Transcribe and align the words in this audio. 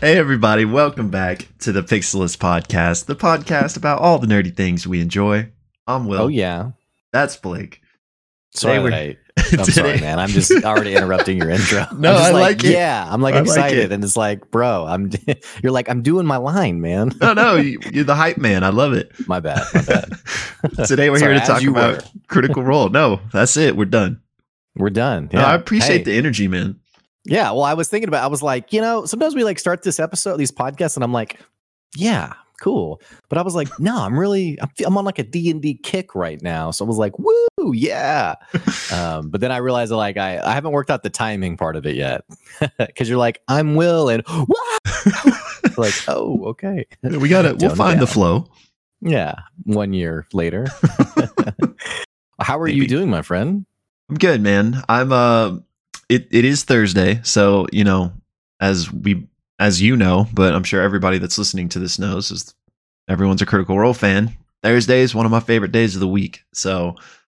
Hey, 0.00 0.16
everybody, 0.16 0.64
welcome 0.64 1.10
back 1.10 1.48
to 1.60 1.72
the 1.72 1.82
Pixelist 1.82 2.38
Podcast, 2.38 3.06
the 3.06 3.16
podcast 3.16 3.76
about 3.76 4.00
all 4.00 4.18
the 4.18 4.26
nerdy 4.28 4.54
things 4.54 4.86
we 4.86 5.00
enjoy. 5.00 5.50
I'm 5.86 6.06
Will. 6.06 6.22
Oh 6.22 6.28
yeah. 6.28 6.70
That's 7.12 7.36
Blake. 7.36 7.80
Sorry, 8.54 8.78
we're- 8.78 9.16
I'm 9.58 9.64
sorry, 9.64 10.00
man. 10.00 10.18
I'm 10.18 10.28
just 10.28 10.50
already 10.64 10.94
interrupting 10.94 11.38
your 11.38 11.50
intro. 11.50 11.86
No, 11.98 12.12
I 12.12 12.30
like 12.30 12.62
it. 12.64 12.72
Yeah, 12.72 13.06
I'm 13.10 13.20
like 13.22 13.34
I 13.34 13.38
like 13.40 13.46
excited, 13.46 13.78
it. 13.86 13.92
and 13.92 14.02
it's 14.04 14.16
like, 14.16 14.50
bro, 14.50 14.84
I'm. 14.86 15.10
You're 15.62 15.72
like, 15.72 15.88
I'm 15.88 16.02
doing 16.02 16.26
my 16.26 16.36
line, 16.36 16.80
man. 16.80 17.12
No, 17.20 17.34
no, 17.34 17.56
you- 17.56 17.78
you're 17.92 18.04
the 18.04 18.14
hype 18.14 18.38
man. 18.38 18.64
I 18.64 18.68
love 18.70 18.92
it. 18.92 19.10
My 19.26 19.40
bad. 19.40 19.62
My 19.74 19.82
bad. 19.82 20.08
Today 20.86 21.10
we're 21.10 21.18
Sorry, 21.18 21.32
here 21.34 21.40
to 21.40 21.46
talk 21.46 21.62
about 21.62 22.02
were. 22.02 22.10
Critical 22.28 22.62
Role. 22.62 22.88
No, 22.88 23.20
that's 23.32 23.56
it. 23.56 23.76
We're 23.76 23.84
done. 23.86 24.20
We're 24.76 24.90
done. 24.90 25.28
No, 25.32 25.40
Yeah. 25.40 25.46
I 25.46 25.54
appreciate 25.54 25.98
Hey, 25.98 26.02
the 26.04 26.12
energy, 26.16 26.48
man. 26.48 26.78
Yeah. 27.24 27.50
Well, 27.50 27.62
I 27.64 27.74
was 27.74 27.88
thinking 27.88 28.08
about. 28.08 28.22
I 28.24 28.28
was 28.28 28.42
like, 28.42 28.72
you 28.72 28.80
know, 28.80 29.04
sometimes 29.06 29.34
we 29.34 29.44
like 29.44 29.58
start 29.58 29.82
this 29.82 29.98
episode, 30.00 30.36
these 30.36 30.52
podcasts, 30.52 30.96
and 30.96 31.04
I'm 31.04 31.12
like, 31.12 31.40
yeah, 31.96 32.34
cool. 32.60 33.00
But 33.28 33.38
I 33.38 33.42
was 33.42 33.54
like, 33.54 33.68
no, 33.80 33.98
I'm 33.98 34.18
really, 34.18 34.60
I'm, 34.60 34.70
I'm 34.84 34.96
on 34.98 35.04
like 35.04 35.18
a 35.18 35.22
D 35.22 35.50
and 35.50 35.62
D 35.62 35.74
kick 35.74 36.14
right 36.14 36.40
now. 36.42 36.70
So 36.70 36.84
I 36.84 36.88
was 36.88 36.98
like, 36.98 37.18
woo, 37.18 37.72
yeah. 37.72 38.34
um, 38.92 39.30
but 39.30 39.40
then 39.40 39.52
I 39.52 39.58
realized 39.58 39.92
like 39.92 40.16
I, 40.16 40.38
I 40.38 40.52
haven't 40.52 40.72
worked 40.72 40.90
out 40.90 41.02
the 41.02 41.10
timing 41.10 41.56
part 41.56 41.76
of 41.76 41.86
it 41.86 41.96
yet, 41.96 42.24
because 42.78 43.08
you're 43.08 43.18
like, 43.18 43.40
I'm 43.48 43.74
Will, 43.74 44.08
and 44.08 44.22
like, 45.76 45.94
oh, 46.08 46.44
okay. 46.46 46.86
We 47.02 47.28
got 47.28 47.42
to 47.42 47.54
We'll 47.58 47.74
find 47.74 48.00
the 48.00 48.06
flow. 48.06 48.50
Yeah, 49.00 49.34
one 49.64 49.92
year 49.92 50.26
later. 50.32 50.66
How 52.40 52.58
are 52.58 52.68
you 52.68 52.86
doing, 52.86 53.10
my 53.10 53.22
friend? 53.22 53.64
I'm 54.08 54.16
good, 54.16 54.40
man. 54.40 54.82
I'm 54.88 55.12
uh 55.12 55.58
it, 56.08 56.26
it 56.30 56.44
is 56.44 56.64
Thursday, 56.64 57.20
so 57.22 57.66
you 57.72 57.84
know, 57.84 58.12
as 58.60 58.92
we 58.92 59.28
as 59.58 59.80
you 59.82 59.96
know, 59.96 60.26
but 60.32 60.54
I'm 60.54 60.64
sure 60.64 60.80
everybody 60.82 61.18
that's 61.18 61.38
listening 61.38 61.68
to 61.70 61.78
this 61.78 61.98
knows 61.98 62.30
is 62.30 62.54
everyone's 63.08 63.42
a 63.42 63.46
critical 63.46 63.78
role 63.78 63.94
fan. 63.94 64.32
Thursday 64.62 65.00
is 65.00 65.14
one 65.14 65.26
of 65.26 65.32
my 65.32 65.40
favorite 65.40 65.72
days 65.72 65.94
of 65.94 66.00
the 66.00 66.08
week. 66.08 66.42
So 66.52 66.94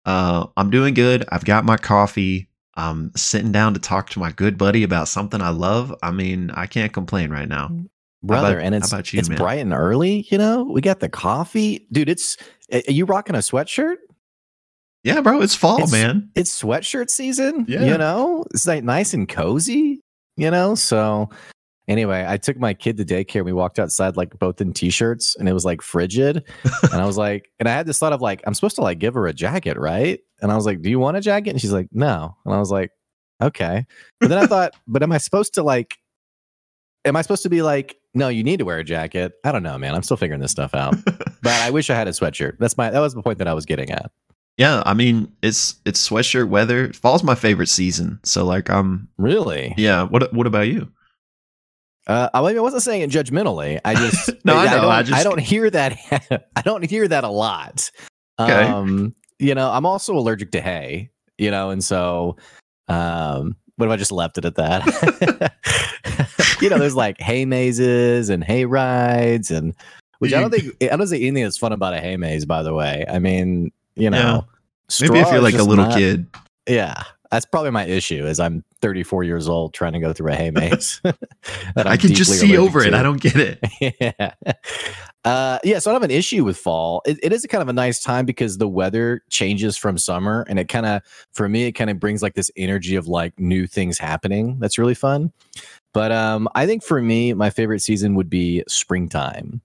uh 0.05 0.47
I'm 0.56 0.70
doing 0.70 0.94
good. 0.94 1.25
I've 1.30 1.44
got 1.44 1.64
my 1.64 1.77
coffee. 1.77 2.48
I'm 2.77 3.10
sitting 3.16 3.50
down 3.52 3.75
to 3.75 3.80
talk 3.80 4.10
to 4.10 4.20
my 4.20 4.30
good 4.33 4.56
buddy 4.56 4.84
about 4.84 5.08
something 5.08 5.42
I 5.42 5.48
love. 5.48 5.92
I 6.02 6.12
mean, 6.12 6.50
I 6.52 6.66
can't 6.66 6.92
complain 6.92 7.30
right 7.30 7.48
now. 7.48 7.70
brother 8.22 8.55
about- 8.58 8.66
and 8.66 8.75
it's 8.75 8.92
you, 9.12 9.19
it's 9.19 9.28
man? 9.28 9.38
bright 9.38 9.60
and 9.60 9.72
early 9.72 10.27
you 10.30 10.38
know 10.38 10.64
we 10.64 10.80
got 10.80 10.98
the 10.98 11.08
coffee 11.08 11.86
dude 11.92 12.08
it's 12.08 12.36
are 12.72 12.82
you 12.88 13.05
rocking 13.05 13.36
a 13.36 13.38
sweatshirt 13.38 13.97
Yeah, 15.05 15.20
bro, 15.20 15.41
it's 15.41 15.55
fall, 15.55 15.77
It's- 15.77 15.92
man. 15.92 16.28
it's 16.34 16.60
sweatshirt 16.62 17.10
season 17.10 17.64
Yeah. 17.69 17.84
you 17.84 17.97
know 17.97 18.44
it's 18.53 18.66
like 18.66 18.82
nice 18.82 19.14
and 19.14 19.28
cozy 19.28 20.00
you 20.36 20.50
know 20.50 20.75
so 20.75 21.30
anyway 21.89 22.25
i 22.28 22.36
took 22.36 22.56
my 22.58 22.72
kid 22.75 22.97
to 22.97 23.05
daycare 23.05 23.36
And 23.36 23.47
we 23.47 23.53
walked 23.53 23.78
outside 23.78 24.17
like 24.17 24.39
both 24.39 24.61
in 24.61 24.72
t-shirts 24.72 25.36
and 25.36 25.48
it 25.48 25.53
was 25.53 25.64
like 25.64 25.83
frigid. 25.83 26.44
And 26.92 27.03
i 27.03 27.06
was 27.06 27.17
like 27.17 27.50
and 27.58 27.69
i 27.69 27.72
had 27.72 27.86
this 27.86 27.98
thought 27.98 28.12
of 28.12 28.20
like 28.20 28.42
i'm 28.47 28.55
supposed 28.55 28.77
to 28.77 28.83
like 28.83 28.98
give 28.98 29.14
her 29.14 29.27
a 29.27 29.33
jacket 29.33 29.77
right? 29.78 30.20
And 30.41 30.53
i 30.53 30.56
was 30.56 30.66
like 30.66 30.83
do 30.83 30.91
you 30.91 30.98
want 30.98 31.16
a 31.16 31.20
jacket? 31.20 31.50
And 31.50 31.61
she's 31.61 31.72
like 31.72 31.89
no. 31.92 32.36
And 32.44 32.55
i 32.55 32.59
was 32.59 32.70
like 32.70 32.92
okay. 33.42 33.86
But 34.20 34.28
then 34.28 34.39
i 34.39 34.47
thought 34.47 34.75
but 34.86 35.03
am 35.03 35.12
i 35.12 35.19
supposed 35.19 35.55
to 35.55 35.62
like 35.62 35.98
am 37.05 37.16
i 37.16 37.22
supposed 37.22 37.42
to 37.42 37.50
be 37.50 37.62
like 37.62 37.97
no 38.14 38.28
you 38.28 38.44
need 38.44 38.59
to 38.59 38.64
wear 38.64 38.78
a 38.78 38.84
jacket. 38.84 39.33
I 39.44 39.53
don't 39.53 39.62
know 39.62 39.78
man. 39.78 39.94
I'm 39.94 40.03
still 40.03 40.16
figuring 40.16 40.41
this 40.41 40.53
stuff 40.53 40.75
out. 40.75 40.94
But 41.41 41.53
i 41.62 41.70
wish 41.70 41.89
i 41.89 41.94
had 41.94 42.09
a 42.09 42.11
sweatshirt. 42.11 42.59
That's 42.59 42.77
my 42.77 42.91
that 42.91 42.98
was 43.00 43.15
the 43.15 43.22
point 43.22 43.38
that 43.38 43.47
i 43.48 43.54
was 43.54 43.65
getting 43.65 43.91
at. 43.91 44.10
Yeah, 44.59 44.82
I 44.84 44.93
mean, 44.93 45.32
it's 45.41 45.77
it's 45.87 46.06
sweatshirt 46.06 46.48
weather. 46.48 46.93
Fall's 46.93 47.22
my 47.22 47.37
favorite 47.37 47.69
season. 47.69 48.19
So 48.25 48.44
like 48.44 48.69
I'm 48.69 49.09
really? 49.16 49.72
yeah, 49.77 50.03
what 50.03 50.32
what 50.34 50.48
about 50.48 50.66
you? 50.66 50.91
Uh, 52.08 52.28
I, 52.32 52.41
mean, 52.42 52.56
I 52.56 52.60
wasn't 52.60 52.82
saying 52.82 53.02
it 53.02 53.10
judgmentally. 53.10 53.78
I 53.84 53.94
just 53.94 54.30
No, 54.44 54.56
I 54.56 54.64
know, 54.66 54.80
don't, 54.82 54.84
I 54.91 55.02
just- 55.02 55.24
don't 55.24 55.41
hear 55.41 55.69
that. 55.70 55.92
I 56.56 56.62
don't 56.62 56.84
hear 56.88 57.06
that 57.06 57.22
a 57.24 57.28
lot. 57.28 57.91
Okay. 58.41 58.52
Um, 58.52 59.14
you 59.38 59.54
know, 59.54 59.70
I'm 59.70 59.84
also 59.86 60.16
allergic 60.16 60.50
to 60.52 60.60
hay. 60.60 61.10
You 61.36 61.50
know, 61.52 61.70
and 61.70 61.84
so, 61.84 62.36
um, 62.88 63.54
what 63.76 63.86
if 63.86 63.92
I 63.92 63.97
just 63.97 64.10
left 64.10 64.38
it 64.38 64.44
at 64.44 64.56
that? 64.56 65.52
you 66.60 66.68
know, 66.68 66.78
there's 66.78 66.97
like 66.97 67.20
hay 67.20 67.44
mazes 67.44 68.28
and 68.28 68.42
hay 68.42 68.64
rides, 68.64 69.50
and 69.52 69.74
which 70.18 70.32
I 70.32 70.41
don't 70.41 70.50
think 70.50 70.74
I 70.82 70.97
don't 70.97 71.06
think 71.06 71.22
anything 71.22 71.44
that's 71.44 71.58
fun 71.58 71.72
about 71.72 71.94
a 71.94 72.00
hay 72.00 72.16
maze. 72.16 72.44
By 72.44 72.64
the 72.64 72.74
way, 72.74 73.04
I 73.08 73.20
mean, 73.20 73.70
you 73.94 74.10
know, 74.10 74.47
Maybe 75.00 75.18
if 75.20 75.30
you're 75.30 75.41
like 75.41 75.54
a 75.54 75.62
little 75.62 75.84
not- 75.86 75.97
kid. 75.97 76.26
yeah. 76.68 77.02
That's 77.31 77.44
probably 77.44 77.71
my 77.71 77.84
issue. 77.84 78.27
Is 78.27 78.41
I'm 78.41 78.65
34 78.81 79.25
years 79.25 79.49
old 79.49 79.75
trying 79.75 79.93
to 79.93 80.00
go 80.00 80.12
through 80.12 80.33
a 80.33 80.34
hay 80.34 80.50
maze. 80.50 81.00
I 81.77 81.97
can 81.97 82.15
just 82.15 82.39
see 82.39 82.56
over 82.56 82.83
it. 82.83 82.94
I 82.94 83.03
don't 83.03 83.21
get 83.21 83.37
it. 83.37 83.59
yeah. 84.21 84.33
Uh, 85.25 85.59
yeah, 85.62 85.78
so 85.78 85.91
I 85.91 85.93
don't 85.93 86.00
have 86.00 86.11
an 86.11 86.16
issue 86.16 86.44
with 86.44 86.56
fall. 86.56 87.03
It, 87.05 87.19
it 87.22 87.33
is 87.33 87.44
a 87.44 87.49
kind 87.49 87.61
of 87.61 87.69
a 87.69 87.72
nice 87.72 88.03
time 88.03 88.25
because 88.25 88.56
the 88.56 88.69
weather 88.69 89.22
changes 89.28 89.77
from 89.77 89.99
summer, 89.99 90.47
and 90.49 90.59
it 90.59 90.69
kind 90.69 90.87
of, 90.87 91.03
for 91.34 91.49
me, 91.49 91.65
it 91.65 91.72
kind 91.72 91.91
of 91.91 92.00
brings 92.00 92.22
like 92.22 92.34
this 92.34 92.50
energy 92.56 92.94
of 92.94 93.09
like 93.09 93.39
new 93.39 93.66
things 93.66 93.99
happening. 93.99 94.56
That's 94.59 94.78
really 94.78 94.95
fun. 94.95 95.33
But 95.93 96.12
um, 96.12 96.49
I 96.55 96.66
think 96.66 96.83
for 96.83 97.03
me, 97.03 97.34
my 97.34 97.50
favorite 97.50 97.81
season 97.81 98.15
would 98.15 98.31
be 98.31 98.62
springtime 98.69 99.60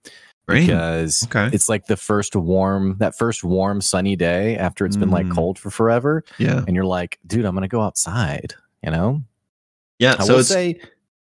Because 0.47 1.23
Okay. 1.25 1.49
it's 1.55 1.69
like 1.69 1.87
the 1.87 1.95
first 1.97 2.35
warm, 2.35 2.97
that 2.99 3.17
first 3.17 3.43
warm 3.43 3.81
sunny 3.81 4.15
day 4.15 4.57
after 4.57 4.85
it's 4.85 4.97
been 4.97 5.09
like 5.11 5.25
Mm. 5.27 5.35
cold 5.35 5.57
for 5.59 5.69
forever, 5.69 6.23
Yeah. 6.37 6.63
and 6.67 6.75
you're 6.75 6.85
like, 6.85 7.19
dude, 7.25 7.45
I'm 7.45 7.53
gonna 7.55 7.67
go 7.67 7.81
outside. 7.81 8.53
You 8.83 8.91
know, 8.91 9.21
Yeah. 9.99 10.15
I 10.19 10.23
so 10.25 10.33
will 10.33 10.39
it's 10.41 10.49
say, 10.49 10.81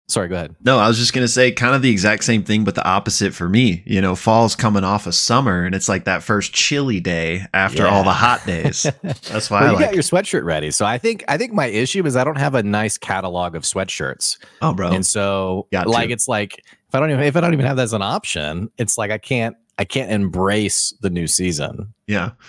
sorry, 0.09 0.27
go 0.27 0.35
ahead. 0.35 0.55
no, 0.65 0.77
I 0.77 0.89
was 0.89 0.97
just 0.97 1.13
gonna 1.13 1.29
say 1.29 1.51
kind 1.53 1.73
of 1.73 1.81
the 1.81 1.89
exact 1.89 2.25
same 2.25 2.43
thing, 2.43 2.65
but 2.65 2.75
the 2.75 2.85
opposite 2.85 3.33
for 3.33 3.47
me. 3.47 3.81
You 3.85 4.01
know, 4.01 4.15
fall's 4.15 4.53
coming 4.55 4.83
off 4.83 5.07
of 5.07 5.15
summer, 5.15 5.63
and 5.63 5.73
it's 5.73 5.87
like 5.87 6.03
that 6.03 6.21
first 6.21 6.53
chilly 6.53 6.99
day 6.99 7.45
after 7.53 7.87
all 7.87 8.03
the 8.03 8.11
hot 8.11 8.45
days. 8.45 8.85
That's 9.01 9.49
why 9.49 9.61
well, 9.61 9.69
I 9.69 9.71
you 9.71 9.75
like. 9.77 9.85
got 9.85 9.93
your 9.93 10.03
sweatshirt 10.03 10.43
ready. 10.43 10.71
So 10.71 10.85
I 10.85 10.97
think 10.97 11.23
I 11.29 11.37
think 11.37 11.53
my 11.53 11.67
issue 11.67 12.05
is 12.05 12.17
I 12.17 12.25
don't 12.25 12.37
have 12.37 12.53
a 12.55 12.63
nice 12.63 12.97
catalog 12.97 13.55
of 13.55 13.63
sweatshirts, 13.63 14.37
oh, 14.61 14.73
bro. 14.73 14.89
and 14.91 15.05
so 15.05 15.67
Got 15.71 15.87
like 15.87 16.07
to. 16.09 16.13
it's 16.13 16.27
like 16.27 16.61
I 16.95 16.99
don't 16.99 17.11
even 17.11 17.23
if 17.23 17.35
I 17.35 17.41
don't 17.41 17.53
even 17.53 17.65
have 17.65 17.77
that 17.77 17.83
as 17.83 17.93
an 17.93 18.01
option, 18.01 18.69
it's 18.77 18.97
like 18.97 19.11
I 19.11 19.17
can't 19.17 19.55
I 19.77 19.85
can't 19.85 20.11
embrace 20.11 20.93
the 21.01 21.09
new 21.09 21.27
season. 21.27 21.93
yeah. 22.07 22.31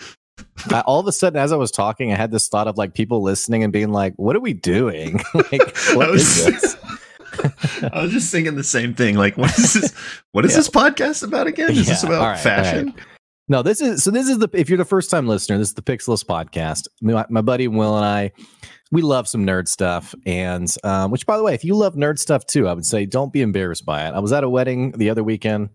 I, 0.71 0.81
all 0.83 1.01
of 1.01 1.07
a 1.07 1.13
sudden, 1.13 1.39
as 1.39 1.51
I 1.51 1.57
was 1.57 1.71
talking, 1.71 2.13
I 2.13 2.17
had 2.17 2.31
this 2.31 2.49
thought 2.49 2.69
of 2.69 2.77
like 2.77 2.93
people 2.95 3.23
listening 3.23 3.63
and 3.65 3.73
being 3.73 3.91
like, 3.91 4.13
"What 4.17 4.37
are 4.37 4.41
we 4.41 4.53
doing? 4.53 5.15
like, 5.35 5.51
what 5.95 6.11
I 6.11 6.13
is 6.13 6.45
was- 6.45 6.45
this?" 6.45 6.77
I 7.93 8.03
was 8.03 8.13
just 8.13 8.31
thinking 8.33 8.55
the 8.55 8.65
same 8.65 8.95
thing. 8.95 9.17
Like, 9.17 9.37
what 9.39 9.57
is 9.59 9.75
this? 9.75 9.95
What 10.33 10.45
is 10.45 10.53
Yeah. 10.53 10.57
this 10.59 10.69
podcast 10.71 11.23
about 11.23 11.47
again? 11.47 11.71
Is 11.71 11.87
this 11.87 12.03
Yeah, 12.03 12.09
about 12.11 12.21
all 12.23 12.29
right, 12.29 12.39
fashion? 12.39 12.95
No, 13.49 13.63
this 13.63 13.81
is 13.81 14.03
so. 14.03 14.11
This 14.11 14.29
is 14.29 14.39
the 14.39 14.49
if 14.53 14.69
you're 14.69 14.77
the 14.79 14.85
first 14.85 15.11
time 15.11 15.27
listener, 15.27 15.57
this 15.59 15.69
is 15.69 15.75
the 15.75 15.83
Pixelist 15.83 16.27
podcast. 16.27 16.87
My, 17.01 17.25
my 17.31 17.41
buddy 17.43 17.69
Will 17.69 17.97
and 17.97 18.05
I, 18.05 18.33
we 18.93 19.03
love 19.03 19.27
some 19.27 19.45
nerd 19.45 19.69
stuff, 19.69 20.15
and 20.25 20.73
um, 20.85 21.11
which, 21.11 21.27
by 21.27 21.37
the 21.37 21.43
way, 21.43 21.55
if 21.55 21.65
you 21.65 21.75
love 21.75 21.95
nerd 21.95 22.19
stuff 22.19 22.47
too, 22.47 22.69
I 22.69 22.73
would 22.73 22.87
say 22.87 23.07
don't 23.07 23.33
be 23.33 23.43
embarrassed 23.43 23.85
by 23.85 24.07
it. 24.07 24.15
I 24.15 24.21
was 24.21 24.33
at 24.33 24.45
a 24.45 24.49
wedding 24.49 24.93
the 24.93 25.11
other 25.11 25.25
weekend, 25.25 25.71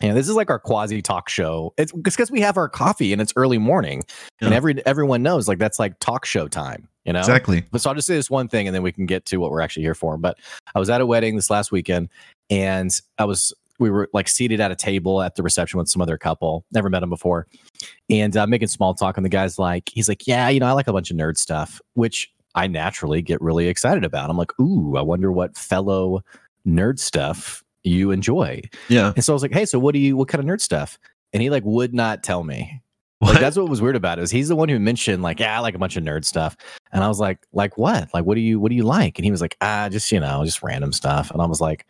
and 0.00 0.16
this 0.16 0.28
is 0.28 0.34
like 0.34 0.50
our 0.50 0.58
quasi 0.58 1.02
talk 1.02 1.28
show. 1.28 1.74
It's 1.76 1.92
because 1.92 2.30
we 2.30 2.40
have 2.40 2.56
our 2.56 2.68
coffee 2.68 3.12
and 3.12 3.20
it's 3.20 3.32
early 3.36 3.58
morning, 3.58 4.04
and 4.40 4.54
every 4.54 4.84
everyone 4.86 5.22
knows 5.22 5.48
like 5.48 5.58
that's 5.58 5.78
like 5.78 5.98
talk 6.00 6.24
show 6.24 6.48
time, 6.48 6.88
you 7.04 7.12
know. 7.12 7.20
Exactly. 7.20 7.64
But 7.70 7.80
so 7.80 7.90
I'll 7.90 7.96
just 7.96 8.06
say 8.06 8.14
this 8.14 8.30
one 8.30 8.48
thing 8.48 8.66
and 8.68 8.74
then 8.74 8.82
we 8.82 8.92
can 8.92 9.06
get 9.06 9.24
to 9.26 9.38
what 9.38 9.50
we're 9.50 9.60
actually 9.60 9.82
here 9.82 9.94
for. 9.94 10.16
But 10.16 10.38
I 10.74 10.78
was 10.78 10.90
at 10.90 11.00
a 11.00 11.06
wedding 11.06 11.36
this 11.36 11.50
last 11.50 11.72
weekend 11.72 12.08
and 12.50 12.90
I 13.18 13.24
was, 13.24 13.52
we 13.78 13.90
were 13.90 14.08
like 14.12 14.28
seated 14.28 14.60
at 14.60 14.70
a 14.70 14.76
table 14.76 15.22
at 15.22 15.34
the 15.34 15.42
reception 15.42 15.78
with 15.78 15.88
some 15.88 16.02
other 16.02 16.18
couple, 16.18 16.64
never 16.72 16.88
met 16.88 17.02
him 17.02 17.10
before. 17.10 17.46
And 18.10 18.36
uh, 18.36 18.46
making 18.46 18.68
small 18.68 18.94
talk. 18.94 19.16
And 19.16 19.24
the 19.24 19.30
guy's 19.30 19.58
like, 19.58 19.90
he's 19.92 20.08
like, 20.08 20.26
yeah, 20.26 20.48
you 20.48 20.60
know, 20.60 20.66
I 20.66 20.72
like 20.72 20.88
a 20.88 20.92
bunch 20.92 21.10
of 21.10 21.16
nerd 21.16 21.38
stuff, 21.38 21.80
which 21.94 22.30
I 22.58 22.66
naturally 22.66 23.22
get 23.22 23.40
really 23.40 23.68
excited 23.68 24.04
about. 24.04 24.30
I'm 24.30 24.36
like, 24.36 24.58
ooh, 24.60 24.96
I 24.96 25.02
wonder 25.02 25.30
what 25.30 25.56
fellow 25.56 26.24
nerd 26.66 26.98
stuff 26.98 27.62
you 27.84 28.10
enjoy. 28.10 28.62
Yeah. 28.88 29.12
And 29.14 29.24
so 29.24 29.32
I 29.32 29.34
was 29.34 29.42
like, 29.42 29.52
hey, 29.52 29.64
so 29.64 29.78
what 29.78 29.92
do 29.92 30.00
you, 30.00 30.16
what 30.16 30.26
kind 30.26 30.42
of 30.42 30.50
nerd 30.50 30.60
stuff? 30.60 30.98
And 31.32 31.40
he 31.40 31.50
like 31.50 31.62
would 31.64 31.94
not 31.94 32.24
tell 32.24 32.42
me. 32.42 32.82
What? 33.20 33.32
Like 33.32 33.40
that's 33.40 33.56
what 33.56 33.68
was 33.68 33.80
weird 33.80 33.96
about 33.96 34.18
it. 34.18 34.22
Is 34.22 34.30
he's 34.30 34.48
the 34.48 34.56
one 34.56 34.68
who 34.68 34.78
mentioned 34.78 35.22
like, 35.22 35.40
yeah, 35.40 35.56
I 35.56 35.60
like 35.60 35.74
a 35.74 35.78
bunch 35.78 35.96
of 35.96 36.04
nerd 36.04 36.24
stuff, 36.24 36.56
and 36.92 37.02
I 37.02 37.08
was 37.08 37.18
like, 37.18 37.40
like 37.52 37.76
what? 37.76 38.08
Like 38.14 38.24
what 38.24 38.36
do 38.36 38.40
you 38.40 38.60
what 38.60 38.70
do 38.70 38.76
you 38.76 38.84
like? 38.84 39.18
And 39.18 39.24
he 39.24 39.32
was 39.32 39.40
like, 39.40 39.56
ah, 39.60 39.88
just 39.88 40.12
you 40.12 40.20
know, 40.20 40.44
just 40.44 40.62
random 40.62 40.92
stuff. 40.92 41.32
And 41.32 41.42
I 41.42 41.46
was 41.46 41.60
like, 41.60 41.84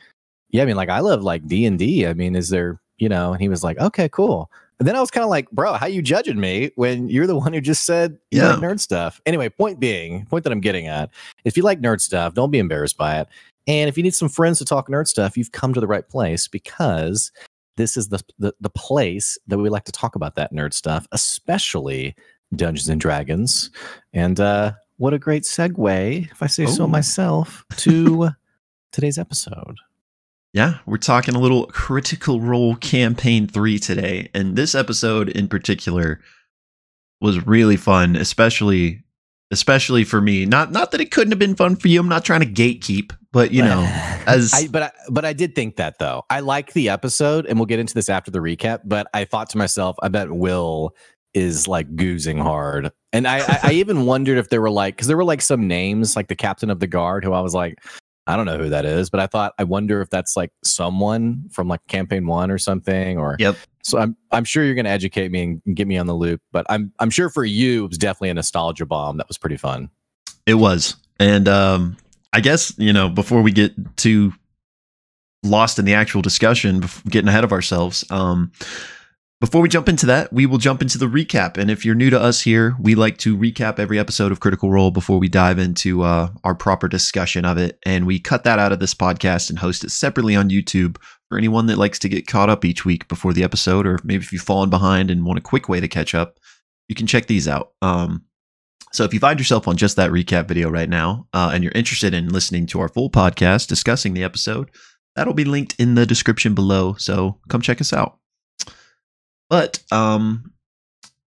yeah, 0.50 0.62
I 0.62 0.64
mean, 0.64 0.76
like 0.76 0.88
I 0.88 1.00
love 1.00 1.22
like 1.22 1.46
D 1.46 1.66
and 1.66 1.78
D. 1.78 2.06
I 2.06 2.14
mean, 2.14 2.34
is 2.34 2.48
there 2.48 2.80
you 2.96 3.10
know? 3.10 3.32
And 3.32 3.42
he 3.42 3.50
was 3.50 3.62
like, 3.62 3.78
okay, 3.78 4.08
cool. 4.08 4.50
And 4.78 4.86
then 4.86 4.94
I 4.94 5.00
was 5.00 5.10
kind 5.10 5.24
of 5.24 5.30
like, 5.30 5.50
bro, 5.50 5.72
how 5.74 5.86
you 5.86 6.00
judging 6.02 6.38
me 6.38 6.70
when 6.76 7.08
you're 7.08 7.26
the 7.26 7.36
one 7.36 7.52
who 7.52 7.60
just 7.60 7.84
said 7.84 8.16
you 8.30 8.40
Yeah. 8.40 8.52
like 8.52 8.60
nerd 8.60 8.78
stuff? 8.80 9.20
Anyway, 9.26 9.48
point 9.48 9.80
being, 9.80 10.24
point 10.26 10.44
that 10.44 10.52
I'm 10.52 10.60
getting 10.60 10.86
at, 10.86 11.10
if 11.44 11.56
you 11.56 11.62
like 11.64 11.80
nerd 11.80 12.00
stuff, 12.00 12.34
don't 12.34 12.50
be 12.52 12.58
embarrassed 12.60 12.96
by 12.96 13.18
it. 13.20 13.26
And 13.66 13.88
if 13.88 13.96
you 13.96 14.02
need 14.04 14.14
some 14.14 14.28
friends 14.28 14.58
to 14.58 14.64
talk 14.64 14.88
nerd 14.88 15.08
stuff, 15.08 15.36
you've 15.36 15.52
come 15.52 15.74
to 15.74 15.80
the 15.80 15.86
right 15.88 16.08
place 16.08 16.46
because 16.48 17.32
this 17.76 17.96
is 17.96 18.08
the 18.08 18.20
the, 18.38 18.54
the 18.60 18.70
place 18.70 19.36
that 19.48 19.58
we 19.58 19.68
like 19.68 19.84
to 19.84 19.92
talk 19.92 20.14
about 20.14 20.36
that 20.36 20.52
nerd 20.54 20.72
stuff, 20.72 21.06
especially 21.12 22.14
Dungeons 22.54 22.88
and 22.88 23.00
Dragons. 23.00 23.70
And 24.12 24.38
uh, 24.40 24.72
what 24.96 25.12
a 25.12 25.18
great 25.18 25.42
segue, 25.42 26.30
if 26.30 26.42
I 26.42 26.46
say 26.46 26.66
so 26.66 26.84
Oh. 26.84 26.86
myself, 26.88 27.64
to 27.78 28.30
today's 28.92 29.18
episode. 29.18 29.76
Yeah, 30.52 30.78
we're 30.86 30.96
talking 30.96 31.34
a 31.34 31.40
little 31.40 31.66
Critical 31.66 32.40
Role 32.40 32.76
Campaign 32.76 33.46
3 33.46 33.78
today. 33.78 34.30
And 34.32 34.56
this 34.56 34.74
episode 34.74 35.28
in 35.28 35.46
particular 35.46 36.20
was 37.20 37.46
really 37.46 37.76
fun, 37.76 38.16
especially 38.16 39.04
especially 39.50 40.04
for 40.04 40.20
me. 40.20 40.46
Not 40.46 40.72
not 40.72 40.90
that 40.92 41.00
it 41.00 41.10
couldn't 41.10 41.32
have 41.32 41.38
been 41.38 41.54
fun 41.54 41.76
for 41.76 41.88
you. 41.88 42.00
I'm 42.00 42.08
not 42.08 42.24
trying 42.24 42.40
to 42.40 42.46
gatekeep, 42.46 43.12
but 43.32 43.50
you 43.50 43.62
know, 43.62 43.80
as 44.26 44.52
I, 44.54 44.68
but 44.68 44.82
I, 44.82 44.90
but 45.10 45.24
I 45.24 45.32
did 45.32 45.54
think 45.54 45.76
that 45.76 45.98
though. 45.98 46.22
I 46.30 46.40
like 46.40 46.72
the 46.72 46.88
episode, 46.88 47.46
and 47.46 47.58
we'll 47.58 47.66
get 47.66 47.78
into 47.78 47.94
this 47.94 48.08
after 48.08 48.30
the 48.30 48.40
recap. 48.40 48.80
But 48.84 49.06
I 49.14 49.24
thought 49.24 49.50
to 49.50 49.58
myself, 49.58 49.96
I 50.02 50.08
bet 50.08 50.30
Will 50.30 50.94
is 51.34 51.68
like 51.68 51.94
goozing 51.94 52.40
hard, 52.40 52.90
and 53.12 53.26
I 53.26 53.38
I, 53.40 53.60
I 53.64 53.72
even 53.72 54.06
wondered 54.06 54.38
if 54.38 54.48
there 54.48 54.60
were 54.60 54.70
like 54.70 54.96
because 54.96 55.08
there 55.08 55.16
were 55.16 55.24
like 55.24 55.42
some 55.42 55.66
names 55.66 56.16
like 56.16 56.28
the 56.28 56.36
captain 56.36 56.70
of 56.70 56.80
the 56.80 56.86
guard 56.86 57.24
who 57.24 57.32
I 57.32 57.40
was 57.40 57.54
like. 57.54 57.78
I 58.28 58.36
don't 58.36 58.44
know 58.44 58.58
who 58.58 58.68
that 58.68 58.84
is, 58.84 59.08
but 59.08 59.20
I 59.20 59.26
thought 59.26 59.54
I 59.58 59.64
wonder 59.64 60.02
if 60.02 60.10
that's 60.10 60.36
like 60.36 60.52
someone 60.62 61.48
from 61.50 61.66
like 61.66 61.84
campaign 61.86 62.26
one 62.26 62.50
or 62.50 62.58
something, 62.58 63.16
or 63.16 63.36
Yep. 63.38 63.56
So 63.82 63.98
I'm 63.98 64.16
I'm 64.30 64.44
sure 64.44 64.64
you're 64.64 64.74
going 64.74 64.84
to 64.84 64.90
educate 64.90 65.32
me 65.32 65.42
and 65.64 65.74
get 65.74 65.88
me 65.88 65.96
on 65.96 66.06
the 66.06 66.14
loop, 66.14 66.42
but 66.52 66.66
I'm 66.68 66.92
I'm 66.98 67.08
sure 67.08 67.30
for 67.30 67.46
you 67.46 67.86
it 67.86 67.88
was 67.88 67.98
definitely 67.98 68.28
a 68.28 68.34
nostalgia 68.34 68.84
bomb. 68.84 69.16
That 69.16 69.28
was 69.28 69.38
pretty 69.38 69.56
fun. 69.56 69.88
It 70.44 70.54
was. 70.54 70.96
And 71.18 71.48
um 71.48 71.96
I 72.34 72.40
guess, 72.40 72.74
you 72.76 72.92
know, 72.92 73.08
before 73.08 73.40
we 73.40 73.50
get 73.50 73.72
too 73.96 74.34
lost 75.42 75.78
in 75.78 75.86
the 75.86 75.94
actual 75.94 76.20
discussion, 76.20 76.84
getting 77.08 77.28
ahead 77.28 77.44
of 77.44 77.52
ourselves, 77.52 78.04
um 78.10 78.52
before 79.40 79.60
we 79.60 79.68
jump 79.68 79.88
into 79.88 80.06
that, 80.06 80.32
we 80.32 80.46
will 80.46 80.58
jump 80.58 80.82
into 80.82 80.98
the 80.98 81.06
recap. 81.06 81.56
And 81.56 81.70
if 81.70 81.84
you're 81.84 81.94
new 81.94 82.10
to 82.10 82.20
us 82.20 82.40
here, 82.40 82.74
we 82.80 82.96
like 82.96 83.18
to 83.18 83.36
recap 83.36 83.78
every 83.78 83.98
episode 83.98 84.32
of 84.32 84.40
Critical 84.40 84.70
Role 84.70 84.90
before 84.90 85.18
we 85.18 85.28
dive 85.28 85.60
into 85.60 86.02
uh, 86.02 86.30
our 86.42 86.56
proper 86.56 86.88
discussion 86.88 87.44
of 87.44 87.56
it. 87.56 87.78
And 87.84 88.04
we 88.04 88.18
cut 88.18 88.42
that 88.44 88.58
out 88.58 88.72
of 88.72 88.80
this 88.80 88.94
podcast 88.94 89.48
and 89.48 89.60
host 89.60 89.84
it 89.84 89.90
separately 89.90 90.34
on 90.34 90.50
YouTube 90.50 90.96
for 91.28 91.38
anyone 91.38 91.66
that 91.66 91.78
likes 91.78 92.00
to 92.00 92.08
get 92.08 92.26
caught 92.26 92.50
up 92.50 92.64
each 92.64 92.84
week 92.84 93.06
before 93.06 93.32
the 93.32 93.44
episode, 93.44 93.86
or 93.86 94.00
maybe 94.02 94.24
if 94.24 94.32
you've 94.32 94.42
fallen 94.42 94.70
behind 94.70 95.08
and 95.08 95.24
want 95.24 95.38
a 95.38 95.42
quick 95.42 95.68
way 95.68 95.78
to 95.78 95.86
catch 95.86 96.16
up, 96.16 96.38
you 96.88 96.96
can 96.96 97.06
check 97.06 97.26
these 97.26 97.46
out. 97.46 97.74
Um, 97.80 98.24
so 98.92 99.04
if 99.04 99.14
you 99.14 99.20
find 99.20 99.38
yourself 99.38 99.68
on 99.68 99.76
just 99.76 99.96
that 99.96 100.10
recap 100.10 100.48
video 100.48 100.68
right 100.68 100.88
now, 100.88 101.28
uh, 101.32 101.50
and 101.52 101.62
you're 101.62 101.72
interested 101.76 102.12
in 102.12 102.30
listening 102.30 102.66
to 102.68 102.80
our 102.80 102.88
full 102.88 103.10
podcast 103.10 103.68
discussing 103.68 104.14
the 104.14 104.24
episode, 104.24 104.70
that'll 105.14 105.34
be 105.34 105.44
linked 105.44 105.76
in 105.78 105.94
the 105.94 106.06
description 106.06 106.54
below. 106.54 106.94
So 106.94 107.38
come 107.48 107.60
check 107.60 107.80
us 107.80 107.92
out. 107.92 108.17
But 109.48 109.82
um, 109.90 110.52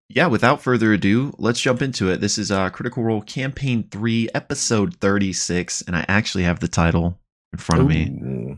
yeah, 0.10 0.28
without 0.28 0.62
further 0.62 0.94
ado, 0.94 1.34
let's 1.38 1.60
jump 1.60 1.82
into 1.82 2.10
it. 2.10 2.22
This 2.22 2.38
is 2.38 2.52
uh, 2.52 2.70
Critical 2.70 3.04
Role 3.04 3.22
Campaign 3.22 3.88
Three, 3.90 4.30
Episode 4.34 4.96
Thirty 4.98 5.34
Six, 5.34 5.82
and 5.82 5.96
I 5.96 6.06
actually 6.08 6.44
have 6.44 6.60
the 6.60 6.68
title 6.68 7.20
in 7.54 7.60
front 7.60 7.82
of 7.82 7.88
me. 7.88 8.10
Ooh, 8.10 8.58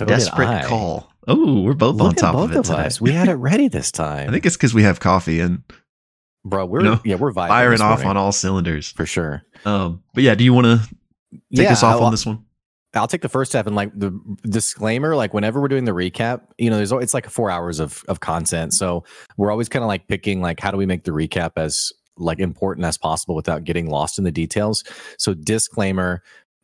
A 0.00 0.06
desperate 0.06 0.64
call. 0.66 1.12
Oh, 1.28 1.62
we're 1.62 1.74
both 1.74 1.96
Look 1.96 2.08
on 2.08 2.14
top 2.14 2.34
both 2.34 2.50
of 2.50 2.56
it 2.56 2.64
today. 2.64 2.78
us. 2.78 3.00
We 3.00 3.12
had 3.12 3.28
it 3.28 3.34
ready 3.36 3.68
this 3.68 3.92
time. 3.92 4.28
I 4.28 4.32
think 4.32 4.46
it's 4.46 4.56
because 4.56 4.74
we 4.74 4.82
have 4.82 5.00
coffee 5.00 5.40
and 5.40 5.62
bro, 6.44 6.66
we're 6.66 6.80
know, 6.80 7.00
yeah, 7.04 7.16
we're 7.16 7.32
vibing 7.32 7.48
firing 7.48 7.80
off 7.80 8.04
on 8.04 8.16
all 8.16 8.32
cylinders. 8.32 8.90
for 8.92 9.06
sure. 9.06 9.42
Um, 9.64 10.02
but 10.14 10.24
yeah, 10.24 10.34
do 10.34 10.44
you 10.44 10.54
want 10.54 10.66
to 10.66 10.88
take 11.54 11.64
yeah, 11.64 11.72
us 11.72 11.82
off 11.82 11.96
I'll, 11.96 12.04
on 12.04 12.10
this 12.10 12.26
one? 12.26 12.44
I'll 12.94 13.06
take 13.06 13.22
the 13.22 13.28
first 13.28 13.52
step 13.52 13.66
and 13.66 13.76
like 13.76 13.92
the 13.98 14.10
disclaimer. 14.44 15.14
Like 15.16 15.32
whenever 15.32 15.60
we're 15.60 15.68
doing 15.68 15.84
the 15.84 15.92
recap, 15.92 16.42
you 16.58 16.70
know, 16.70 16.76
there's 16.76 16.92
it's 16.92 17.14
like 17.14 17.28
four 17.30 17.50
hours 17.50 17.78
of 17.80 18.02
of 18.08 18.20
content, 18.20 18.74
so 18.74 19.04
we're 19.36 19.50
always 19.50 19.68
kind 19.68 19.82
of 19.84 19.88
like 19.88 20.08
picking 20.08 20.40
like 20.40 20.60
how 20.60 20.70
do 20.70 20.76
we 20.76 20.86
make 20.86 21.04
the 21.04 21.12
recap 21.12 21.52
as 21.56 21.92
like 22.16 22.38
important 22.40 22.84
as 22.86 22.98
possible 22.98 23.34
without 23.34 23.64
getting 23.64 23.88
lost 23.88 24.18
in 24.18 24.24
the 24.24 24.32
details. 24.32 24.84
So 25.18 25.34
disclaimer. 25.34 26.22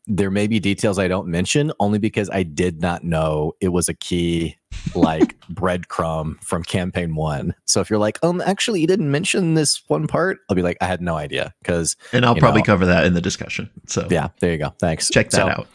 There 0.09 0.31
may 0.31 0.47
be 0.47 0.57
details 0.61 0.99
I 0.99 1.09
don't 1.09 1.27
mention 1.27 1.73
only 1.81 1.99
because 1.99 2.29
I 2.29 2.43
did 2.43 2.79
not 2.79 3.03
know 3.03 3.51
it 3.59 3.69
was 3.69 3.89
a 3.89 3.93
key 3.93 4.55
like 4.95 5.37
breadcrumb 5.51 6.41
from 6.41 6.63
campaign 6.63 7.13
one. 7.15 7.53
So 7.65 7.81
if 7.81 7.89
you're 7.89 7.99
like, 7.99 8.17
um, 8.23 8.39
actually, 8.45 8.79
you 8.79 8.87
didn't 8.87 9.11
mention 9.11 9.55
this 9.55 9.83
one 9.89 10.07
part, 10.07 10.37
I'll 10.49 10.55
be 10.55 10.61
like, 10.61 10.77
I 10.79 10.85
had 10.85 11.01
no 11.01 11.15
idea 11.17 11.53
because 11.61 11.97
And 12.13 12.25
I'll 12.25 12.35
probably 12.37 12.61
know. 12.61 12.65
cover 12.67 12.85
that 12.85 13.05
in 13.05 13.15
the 13.15 13.21
discussion. 13.21 13.69
So 13.87 14.07
yeah, 14.09 14.29
there 14.39 14.53
you 14.53 14.57
go. 14.57 14.73
Thanks. 14.79 15.09
check 15.09 15.29
that 15.31 15.35
So, 15.41 15.47
out. 15.49 15.67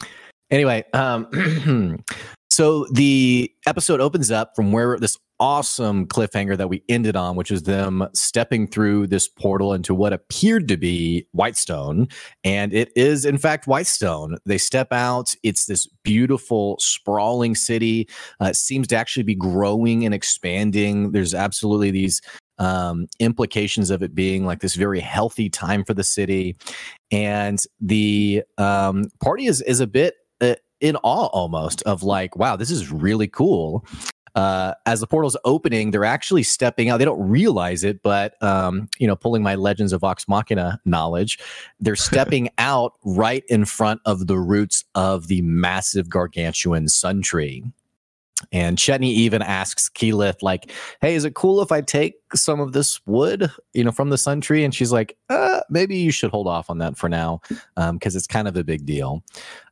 Anyway, 0.53 0.83
um, 0.93 1.97
so 2.51 2.85
the 2.93 3.51
episode 3.65 3.99
opens 3.99 4.29
up 4.29 4.55
from 4.55 4.71
where 4.71 4.99
this 4.99 5.17
awesome 5.39 6.05
cliffhanger 6.05 6.55
that 6.55 6.69
we 6.69 6.83
ended 6.87 7.15
on, 7.15 7.35
which 7.35 7.49
is 7.49 7.63
them 7.63 8.07
stepping 8.13 8.67
through 8.67 9.07
this 9.07 9.27
portal 9.27 9.73
into 9.73 9.95
what 9.95 10.13
appeared 10.13 10.67
to 10.67 10.77
be 10.77 11.25
Whitestone. 11.31 12.07
And 12.43 12.71
it 12.71 12.91
is, 12.95 13.25
in 13.25 13.39
fact, 13.39 13.65
Whitestone. 13.65 14.37
They 14.45 14.59
step 14.59 14.93
out. 14.93 15.33
It's 15.41 15.65
this 15.65 15.87
beautiful, 16.03 16.77
sprawling 16.79 17.55
city. 17.55 18.07
Uh, 18.39 18.45
it 18.45 18.55
seems 18.55 18.87
to 18.89 18.95
actually 18.95 19.23
be 19.23 19.35
growing 19.35 20.05
and 20.05 20.13
expanding. 20.13 21.13
There's 21.13 21.33
absolutely 21.33 21.89
these 21.89 22.21
um, 22.59 23.07
implications 23.19 23.89
of 23.89 24.03
it 24.03 24.13
being 24.13 24.45
like 24.45 24.59
this 24.59 24.75
very 24.75 24.99
healthy 24.99 25.49
time 25.49 25.83
for 25.83 25.95
the 25.95 26.03
city. 26.03 26.55
And 27.11 27.59
the 27.81 28.43
um, 28.59 29.05
party 29.19 29.47
is, 29.47 29.61
is 29.63 29.79
a 29.79 29.87
bit 29.87 30.13
in 30.83 30.97
awe 30.97 31.27
almost 31.27 31.81
of 31.83 32.03
like, 32.03 32.35
wow, 32.35 32.55
this 32.55 32.69
is 32.69 32.91
really 32.91 33.27
cool. 33.27 33.85
Uh, 34.35 34.73
as 34.85 34.99
the 34.99 35.07
portal's 35.07 35.37
opening, 35.45 35.91
they're 35.91 36.03
actually 36.05 36.43
stepping 36.43 36.89
out. 36.89 36.97
They 36.97 37.05
don't 37.05 37.29
realize 37.29 37.83
it, 37.83 38.01
but 38.03 38.41
um, 38.43 38.89
you 38.99 39.07
know, 39.07 39.15
pulling 39.15 39.43
my 39.43 39.55
Legends 39.55 39.93
of 39.93 40.01
Vox 40.01 40.27
Machina 40.27 40.79
knowledge, 40.85 41.39
they're 41.79 41.95
stepping 42.11 42.49
out 42.57 42.93
right 43.05 43.43
in 43.47 43.65
front 43.65 44.01
of 44.05 44.27
the 44.27 44.37
roots 44.37 44.83
of 44.95 45.27
the 45.27 45.41
massive 45.43 46.09
gargantuan 46.09 46.87
sun 46.87 47.21
tree. 47.21 47.63
And 48.51 48.77
Chetney 48.77 49.11
even 49.11 49.41
asks 49.41 49.89
Keyleth, 49.89 50.41
like, 50.41 50.71
"Hey, 51.01 51.15
is 51.15 51.25
it 51.25 51.35
cool 51.35 51.61
if 51.61 51.71
I 51.71 51.81
take 51.81 52.15
some 52.33 52.59
of 52.59 52.73
this 52.73 52.99
wood, 53.05 53.51
you 53.73 53.83
know, 53.83 53.91
from 53.91 54.09
the 54.09 54.17
sun 54.17 54.41
tree?" 54.41 54.63
And 54.63 54.73
she's 54.73 54.91
like, 54.91 55.17
uh, 55.29 55.61
"Maybe 55.69 55.97
you 55.97 56.11
should 56.11 56.31
hold 56.31 56.47
off 56.47 56.69
on 56.69 56.77
that 56.79 56.97
for 56.97 57.09
now, 57.09 57.41
because 57.75 58.15
it's 58.15 58.27
kind 58.27 58.47
of 58.47 58.55
a 58.57 58.63
big 58.63 58.85
deal." 58.85 59.23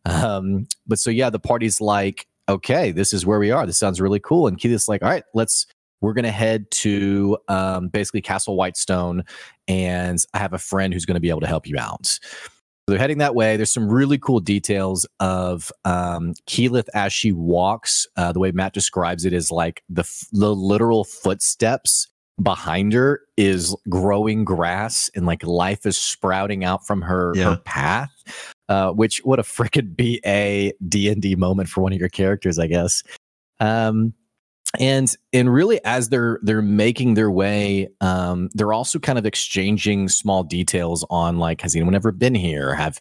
Um, 0.06 0.68
but 0.88 1.00
so 1.00 1.10
yeah, 1.10 1.30
the 1.30 1.40
party's 1.40 1.82
like, 1.82 2.28
"Okay, 2.50 2.92
this 2.92 3.14
is 3.14 3.26
where 3.26 3.40
we 3.40 3.52
are. 3.52 3.66
This 3.66 3.80
sounds 3.80 4.02
really 4.02 4.20
cool." 4.20 4.48
And 4.48 4.58
Keyleth's 4.58 4.88
like, 4.88 5.02
"All 5.04 5.10
right, 5.10 5.24
let's." 5.34 5.68
We're 6.04 6.14
gonna 6.14 6.32
head 6.32 6.72
to 6.72 7.38
um, 7.48 7.90
basically 7.90 8.22
Castle 8.22 8.56
Whitestone, 8.56 9.24
and 9.68 10.18
I 10.34 10.40
have 10.40 10.54
a 10.54 10.58
friend 10.58 10.92
who's 10.92 11.06
going 11.06 11.14
to 11.14 11.22
be 11.22 11.30
able 11.30 11.42
to 11.42 11.48
help 11.48 11.68
you 11.68 11.78
out. 11.78 12.18
They're 12.88 12.98
heading 13.00 13.20
that 13.20 13.36
way. 13.36 13.58
There's 13.58 13.72
some 13.74 13.88
really 13.88 14.18
cool 14.18 14.40
details 14.40 15.06
of 15.20 15.72
um, 15.86 16.34
Keyleth 16.48 16.88
as 16.94 17.14
she 17.14 17.32
walks. 17.32 18.08
Uh, 18.18 18.32
the 18.32 18.40
way 18.40 18.52
Matt 18.52 18.74
describes 18.74 19.24
it 19.24 19.34
is 19.34 19.52
like 19.52 19.84
the 19.88 20.02
f- 20.02 20.28
the 20.32 20.54
literal 20.56 21.04
footsteps 21.04 22.08
behind 22.42 22.92
her 22.94 23.22
is 23.38 23.76
growing 23.88 24.44
grass 24.44 25.10
and 25.16 25.26
like 25.28 25.44
life 25.44 25.86
is 25.86 25.96
sprouting 25.98 26.64
out 26.64 26.86
from 26.88 27.02
her, 27.02 27.34
Yeah. 27.36 27.52
her 27.52 27.58
path. 27.58 28.10
Uh, 28.68 28.92
which 28.92 29.20
what 29.26 29.38
a 29.40 29.44
freaking 29.44 29.96
BA 29.96 30.74
D 30.88 31.10
and 31.10 31.22
D 31.22 31.36
moment 31.36 31.70
for 31.70 31.82
one 31.82 31.94
of 31.94 32.00
your 32.00 32.10
characters, 32.10 32.58
I 32.58 32.68
guess. 32.68 33.04
Um, 33.60 34.14
and 34.80 35.16
and 35.34 35.54
really 35.54 35.84
as 35.86 36.10
they're 36.10 36.40
they're 36.44 36.62
making 36.62 37.14
their 37.14 37.32
way 37.32 37.90
um 38.02 38.50
they're 38.54 38.74
also 38.74 39.00
kind 39.00 39.20
of 39.20 39.26
exchanging 39.26 40.08
small 40.08 40.44
details 40.44 41.06
on 41.10 41.38
like 41.38 41.62
has 41.62 41.76
anyone 41.76 41.96
ever 41.96 42.12
been 42.12 42.36
here? 42.36 42.74
Have 42.74 43.00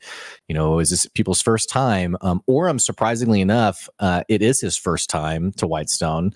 you 0.49 0.55
know 0.55 0.79
is 0.79 0.91
this 0.91 1.07
people's 1.07 1.43
first 1.43 1.69
time? 1.69 2.17
Um 2.23 2.43
or 2.47 2.69
um 2.69 2.79
surprisingly 2.79 3.41
enough 3.41 3.89
uh 4.01 4.25
it 4.29 4.43
is 4.43 4.61
his 4.61 4.77
first 4.77 5.09
time 5.11 5.53
to 5.53 5.67
whitestone. 5.67 6.33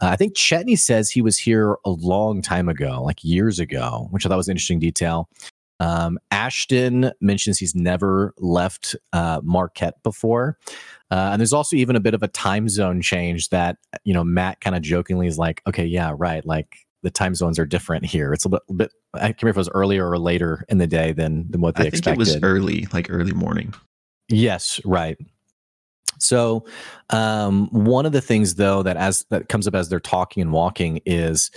Uh, 0.00 0.06
i 0.06 0.16
think 0.16 0.34
chetney 0.34 0.78
says 0.78 1.10
he 1.10 1.20
was 1.20 1.36
here 1.38 1.76
a 1.84 1.90
long 1.90 2.40
time 2.40 2.68
ago 2.68 3.02
like 3.02 3.24
years 3.24 3.58
ago 3.58 4.06
which 4.10 4.24
i 4.24 4.28
thought 4.28 4.36
was 4.36 4.46
an 4.46 4.52
interesting 4.52 4.78
detail 4.78 5.28
um, 5.80 6.18
Ashton 6.30 7.12
mentions 7.20 7.58
he's 7.58 7.74
never 7.74 8.34
left 8.38 8.96
uh, 9.12 9.40
Marquet 9.42 9.92
before. 10.02 10.58
Uh, 11.10 11.30
and 11.32 11.40
there's 11.40 11.52
also 11.52 11.76
even 11.76 11.96
a 11.96 12.00
bit 12.00 12.14
of 12.14 12.22
a 12.22 12.28
time 12.28 12.68
zone 12.68 13.00
change 13.00 13.48
that, 13.48 13.78
you 14.04 14.12
know, 14.12 14.24
Matt 14.24 14.60
kind 14.60 14.76
of 14.76 14.82
jokingly 14.82 15.26
is 15.26 15.38
like, 15.38 15.62
okay, 15.66 15.84
yeah, 15.84 16.12
right. 16.16 16.44
Like 16.44 16.76
the 17.02 17.10
time 17.10 17.34
zones 17.34 17.58
are 17.58 17.66
different 17.66 18.04
here. 18.04 18.32
It's 18.32 18.44
a 18.44 18.50
bit, 18.50 18.62
bit 18.76 18.92
I 19.14 19.28
can't 19.28 19.42
remember 19.42 19.50
if 19.50 19.56
it 19.56 19.60
was 19.60 19.70
earlier 19.70 20.08
or 20.08 20.18
later 20.18 20.64
in 20.68 20.78
the 20.78 20.86
day 20.86 21.12
than, 21.12 21.50
than 21.50 21.60
what 21.60 21.76
they 21.76 21.82
I 21.82 21.84
think 21.84 21.94
expected. 21.94 22.28
it 22.28 22.34
was 22.34 22.42
early, 22.42 22.86
like 22.92 23.06
early 23.08 23.32
morning. 23.32 23.72
Yes, 24.28 24.80
right. 24.84 25.16
So, 26.18 26.66
um, 27.10 27.68
one 27.68 28.04
of 28.04 28.12
the 28.12 28.20
things 28.20 28.56
though 28.56 28.82
that 28.82 28.96
as 28.96 29.24
that 29.30 29.48
comes 29.48 29.66
up 29.66 29.74
as 29.74 29.88
they're 29.88 30.00
talking 30.00 30.40
and 30.40 30.52
walking 30.52 31.00
is 31.06 31.50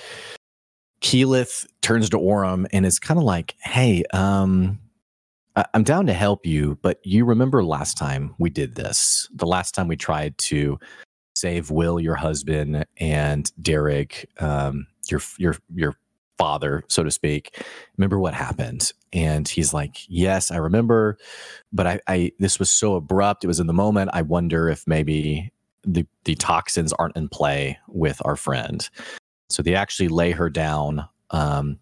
Keyleth 1.02 1.66
turns 1.82 2.10
to 2.12 2.18
Orym 2.18 2.68
and 2.72 2.86
is 2.86 3.00
kind 3.00 3.18
of 3.18 3.24
like, 3.24 3.56
"Hey, 3.62 4.04
um, 4.14 4.80
I- 5.56 5.66
I'm 5.74 5.84
down 5.84 6.06
to 6.08 6.14
help 6.14 6.46
you, 6.46 6.78
but 6.82 7.00
you 7.04 7.26
remember 7.26 7.64
last 7.64 7.98
time 7.98 8.36
we 8.38 8.50
did 8.50 8.76
this? 8.76 9.28
The 9.36 9.48
last 9.48 9.74
time 9.76 9.88
we 9.88 9.98
tried 9.98 10.38
to 10.40 10.80
save 11.36 11.72
Will, 11.72 12.00
your 12.00 12.16
husband, 12.16 12.86
and 12.98 13.52
Derrig, 13.62 14.26
um, 14.42 14.88
your 15.10 15.22
your 15.38 15.56
your 15.74 15.96
father, 16.38 16.84
so 16.88 17.04
to 17.04 17.12
speak. 17.12 17.64
Remember 17.98 18.20
what 18.20 18.34
happened?" 18.34 18.94
And 19.14 19.48
he's 19.48 19.74
like, 19.74 19.98
"Yes, 20.08 20.52
I 20.52 20.58
remember, 20.58 21.18
but 21.74 21.88
I, 21.88 22.00
I 22.08 22.32
this 22.40 22.60
was 22.60 22.72
so 22.72 22.96
abrupt. 22.96 23.44
It 23.44 23.48
was 23.48 23.60
in 23.60 23.68
the 23.68 23.74
moment. 23.74 24.12
I 24.14 24.22
wonder 24.22 24.70
if 24.70 24.86
maybe." 24.88 25.52
The, 25.84 26.06
the 26.26 26.36
toxins 26.36 26.94
aren't 26.94 27.18
in 27.18 27.28
play 27.28 27.80
with 27.88 28.22
our 28.24 28.36
friend. 28.36 28.88
So 29.52 29.62
they 29.62 29.76
actually 29.76 30.08
lay 30.08 30.32
her 30.32 30.50
down. 30.50 31.08
Um, 31.32 31.80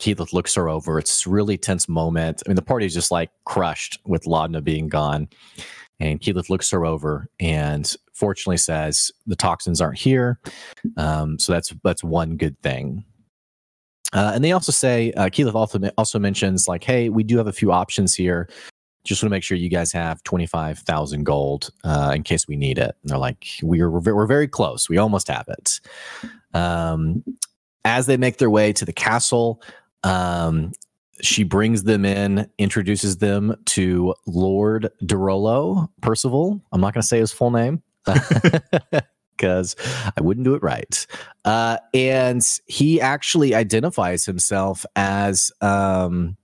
Keyleth 0.00 0.32
looks 0.32 0.54
her 0.54 0.68
over. 0.68 0.98
It's 0.98 1.26
really 1.26 1.56
tense 1.56 1.88
moment. 1.88 2.42
I 2.44 2.50
mean, 2.50 2.56
the 2.56 2.62
party's 2.62 2.94
just 2.94 3.10
like 3.10 3.30
crushed 3.44 3.98
with 4.04 4.24
Laudna 4.24 4.62
being 4.62 4.88
gone. 4.88 5.28
And 5.98 6.20
Keyleth 6.20 6.50
looks 6.50 6.70
her 6.70 6.84
over 6.84 7.28
and 7.40 7.90
fortunately 8.12 8.58
says 8.58 9.10
the 9.26 9.36
toxins 9.36 9.80
aren't 9.80 9.98
here. 9.98 10.38
Um, 10.98 11.38
so 11.38 11.52
that's 11.52 11.72
that's 11.82 12.04
one 12.04 12.36
good 12.36 12.60
thing. 12.62 13.04
Uh, 14.12 14.32
and 14.34 14.44
they 14.44 14.52
also 14.52 14.72
say 14.72 15.12
uh, 15.12 15.26
Keyleth 15.26 15.54
also 15.54 15.80
also 15.96 16.18
mentions 16.18 16.68
like, 16.68 16.84
hey, 16.84 17.08
we 17.08 17.24
do 17.24 17.38
have 17.38 17.46
a 17.46 17.52
few 17.52 17.72
options 17.72 18.14
here. 18.14 18.48
Just 19.06 19.22
want 19.22 19.30
to 19.30 19.36
make 19.36 19.44
sure 19.44 19.56
you 19.56 19.68
guys 19.68 19.92
have 19.92 20.22
twenty 20.24 20.46
five 20.46 20.78
thousand 20.80 21.24
gold 21.24 21.70
uh, 21.84 22.12
in 22.14 22.22
case 22.22 22.46
we 22.48 22.56
need 22.56 22.78
it. 22.78 22.96
And 23.02 23.10
they're 23.10 23.18
like, 23.18 23.46
we're 23.62 23.90
we're 23.90 24.26
very 24.26 24.48
close. 24.48 24.88
We 24.88 24.98
almost 24.98 25.28
have 25.28 25.46
it. 25.48 25.80
Um, 26.54 27.22
as 27.84 28.06
they 28.06 28.16
make 28.16 28.38
their 28.38 28.50
way 28.50 28.72
to 28.72 28.84
the 28.84 28.92
castle, 28.92 29.62
um, 30.02 30.72
she 31.20 31.44
brings 31.44 31.84
them 31.84 32.04
in, 32.04 32.50
introduces 32.58 33.18
them 33.18 33.54
to 33.66 34.14
Lord 34.26 34.90
de 35.04 35.16
Rolo 35.16 35.90
Percival. 36.00 36.60
I'm 36.72 36.80
not 36.80 36.94
going 36.94 37.02
to 37.02 37.06
say 37.06 37.18
his 37.18 37.32
full 37.32 37.50
name 37.50 37.82
because 39.36 39.76
I 40.16 40.20
wouldn't 40.20 40.44
do 40.44 40.54
it 40.54 40.62
right. 40.62 41.06
Uh, 41.44 41.78
and 41.94 42.42
he 42.66 43.00
actually 43.00 43.54
identifies 43.54 44.24
himself 44.24 44.84
as, 44.94 45.52
um, 45.60 46.36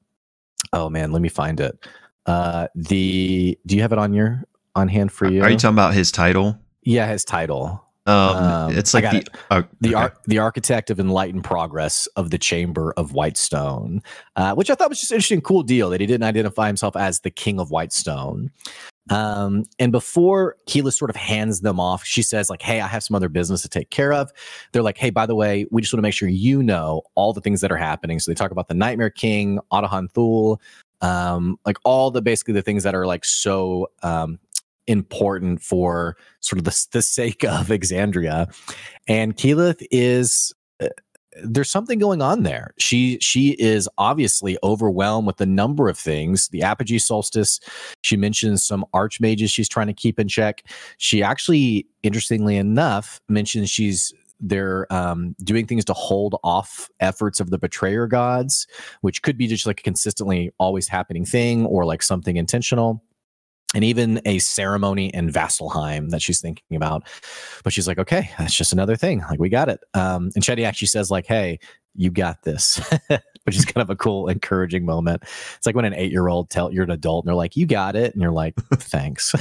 oh 0.72 0.88
man, 0.88 1.12
let 1.12 1.22
me 1.22 1.28
find 1.28 1.60
it. 1.60 1.86
Uh, 2.26 2.68
the 2.74 3.58
do 3.66 3.76
you 3.76 3.82
have 3.82 3.92
it 3.92 3.98
on 3.98 4.12
your 4.12 4.44
on 4.74 4.88
hand 4.88 5.12
for 5.12 5.30
you? 5.30 5.42
Are 5.42 5.50
you 5.50 5.56
talking 5.56 5.74
about 5.74 5.94
his 5.94 6.12
title? 6.12 6.58
yeah, 6.82 7.06
his 7.06 7.24
title. 7.24 7.84
Um, 8.04 8.14
Um, 8.16 8.76
it's 8.76 8.94
like 8.94 9.08
the 9.08 9.18
it. 9.18 9.28
uh, 9.50 9.62
the 9.80 9.90
okay. 9.90 9.94
ar- 9.94 10.14
the 10.26 10.38
architect 10.40 10.90
of 10.90 10.98
enlightened 10.98 11.44
progress 11.44 12.06
of 12.16 12.30
the 12.30 12.38
chamber 12.38 12.92
of 12.96 13.12
whitestone 13.12 14.02
uh, 14.34 14.56
which 14.56 14.70
i 14.70 14.74
thought 14.74 14.88
was 14.88 14.98
just 14.98 15.12
an 15.12 15.16
interesting 15.18 15.40
cool 15.40 15.62
deal 15.62 15.88
that 15.88 16.00
he 16.00 16.06
didn't 16.08 16.24
identify 16.24 16.66
himself 16.66 16.96
as 16.96 17.20
the 17.20 17.30
king 17.30 17.60
of 17.60 17.70
whitestone 17.70 18.50
um, 19.10 19.64
and 19.78 19.90
before 19.92 20.56
Keyleth 20.68 20.94
sort 20.94 21.10
of 21.10 21.16
hands 21.16 21.60
them 21.60 21.80
off, 21.80 22.04
she 22.04 22.22
says, 22.22 22.48
like, 22.48 22.62
hey, 22.62 22.80
I 22.80 22.86
have 22.86 23.02
some 23.02 23.16
other 23.16 23.28
business 23.28 23.62
to 23.62 23.68
take 23.68 23.90
care 23.90 24.12
of. 24.12 24.32
They're 24.72 24.82
like, 24.82 24.96
hey, 24.98 25.10
by 25.10 25.26
the 25.26 25.34
way, 25.34 25.66
we 25.70 25.82
just 25.82 25.92
want 25.92 25.98
to 25.98 26.02
make 26.02 26.14
sure 26.14 26.28
you 26.28 26.62
know 26.62 27.02
all 27.16 27.32
the 27.32 27.40
things 27.40 27.60
that 27.62 27.72
are 27.72 27.76
happening. 27.76 28.20
So 28.20 28.30
they 28.30 28.34
talk 28.36 28.52
about 28.52 28.68
the 28.68 28.74
Nightmare 28.74 29.10
King, 29.10 29.58
Otohan 29.72 30.08
Thul, 30.10 30.60
um, 31.02 31.58
like 31.66 31.76
all 31.84 32.10
the 32.10 32.22
basically 32.22 32.54
the 32.54 32.62
things 32.62 32.84
that 32.84 32.94
are 32.94 33.06
like 33.06 33.24
so 33.24 33.88
um, 34.02 34.38
important 34.86 35.62
for 35.62 36.16
sort 36.40 36.58
of 36.58 36.64
the, 36.64 36.86
the 36.92 37.02
sake 37.02 37.44
of 37.44 37.68
Exandria. 37.68 38.52
And 39.06 39.36
Keyleth 39.36 39.84
is 39.90 40.52
uh, 40.80 40.88
there's 41.42 41.70
something 41.70 41.98
going 41.98 42.20
on 42.20 42.42
there. 42.42 42.74
She 42.78 43.18
she 43.20 43.50
is 43.52 43.88
obviously 43.98 44.58
overwhelmed 44.62 45.26
with 45.26 45.38
the 45.38 45.46
number 45.46 45.88
of 45.88 45.98
things. 45.98 46.48
The 46.48 46.62
apogee 46.62 46.98
solstice. 46.98 47.58
She 48.02 48.16
mentions 48.16 48.64
some 48.64 48.84
archmages 48.94 49.50
she's 49.50 49.68
trying 49.68 49.86
to 49.86 49.94
keep 49.94 50.18
in 50.18 50.28
check. 50.28 50.64
She 50.98 51.22
actually, 51.22 51.86
interestingly 52.02 52.56
enough, 52.56 53.20
mentions 53.28 53.70
she's 53.70 54.12
they're 54.42 54.92
um, 54.92 55.34
doing 55.42 55.66
things 55.66 55.84
to 55.86 55.92
hold 55.92 56.36
off 56.42 56.90
efforts 57.00 57.40
of 57.40 57.50
the 57.50 57.58
betrayer 57.58 58.06
gods, 58.06 58.66
which 59.00 59.22
could 59.22 59.38
be 59.38 59.46
just 59.46 59.66
like 59.66 59.80
a 59.80 59.82
consistently 59.82 60.50
always 60.58 60.88
happening 60.88 61.24
thing 61.24 61.64
or 61.66 61.84
like 61.84 62.02
something 62.02 62.36
intentional 62.36 63.02
and 63.74 63.84
even 63.84 64.20
a 64.26 64.38
ceremony 64.38 65.06
in 65.14 65.30
Vasselheim 65.30 66.10
that 66.10 66.22
she's 66.22 66.40
thinking 66.40 66.76
about. 66.76 67.04
But 67.64 67.72
she's 67.72 67.88
like, 67.88 67.98
okay, 67.98 68.30
that's 68.38 68.54
just 68.54 68.72
another 68.72 68.96
thing. 68.96 69.20
Like, 69.30 69.38
we 69.38 69.48
got 69.48 69.68
it. 69.68 69.80
Um, 69.94 70.30
and 70.34 70.44
Chetty 70.44 70.64
actually 70.64 70.88
says, 70.88 71.10
like, 71.10 71.26
hey, 71.26 71.58
you 71.94 72.10
got 72.10 72.42
this, 72.42 72.80
which 73.44 73.56
is 73.56 73.64
kind 73.64 73.82
of 73.82 73.90
a 73.90 73.96
cool, 73.96 74.28
encouraging 74.28 74.84
moment. 74.84 75.22
It's 75.56 75.66
like 75.66 75.74
when 75.74 75.84
an 75.84 75.94
eight 75.94 76.12
year 76.12 76.28
old 76.28 76.50
tell 76.50 76.72
you're 76.72 76.84
an 76.84 76.90
adult 76.90 77.24
and 77.24 77.28
they're 77.28 77.36
like, 77.36 77.56
you 77.56 77.66
got 77.66 77.96
it. 77.96 78.12
And 78.12 78.22
you're 78.22 78.32
like, 78.32 78.54
thanks. 78.74 79.34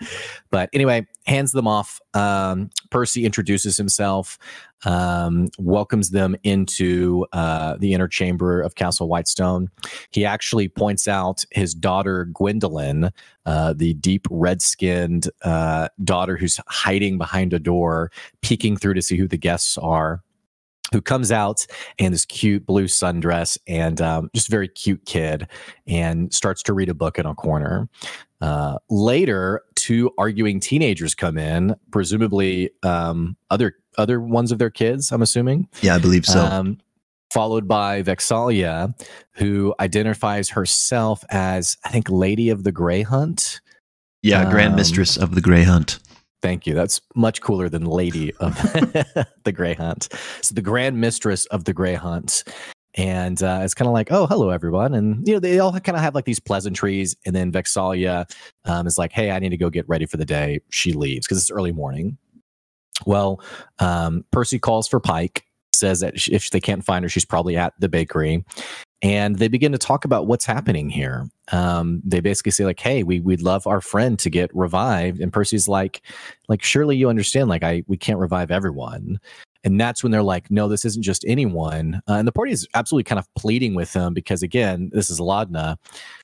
but 0.50 0.70
anyway, 0.72 1.06
hands 1.26 1.52
them 1.52 1.66
off. 1.66 2.00
Um, 2.14 2.70
Percy 2.90 3.24
introduces 3.24 3.76
himself, 3.76 4.38
um, 4.84 5.48
welcomes 5.58 6.10
them 6.10 6.36
into 6.44 7.26
uh, 7.32 7.76
the 7.78 7.92
inner 7.92 8.08
chamber 8.08 8.60
of 8.60 8.76
Castle 8.76 9.08
Whitestone. 9.08 9.68
He 10.10 10.24
actually 10.24 10.68
points 10.68 11.08
out 11.08 11.44
his 11.50 11.74
daughter, 11.74 12.26
Gwendolyn, 12.26 13.10
uh, 13.44 13.72
the 13.74 13.94
deep 13.94 14.26
red 14.30 14.62
skinned 14.62 15.28
uh, 15.42 15.88
daughter 16.04 16.36
who's 16.36 16.60
hiding 16.68 17.18
behind 17.18 17.52
a 17.52 17.58
door, 17.58 18.10
peeking 18.42 18.76
through 18.76 18.94
to 18.94 19.02
see 19.02 19.16
who 19.16 19.28
the 19.28 19.36
guests 19.36 19.76
are. 19.78 20.22
Who 20.92 21.02
comes 21.02 21.30
out 21.30 21.66
in 21.98 22.12
this 22.12 22.24
cute 22.24 22.64
blue 22.64 22.86
sundress 22.86 23.58
and 23.66 24.00
um, 24.00 24.30
just 24.34 24.48
very 24.48 24.68
cute 24.68 25.04
kid 25.04 25.46
and 25.86 26.32
starts 26.32 26.62
to 26.64 26.72
read 26.72 26.88
a 26.88 26.94
book 26.94 27.18
in 27.18 27.26
a 27.26 27.34
corner. 27.34 27.88
Uh, 28.40 28.78
later, 28.88 29.62
two 29.74 30.10
arguing 30.16 30.60
teenagers 30.60 31.14
come 31.14 31.36
in, 31.36 31.74
presumably 31.90 32.70
um, 32.82 33.36
other 33.50 33.74
other 33.98 34.20
ones 34.20 34.52
of 34.52 34.58
their 34.58 34.70
kids. 34.70 35.10
I'm 35.12 35.22
assuming. 35.22 35.68
yeah, 35.82 35.96
I 35.96 35.98
believe 35.98 36.24
so. 36.24 36.40
Um, 36.40 36.78
followed 37.30 37.68
by 37.68 38.02
Vex'ahlia, 38.02 38.94
who 39.32 39.74
identifies 39.80 40.48
herself 40.48 41.24
as, 41.30 41.76
I 41.84 41.90
think, 41.90 42.08
Lady 42.08 42.48
of 42.48 42.64
the 42.64 42.72
Grey 42.72 43.02
Hunt. 43.02 43.60
yeah, 44.22 44.48
Grand 44.50 44.70
um, 44.70 44.76
Mistress 44.76 45.16
of 45.16 45.34
the 45.34 45.40
Grey 45.40 45.62
Hunt. 45.62 45.98
Thank 46.40 46.66
you. 46.66 46.74
That's 46.74 47.00
much 47.14 47.40
cooler 47.40 47.68
than 47.68 47.84
Lady 47.84 48.32
of 48.36 48.54
the 49.44 49.52
Grey 49.52 49.74
Hunt. 49.74 50.08
So 50.42 50.54
the 50.54 50.62
Grand 50.62 51.00
Mistress 51.00 51.46
of 51.46 51.64
the 51.64 51.72
Grey 51.72 51.94
Hunt. 51.94 52.44
And 52.94 53.40
uh, 53.42 53.60
it's 53.62 53.74
kind 53.74 53.86
of 53.86 53.92
like, 53.92 54.10
oh, 54.10 54.26
hello, 54.26 54.50
everyone. 54.50 54.94
And, 54.94 55.26
you 55.26 55.34
know, 55.34 55.40
they 55.40 55.58
all 55.58 55.72
kind 55.78 55.96
of 55.96 56.02
have 56.02 56.14
like 56.14 56.24
these 56.24 56.40
pleasantries. 56.40 57.16
And 57.24 57.34
then 57.34 57.52
Vex'ahlia 57.52 58.28
um, 58.64 58.86
is 58.86 58.98
like, 58.98 59.12
hey, 59.12 59.30
I 59.30 59.38
need 59.38 59.50
to 59.50 59.56
go 59.56 59.70
get 59.70 59.88
ready 59.88 60.06
for 60.06 60.16
the 60.16 60.24
day. 60.24 60.60
She 60.70 60.92
leaves 60.92 61.26
because 61.26 61.38
it's 61.38 61.50
early 61.50 61.72
morning. 61.72 62.18
Well, 63.06 63.40
um, 63.78 64.24
Percy 64.32 64.58
calls 64.58 64.88
for 64.88 64.98
Pike, 64.98 65.44
says 65.72 66.00
that 66.00 66.28
if 66.28 66.50
they 66.50 66.60
can't 66.60 66.84
find 66.84 67.04
her, 67.04 67.08
she's 67.08 67.24
probably 67.24 67.56
at 67.56 67.72
the 67.78 67.88
bakery. 67.88 68.44
And 69.00 69.36
they 69.36 69.48
begin 69.48 69.72
to 69.72 69.78
talk 69.78 70.04
about 70.04 70.26
what's 70.26 70.44
happening 70.44 70.90
here. 70.90 71.28
Um, 71.52 72.02
they 72.04 72.20
basically 72.20 72.50
say, 72.50 72.64
like, 72.64 72.80
hey, 72.80 73.04
we, 73.04 73.20
we'd 73.20 73.42
love 73.42 73.66
our 73.66 73.80
friend 73.80 74.18
to 74.18 74.28
get 74.28 74.54
revived. 74.54 75.20
And 75.20 75.32
Percy's 75.32 75.68
like, 75.68 76.02
like, 76.48 76.62
surely 76.64 76.96
you 76.96 77.08
understand, 77.08 77.48
like, 77.48 77.62
I 77.62 77.84
we 77.86 77.96
can't 77.96 78.18
revive 78.18 78.50
everyone. 78.50 79.20
And 79.64 79.80
that's 79.80 80.02
when 80.02 80.12
they're 80.12 80.22
like, 80.22 80.50
no, 80.50 80.68
this 80.68 80.84
isn't 80.84 81.02
just 81.02 81.24
anyone. 81.26 82.00
Uh, 82.08 82.14
and 82.14 82.26
the 82.26 82.32
party 82.32 82.52
is 82.52 82.66
absolutely 82.74 83.04
kind 83.04 83.18
of 83.18 83.32
pleading 83.34 83.74
with 83.74 83.92
them 83.92 84.14
because, 84.14 84.42
again, 84.42 84.90
this 84.92 85.10
is 85.10 85.20
Laudna, 85.20 85.76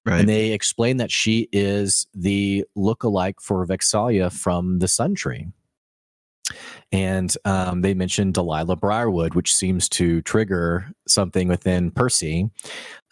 Right. 0.06 0.20
And 0.20 0.28
they 0.28 0.52
explain 0.52 0.98
that 0.98 1.10
she 1.10 1.48
is 1.50 2.06
the 2.14 2.64
look-alike 2.74 3.40
for 3.40 3.66
Vex'ahlia 3.66 4.30
from 4.30 4.80
the 4.80 4.88
Sun 4.88 5.14
Tree. 5.14 5.46
And 6.92 7.34
um, 7.44 7.82
they 7.82 7.94
mentioned 7.94 8.34
Delilah 8.34 8.76
Briarwood, 8.76 9.34
which 9.34 9.54
seems 9.54 9.88
to 9.90 10.22
trigger 10.22 10.90
something 11.08 11.48
within 11.48 11.90
Percy. 11.90 12.50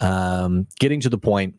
Um, 0.00 0.66
getting 0.78 1.00
to 1.00 1.08
the 1.08 1.18
point, 1.18 1.54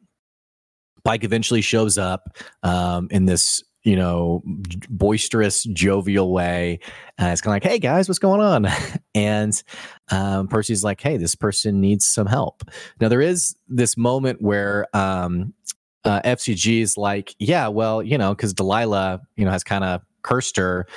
Pike 1.04 1.24
eventually 1.24 1.62
shows 1.62 1.98
up 1.98 2.38
um, 2.64 3.08
in 3.12 3.26
this, 3.26 3.62
you 3.84 3.98
know, 3.98 4.42
boisterous, 4.90 5.64
jovial 5.64 6.32
way. 6.32 6.80
Uh, 7.22 7.28
it's 7.28 7.42
kind 7.42 7.52
of 7.52 7.64
like, 7.64 7.70
hey 7.70 7.80
guys, 7.80 8.08
what's 8.08 8.20
going 8.20 8.40
on? 8.40 8.68
and 9.16 9.62
um, 10.10 10.48
Percy's 10.48 10.84
like, 10.84 11.02
hey, 11.02 11.18
this 11.18 11.36
person 11.36 11.82
needs 11.82 12.06
some 12.06 12.28
help. 12.28 12.64
Now, 13.02 13.10
there 13.10 13.22
is 13.22 13.56
this 13.68 13.98
moment 13.98 14.42
where 14.42 14.88
um, 14.96 15.54
uh, 16.06 16.22
FCG 16.22 16.82
is 16.82 16.98
like, 16.98 17.36
yeah, 17.40 17.68
well, 17.68 18.02
you 18.02 18.18
know, 18.18 18.34
because 18.34 18.54
Delilah, 18.54 19.22
you 19.36 19.44
know, 19.44 19.52
has 19.52 19.64
kind 19.64 19.84
of 19.84 20.02
cursed 20.22 20.58
her. 20.58 20.88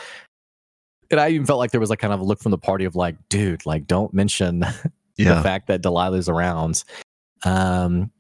And 1.11 1.21
I 1.21 1.31
even 1.31 1.47
felt 1.47 1.59
like 1.59 1.71
there 1.71 1.81
was 1.81 1.91
like 1.91 1.99
kind 1.99 2.13
of 2.13 2.21
a 2.21 2.25
look 2.25 2.41
from 2.41 2.51
the 2.51 2.59
party 2.59 2.85
of 2.85 2.97
like, 2.97 3.17
dude, 3.29 3.65
like, 3.67 3.87
don't 3.87 4.13
mention 4.13 4.61
the 5.17 5.41
fact 5.43 5.69
that 5.69 5.83
Delilah's 5.83 6.29
around. 6.29 6.85
Um, 7.45 8.11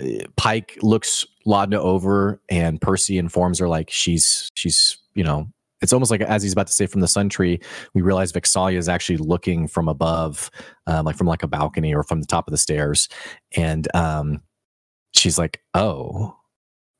uh, 0.00 0.24
Pike 0.36 0.78
looks 0.82 1.26
Laudna 1.46 1.76
over, 1.76 2.40
and 2.48 2.80
Percy 2.80 3.18
informs 3.18 3.58
her 3.58 3.68
like 3.68 3.90
she's 3.90 4.48
she's 4.54 4.98
you 5.14 5.24
know 5.24 5.48
it's 5.80 5.92
almost 5.92 6.10
like 6.10 6.20
as 6.20 6.42
he's 6.42 6.52
about 6.52 6.66
to 6.66 6.72
say 6.72 6.86
from 6.86 7.00
the 7.00 7.08
sun 7.08 7.28
tree, 7.28 7.60
we 7.94 8.02
realize 8.02 8.32
Vex'ahlia 8.32 8.78
is 8.78 8.88
actually 8.88 9.16
looking 9.16 9.66
from 9.66 9.88
above, 9.88 10.50
um, 10.86 11.06
like 11.06 11.16
from 11.16 11.26
like 11.26 11.42
a 11.42 11.48
balcony 11.48 11.94
or 11.94 12.02
from 12.02 12.20
the 12.20 12.26
top 12.26 12.46
of 12.46 12.52
the 12.52 12.58
stairs, 12.58 13.08
and 13.56 13.88
um, 13.94 14.42
she's 15.14 15.38
like, 15.38 15.60
"Oh," 15.74 16.36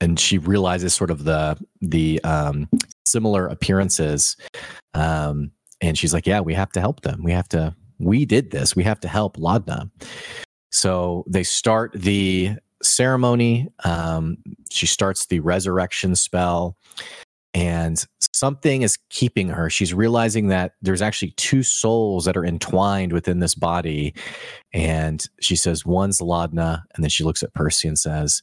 and 0.01 0.19
she 0.19 0.39
realizes 0.39 0.95
sort 0.95 1.11
of 1.11 1.25
the 1.25 1.59
the 1.83 2.23
um, 2.25 2.69
similar 3.11 3.47
appearances, 3.47 4.37
um, 4.95 5.51
and 5.81 5.99
she's 5.99 6.13
like, 6.13 6.27
"Yeah, 6.27 6.41
we 6.41 6.55
have 6.55 6.73
to 6.73 6.81
help 6.81 7.03
them. 7.03 7.23
We 7.23 7.33
have 7.33 7.49
to. 7.51 7.75
We 7.99 8.25
did 8.25 8.51
this. 8.51 8.75
We 8.75 8.85
have 8.85 9.01
to 9.01 9.09
help 9.09 9.37
Laudna." 9.37 9.91
So 10.71 11.25
they 11.27 11.43
start 11.43 11.93
the 11.95 12.57
ceremony. 12.83 13.69
Um, 13.85 14.39
she 14.71 14.87
starts 14.87 15.27
the 15.27 15.41
resurrection 15.41 16.15
spell, 16.15 16.77
and 17.53 18.07
something 18.33 18.83
is 18.83 18.97
keeping 19.09 19.49
her. 19.49 19.69
She's 19.69 19.93
realizing 19.93 20.49
that 20.49 20.75
there's 20.83 21.03
actually 21.03 21.33
two 21.33 21.63
souls 21.63 22.25
that 22.25 22.37
are 22.37 22.45
entwined 22.45 23.13
within 23.13 23.41
this 23.41 23.55
body. 23.55 24.15
And 24.73 25.27
she 25.41 25.57
says, 25.57 25.85
One's 25.85 26.21
Laudna. 26.21 26.83
And 26.95 27.03
then 27.03 27.11
she 27.11 27.25
looks 27.25 27.43
at 27.43 27.55
Percy 27.55 27.89
and 27.89 27.99
says, 27.99 28.43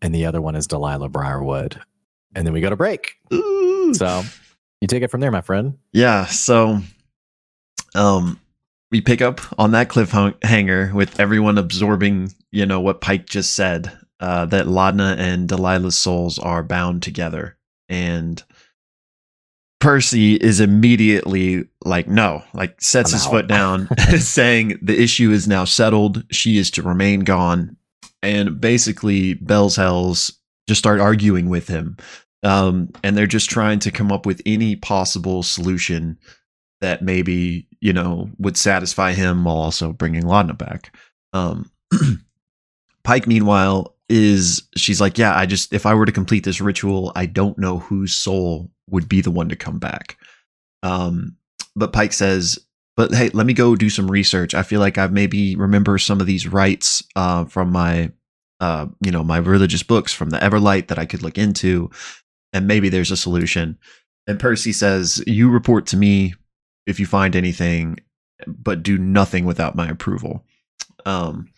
And 0.00 0.14
the 0.14 0.24
other 0.24 0.40
one 0.40 0.56
is 0.56 0.66
Delilah 0.66 1.10
Briarwood. 1.10 1.80
And 2.34 2.46
then 2.46 2.54
we 2.54 2.60
go 2.60 2.70
to 2.70 2.76
break. 2.76 3.16
So 3.94 4.22
you 4.80 4.88
take 4.88 5.02
it 5.02 5.10
from 5.10 5.20
there, 5.20 5.30
my 5.30 5.40
friend. 5.40 5.78
Yeah. 5.92 6.26
So, 6.26 6.80
um, 7.94 8.40
we 8.90 9.00
pick 9.00 9.20
up 9.20 9.40
on 9.58 9.72
that 9.72 9.88
cliffhanger 9.88 10.92
with 10.92 11.20
everyone 11.20 11.58
absorbing, 11.58 12.32
you 12.50 12.64
know, 12.64 12.80
what 12.80 13.00
Pike 13.00 13.26
just 13.26 13.54
said, 13.54 13.92
uh, 14.20 14.46
that 14.46 14.66
Laudna 14.66 15.16
and 15.18 15.48
Delilah's 15.48 15.96
souls 15.96 16.38
are 16.38 16.62
bound 16.62 17.02
together. 17.02 17.56
And 17.88 18.42
Percy 19.80 20.34
is 20.34 20.60
immediately 20.60 21.64
like, 21.84 22.08
no, 22.08 22.42
like 22.54 22.80
sets 22.80 23.12
I'm 23.12 23.16
his 23.16 23.26
out. 23.26 23.30
foot 23.30 23.46
down, 23.46 23.88
saying 24.18 24.78
the 24.80 25.00
issue 25.00 25.30
is 25.30 25.46
now 25.46 25.64
settled. 25.64 26.24
She 26.30 26.58
is 26.58 26.70
to 26.72 26.82
remain 26.82 27.20
gone. 27.20 27.76
And 28.22 28.60
basically, 28.60 29.34
Bell's 29.34 29.76
Hells 29.76 30.32
just 30.66 30.80
start 30.80 31.00
arguing 31.00 31.48
with 31.48 31.68
him. 31.68 31.96
Um, 32.42 32.90
and 33.02 33.16
they're 33.16 33.26
just 33.26 33.50
trying 33.50 33.80
to 33.80 33.90
come 33.90 34.12
up 34.12 34.26
with 34.26 34.40
any 34.46 34.76
possible 34.76 35.42
solution 35.42 36.18
that 36.80 37.02
maybe, 37.02 37.66
you 37.80 37.92
know, 37.92 38.30
would 38.38 38.56
satisfy 38.56 39.12
him 39.12 39.44
while 39.44 39.56
also 39.56 39.92
bringing 39.92 40.22
Laudna 40.22 40.56
back. 40.56 40.94
Um, 41.32 41.70
Pike, 43.02 43.26
meanwhile, 43.26 43.96
is 44.08 44.62
she's 44.76 45.00
like, 45.00 45.18
yeah, 45.18 45.36
I 45.36 45.46
just 45.46 45.72
if 45.72 45.86
I 45.86 45.94
were 45.94 46.06
to 46.06 46.12
complete 46.12 46.44
this 46.44 46.60
ritual, 46.60 47.12
I 47.16 47.26
don't 47.26 47.58
know 47.58 47.78
whose 47.78 48.14
soul 48.14 48.70
would 48.88 49.08
be 49.08 49.20
the 49.20 49.30
one 49.30 49.48
to 49.48 49.56
come 49.56 49.78
back. 49.78 50.16
Um, 50.82 51.36
but 51.74 51.92
Pike 51.92 52.12
says, 52.12 52.58
but 52.96 53.14
hey, 53.14 53.30
let 53.30 53.46
me 53.46 53.54
go 53.54 53.76
do 53.76 53.90
some 53.90 54.10
research. 54.10 54.54
I 54.54 54.62
feel 54.62 54.80
like 54.80 54.98
I 54.98 55.06
maybe 55.06 55.56
remember 55.56 55.98
some 55.98 56.20
of 56.20 56.26
these 56.26 56.48
rites 56.48 57.02
uh, 57.14 57.44
from 57.44 57.70
my, 57.70 58.10
uh, 58.60 58.86
you 59.00 59.12
know, 59.12 59.22
my 59.22 59.38
religious 59.38 59.82
books 59.82 60.12
from 60.12 60.30
the 60.30 60.38
Everlight 60.38 60.88
that 60.88 60.98
I 60.98 61.06
could 61.06 61.22
look 61.22 61.38
into, 61.38 61.90
and 62.52 62.66
maybe 62.66 62.88
there's 62.88 63.10
a 63.10 63.16
solution. 63.16 63.78
And 64.26 64.38
Percy 64.38 64.72
says, 64.72 65.22
you 65.26 65.50
report 65.50 65.86
to 65.86 65.96
me 65.96 66.34
if 66.86 67.00
you 67.00 67.06
find 67.06 67.34
anything, 67.34 67.98
but 68.46 68.82
do 68.82 68.98
nothing 68.98 69.44
without 69.44 69.74
my 69.74 69.88
approval. 69.88 70.44
Um, 71.06 71.50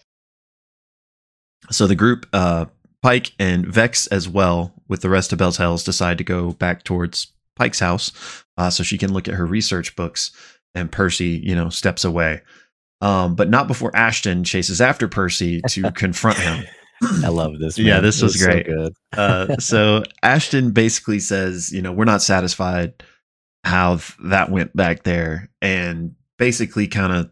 so 1.70 1.86
the 1.86 1.94
group, 1.94 2.26
uh, 2.32 2.66
Pike 3.02 3.32
and 3.38 3.66
Vex 3.66 4.06
as 4.08 4.28
well, 4.28 4.74
with 4.88 5.00
the 5.00 5.08
rest 5.08 5.32
of 5.32 5.38
Bell's 5.38 5.56
Hells, 5.56 5.84
decide 5.84 6.18
to 6.18 6.24
go 6.24 6.52
back 6.52 6.82
towards 6.82 7.28
Pike's 7.56 7.80
house 7.80 8.12
uh, 8.56 8.70
so 8.70 8.82
she 8.82 8.98
can 8.98 9.12
look 9.12 9.28
at 9.28 9.34
her 9.34 9.46
research 9.46 9.96
books. 9.96 10.32
And 10.74 10.92
Percy, 10.92 11.40
you 11.42 11.54
know, 11.54 11.68
steps 11.68 12.04
away. 12.04 12.42
Um, 13.00 13.34
but 13.34 13.48
not 13.48 13.66
before 13.66 13.94
Ashton 13.96 14.44
chases 14.44 14.80
after 14.80 15.08
Percy 15.08 15.60
to 15.70 15.90
confront 15.94 16.38
him. 16.38 16.64
I 17.02 17.28
love 17.28 17.58
this. 17.58 17.78
Yeah, 17.78 18.00
this 18.00 18.20
was 18.22 18.38
so 18.38 18.46
great. 18.46 18.66
good. 18.66 18.94
Uh, 19.16 19.56
so 19.58 20.02
Ashton 20.22 20.72
basically 20.72 21.18
says, 21.18 21.72
you 21.72 21.82
know, 21.82 21.92
we're 21.92 22.04
not 22.04 22.22
satisfied 22.22 23.02
how 23.64 23.96
th- 23.96 24.16
that 24.24 24.50
went 24.50 24.74
back 24.76 25.02
there, 25.02 25.50
and 25.60 26.14
basically 26.38 26.86
kind 26.88 27.12
of, 27.12 27.30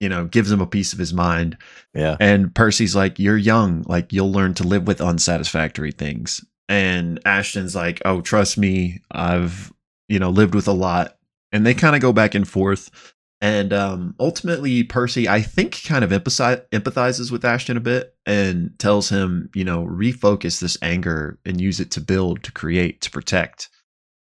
you 0.00 0.08
know, 0.08 0.26
gives 0.26 0.50
him 0.50 0.60
a 0.60 0.66
piece 0.66 0.92
of 0.92 0.98
his 0.98 1.14
mind. 1.14 1.56
Yeah. 1.94 2.16
And 2.20 2.54
Percy's 2.54 2.96
like, 2.96 3.18
you're 3.18 3.36
young, 3.36 3.84
like 3.86 4.12
you'll 4.12 4.32
learn 4.32 4.54
to 4.54 4.64
live 4.64 4.86
with 4.86 5.00
unsatisfactory 5.00 5.92
things. 5.92 6.44
And 6.68 7.20
Ashton's 7.24 7.76
like, 7.76 8.02
oh, 8.04 8.20
trust 8.20 8.58
me, 8.58 9.00
I've, 9.10 9.72
you 10.08 10.18
know, 10.18 10.30
lived 10.30 10.54
with 10.54 10.68
a 10.68 10.72
lot. 10.72 11.16
And 11.52 11.64
they 11.64 11.74
kind 11.74 11.94
of 11.94 12.02
go 12.02 12.12
back 12.12 12.34
and 12.34 12.46
forth. 12.46 13.14
And 13.40 13.72
um, 13.72 14.14
ultimately, 14.18 14.82
Percy, 14.82 15.28
I 15.28 15.42
think, 15.42 15.82
kind 15.84 16.02
of 16.02 16.10
empathize, 16.10 16.66
empathizes 16.70 17.30
with 17.30 17.44
Ashton 17.44 17.76
a 17.76 17.80
bit 17.80 18.14
and 18.24 18.70
tells 18.78 19.10
him, 19.10 19.50
you 19.54 19.64
know, 19.64 19.84
refocus 19.84 20.60
this 20.60 20.78
anger 20.80 21.38
and 21.44 21.60
use 21.60 21.78
it 21.78 21.90
to 21.92 22.00
build, 22.00 22.42
to 22.44 22.52
create, 22.52 23.02
to 23.02 23.10
protect. 23.10 23.68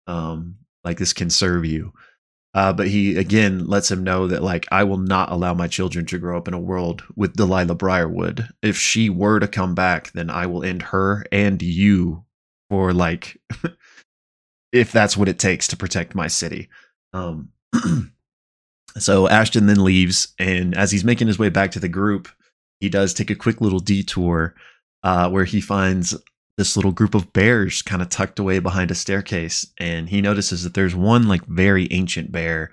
Um, 0.06 0.56
like 0.84 0.98
this 0.98 1.12
can 1.12 1.30
serve 1.30 1.64
you. 1.64 1.92
Uh, 2.54 2.72
but 2.72 2.88
he 2.88 3.16
again 3.16 3.66
lets 3.66 3.90
him 3.90 4.02
know 4.02 4.26
that 4.26 4.42
like 4.42 4.66
I 4.72 4.84
will 4.84 4.98
not 4.98 5.30
allow 5.30 5.52
my 5.52 5.68
children 5.68 6.06
to 6.06 6.18
grow 6.18 6.36
up 6.36 6.48
in 6.48 6.54
a 6.54 6.58
world 6.58 7.04
with 7.14 7.36
Delilah 7.36 7.74
Briarwood. 7.74 8.48
If 8.62 8.76
she 8.76 9.10
were 9.10 9.38
to 9.38 9.46
come 9.46 9.74
back, 9.74 10.12
then 10.12 10.30
I 10.30 10.46
will 10.46 10.64
end 10.64 10.82
her 10.82 11.24
and 11.30 11.60
you 11.60 12.24
for 12.70 12.92
like 12.92 13.38
if 14.72 14.92
that's 14.92 15.16
what 15.16 15.28
it 15.28 15.38
takes 15.38 15.68
to 15.68 15.76
protect 15.76 16.14
my 16.14 16.26
city. 16.26 16.68
Um, 17.12 17.50
so 18.96 19.28
Ashton 19.28 19.66
then 19.66 19.82
leaves, 19.82 20.28
and 20.38 20.76
as 20.76 20.90
he's 20.90 21.04
making 21.04 21.26
his 21.26 21.38
way 21.38 21.48
back 21.48 21.70
to 21.72 21.80
the 21.80 21.88
group, 21.88 22.28
he 22.80 22.88
does 22.88 23.12
take 23.12 23.30
a 23.30 23.34
quick 23.34 23.60
little 23.60 23.80
detour 23.80 24.54
uh, 25.02 25.28
where 25.30 25.44
he 25.44 25.60
finds 25.60 26.16
this 26.56 26.76
little 26.76 26.90
group 26.92 27.14
of 27.14 27.32
bears 27.32 27.82
kind 27.82 28.02
of 28.02 28.08
tucked 28.08 28.38
away 28.38 28.58
behind 28.58 28.90
a 28.90 28.94
staircase, 28.94 29.66
and 29.78 30.08
he 30.08 30.20
notices 30.20 30.64
that 30.64 30.74
there's 30.74 30.94
one 30.94 31.28
like 31.28 31.44
very 31.46 31.86
ancient 31.92 32.32
bear, 32.32 32.72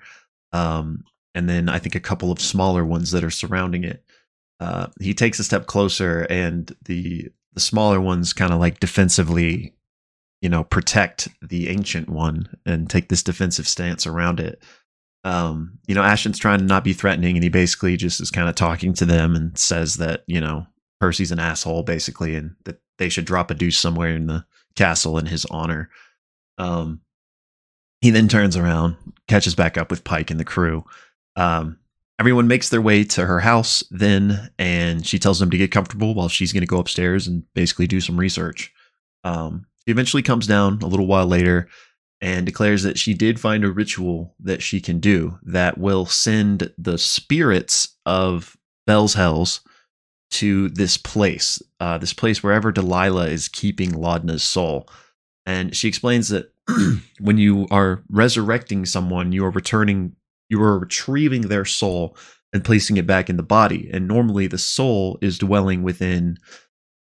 um, 0.52 1.04
and 1.34 1.48
then 1.48 1.68
I 1.68 1.78
think 1.78 1.94
a 1.94 2.00
couple 2.00 2.32
of 2.32 2.40
smaller 2.40 2.84
ones 2.84 3.12
that 3.12 3.24
are 3.24 3.30
surrounding 3.30 3.84
it. 3.84 4.02
Uh, 4.58 4.88
he 5.00 5.14
takes 5.14 5.38
a 5.38 5.44
step 5.44 5.66
closer, 5.66 6.26
and 6.30 6.74
the 6.84 7.28
the 7.52 7.60
smaller 7.60 8.00
ones 8.00 8.32
kind 8.32 8.52
of 8.52 8.58
like 8.58 8.80
defensively, 8.80 9.74
you 10.42 10.48
know, 10.48 10.64
protect 10.64 11.28
the 11.40 11.68
ancient 11.68 12.08
one 12.08 12.48
and 12.66 12.90
take 12.90 13.08
this 13.08 13.22
defensive 13.22 13.68
stance 13.68 14.06
around 14.06 14.40
it. 14.40 14.62
Um, 15.26 15.80
you 15.88 15.94
know, 15.96 16.04
Ashton's 16.04 16.38
trying 16.38 16.60
to 16.60 16.64
not 16.64 16.84
be 16.84 16.92
threatening, 16.92 17.36
and 17.36 17.42
he 17.42 17.48
basically 17.48 17.96
just 17.96 18.20
is 18.20 18.30
kind 18.30 18.48
of 18.48 18.54
talking 18.54 18.94
to 18.94 19.04
them 19.04 19.34
and 19.34 19.58
says 19.58 19.96
that 19.96 20.22
you 20.28 20.40
know 20.40 20.68
Percy's 21.00 21.32
an 21.32 21.40
asshole, 21.40 21.82
basically, 21.82 22.36
and 22.36 22.54
that 22.64 22.80
they 22.98 23.08
should 23.08 23.24
drop 23.24 23.50
a 23.50 23.54
deuce 23.54 23.76
somewhere 23.76 24.14
in 24.14 24.28
the 24.28 24.46
castle 24.76 25.18
in 25.18 25.26
his 25.26 25.44
honor. 25.46 25.90
Um, 26.58 27.00
he 28.00 28.10
then 28.10 28.28
turns 28.28 28.56
around, 28.56 28.96
catches 29.26 29.56
back 29.56 29.76
up 29.76 29.90
with 29.90 30.04
Pike 30.04 30.30
and 30.30 30.38
the 30.38 30.44
crew. 30.44 30.84
Um, 31.34 31.80
everyone 32.20 32.46
makes 32.46 32.68
their 32.68 32.80
way 32.80 33.02
to 33.02 33.26
her 33.26 33.40
house 33.40 33.82
then, 33.90 34.52
and 34.60 35.04
she 35.04 35.18
tells 35.18 35.40
them 35.40 35.50
to 35.50 35.58
get 35.58 35.72
comfortable 35.72 36.14
while 36.14 36.28
she's 36.28 36.52
going 36.52 36.60
to 36.62 36.68
go 36.68 36.78
upstairs 36.78 37.26
and 37.26 37.42
basically 37.52 37.88
do 37.88 38.00
some 38.00 38.16
research. 38.16 38.72
Um, 39.24 39.66
she 39.84 39.90
eventually 39.90 40.22
comes 40.22 40.46
down 40.46 40.78
a 40.82 40.86
little 40.86 41.08
while 41.08 41.26
later 41.26 41.68
and 42.20 42.46
declares 42.46 42.82
that 42.82 42.98
she 42.98 43.14
did 43.14 43.38
find 43.38 43.64
a 43.64 43.70
ritual 43.70 44.34
that 44.40 44.62
she 44.62 44.80
can 44.80 45.00
do 45.00 45.38
that 45.42 45.78
will 45.78 46.06
send 46.06 46.72
the 46.78 46.98
spirits 46.98 47.96
of 48.06 48.56
Bell's 48.86 49.14
Hells 49.14 49.60
to 50.30 50.68
this 50.70 50.96
place, 50.96 51.62
uh, 51.78 51.98
this 51.98 52.12
place 52.12 52.42
wherever 52.42 52.72
Delilah 52.72 53.28
is 53.28 53.48
keeping 53.48 53.92
Laudna's 53.92 54.42
soul. 54.42 54.88
And 55.44 55.76
she 55.76 55.88
explains 55.88 56.28
that 56.30 56.52
when 57.20 57.38
you 57.38 57.66
are 57.70 58.02
resurrecting 58.08 58.86
someone, 58.86 59.32
you 59.32 59.44
are 59.44 59.50
returning, 59.50 60.16
you 60.48 60.60
are 60.62 60.78
retrieving 60.78 61.42
their 61.42 61.64
soul 61.64 62.16
and 62.52 62.64
placing 62.64 62.96
it 62.96 63.06
back 63.06 63.28
in 63.30 63.36
the 63.36 63.42
body. 63.42 63.88
And 63.92 64.08
normally 64.08 64.46
the 64.46 64.58
soul 64.58 65.18
is 65.20 65.38
dwelling 65.38 65.82
within 65.82 66.38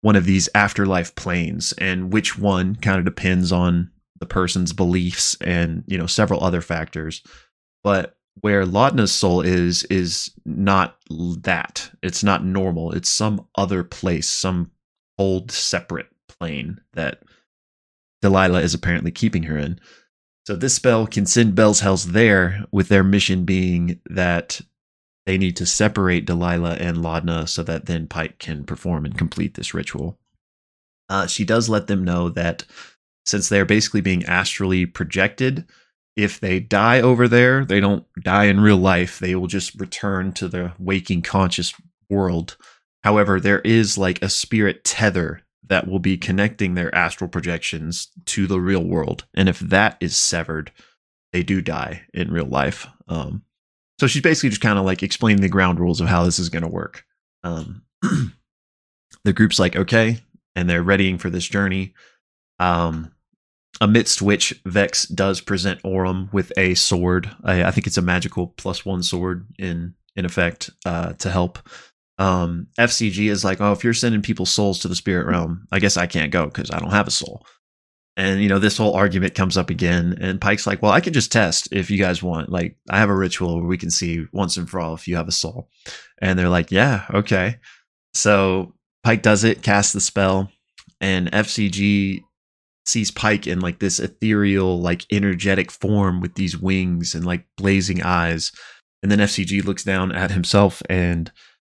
one 0.01 0.17
of 0.17 0.27
these 0.27 0.49
afterlife 0.55 1.15
planes, 1.15 1.73
and 1.79 2.13
which 2.13 2.39
one 2.39 2.77
kind 2.77 2.99
of 2.99 3.05
depends 3.05 3.51
on 3.51 3.91
the 4.25 4.35
person's 4.35 4.73
beliefs 4.73 5.37
and 5.43 5.85
you 5.87 5.99
know 5.99 6.07
several 6.07 6.43
other 6.43 6.63
factors. 6.63 7.23
But 7.83 8.17
where 8.41 8.65
Laudna's 8.65 9.13
soul 9.13 9.43
is 9.43 9.85
is 9.85 10.33
not 10.47 10.97
that. 11.11 11.91
It's 12.03 12.25
not 12.25 12.45
normal. 12.45 12.93
It's 12.93 13.11
some 13.11 13.47
other 13.57 13.85
place, 13.85 14.29
some 14.29 14.71
old 15.19 15.53
separate 15.53 16.09
plane 16.29 16.81
that 16.95 17.23
Delilah 18.23 18.63
is 18.63 18.73
apparently 18.73 19.11
keeping 19.11 19.43
her 19.45 19.59
in. 19.59 19.79
So 20.47 20.57
this 20.57 20.75
spell 20.75 21.07
can 21.07 21.27
send 21.27 21.55
Bell's 21.55 21.81
Hells 21.81 22.13
there, 22.13 22.65
with 22.73 22.89
their 22.89 23.05
mission 23.05 23.45
being 23.45 24.01
that 24.07 24.61
they 25.27 25.37
need 25.39 25.57
to 25.57 25.67
separate 25.67 26.27
Delilah 26.27 26.75
and 26.75 26.99
Laudna 26.99 27.49
so 27.49 27.63
that 27.63 27.87
then 27.87 28.07
Pike 28.07 28.39
can 28.39 28.65
perform 28.65 29.05
and 29.05 29.17
complete 29.17 29.55
this 29.55 29.75
ritual. 29.75 30.19
Uh, 31.09 31.27
she 31.27 31.45
does 31.45 31.69
let 31.69 31.87
them 31.87 32.03
know 32.03 32.31
that 32.31 32.65
since 33.25 33.49
they're 33.49 33.65
basically 33.65 34.01
being 34.01 34.25
astrally 34.25 34.87
projected, 34.87 35.67
if 36.17 36.39
they 36.41 36.61
die 36.61 37.01
over 37.01 37.27
there, 37.27 37.65
they 37.65 37.81
don't 37.81 38.05
die 38.23 38.45
in 38.45 38.61
real 38.61 38.77
life. 38.77 39.19
They 39.19 39.35
will 39.35 39.49
just 39.49 39.75
return 39.81 40.33
to 40.35 40.49
the 40.49 40.73
waking 40.79 41.23
conscious 41.23 41.75
world. 42.09 42.57
However, 43.03 43.41
there 43.41 43.61
is 43.61 43.99
like 43.99 44.23
a 44.23 44.29
spirit 44.29 44.85
tether 44.85 45.43
that 45.67 45.89
will 45.89 45.99
be 45.99 46.17
connecting 46.17 46.75
their 46.75 46.95
astral 46.95 47.29
projections 47.29 48.09
to 48.27 48.47
the 48.47 48.61
real 48.61 48.85
world. 48.85 49.25
And 49.35 49.49
if 49.49 49.59
that 49.61 49.97
is 50.01 50.17
severed, 50.17 50.71
they 51.33 51.43
do 51.43 51.61
die 51.61 52.03
in 52.13 52.31
real 52.31 52.47
life. 52.47 52.87
Um, 53.09 53.43
so 53.99 54.07
she's 54.07 54.23
basically 54.23 54.51
just 54.51 54.61
kind 54.61 54.79
of 54.79 54.85
like 54.85 55.03
explaining 55.03 55.41
the 55.41 55.49
ground 55.49 55.81
rules 55.81 56.01
of 56.01 56.09
how 56.09 56.25
this 56.25 56.39
is 56.39 56.49
going 56.49 56.63
to 56.63 56.69
work. 56.69 57.05
Um, 57.43 57.83
the 59.25 59.33
group's 59.33 59.59
like, 59.59 59.77
okay, 59.77 60.19
and 60.55 60.69
they're 60.69 60.83
readying 60.83 61.19
for 61.19 61.31
this 61.31 61.47
journey. 61.47 61.95
Um, 62.59 63.14
amidst 63.81 64.23
which 64.23 64.61
Vex 64.65 65.07
does 65.07 65.41
present 65.41 65.83
Orym 65.83 66.33
with 66.33 66.53
a 66.57 66.75
sword. 66.75 67.31
I, 67.45 67.65
I, 67.65 67.71
think 67.71 67.87
it's 67.87 67.99
a 67.99 68.03
magical 68.03 68.49
plus 68.57 68.85
one 68.85 69.03
sword 69.03 69.47
in 69.59 69.95
in 70.17 70.25
effect 70.25 70.71
uh, 70.87 71.15
to 71.15 71.31
help. 71.31 71.59
Um, 72.19 72.69
FCG 72.79 73.29
is 73.29 73.45
like, 73.45 73.61
oh, 73.61 73.73
if 73.73 73.83
you're 73.83 73.93
sending 73.93 74.23
people's 74.23 74.53
souls 74.53 74.79
to 74.81 74.89
the 74.89 74.95
spirit 74.95 75.27
realm, 75.27 75.67
I 75.73 75.81
guess 75.81 75.97
I 75.97 76.07
can't 76.07 76.31
go 76.31 76.47
because 76.47 76.71
I 76.71 76.79
don't 76.79 76.93
have 76.93 77.09
a 77.09 77.13
soul. 77.13 77.45
And 78.17 78.41
you 78.41 78.49
know, 78.49 78.61
this 78.61 78.77
whole 78.77 78.95
argument 78.95 79.35
comes 79.35 79.57
up 79.57 79.71
again, 79.71 80.17
and 80.21 80.41
Pike's 80.41 80.69
like, 80.69 80.81
"Well, 80.81 80.93
I 80.93 81.01
can 81.01 81.13
just 81.13 81.33
test 81.33 81.69
if 81.73 81.91
you 81.91 81.99
guys 81.99 82.23
want. 82.23 82.49
Like, 82.49 82.77
I 82.89 82.99
have 82.99 83.11
a 83.11 83.17
ritual 83.17 83.57
where 83.57 83.67
we 83.67 83.79
can 83.79 83.91
see 83.91 84.25
once 84.33 84.57
and 84.57 84.71
for 84.71 84.79
all 84.79 84.95
if 84.95 85.09
you 85.09 85.17
have 85.17 85.27
a 85.27 85.33
soul." 85.33 85.69
And 86.23 86.39
they're 86.39 86.49
like, 86.49 86.71
"Yeah, 86.71 87.07
okay." 87.13 87.59
So 88.13 88.75
Pike 89.03 89.23
does 89.23 89.43
it, 89.43 89.63
casts 89.65 89.93
the 89.93 90.01
spell, 90.01 90.53
and 91.01 91.29
FCG 91.33 92.23
sees 92.87 93.11
Pike 93.11 93.47
in 93.47 93.61
like 93.61 93.79
this 93.79 93.99
ethereal, 93.99 94.81
like 94.81 95.07
energetic 95.11 95.71
form 95.71 96.21
with 96.21 96.35
these 96.35 96.57
wings 96.57 97.15
and 97.15 97.25
like 97.25 97.47
blazing 97.57 98.03
eyes. 98.03 98.53
And 99.03 99.11
then 99.11 99.19
FCG 99.19 99.65
looks 99.65 99.85
down 99.85 100.13
at 100.13 100.31
himself 100.31 100.83
and 100.89 101.31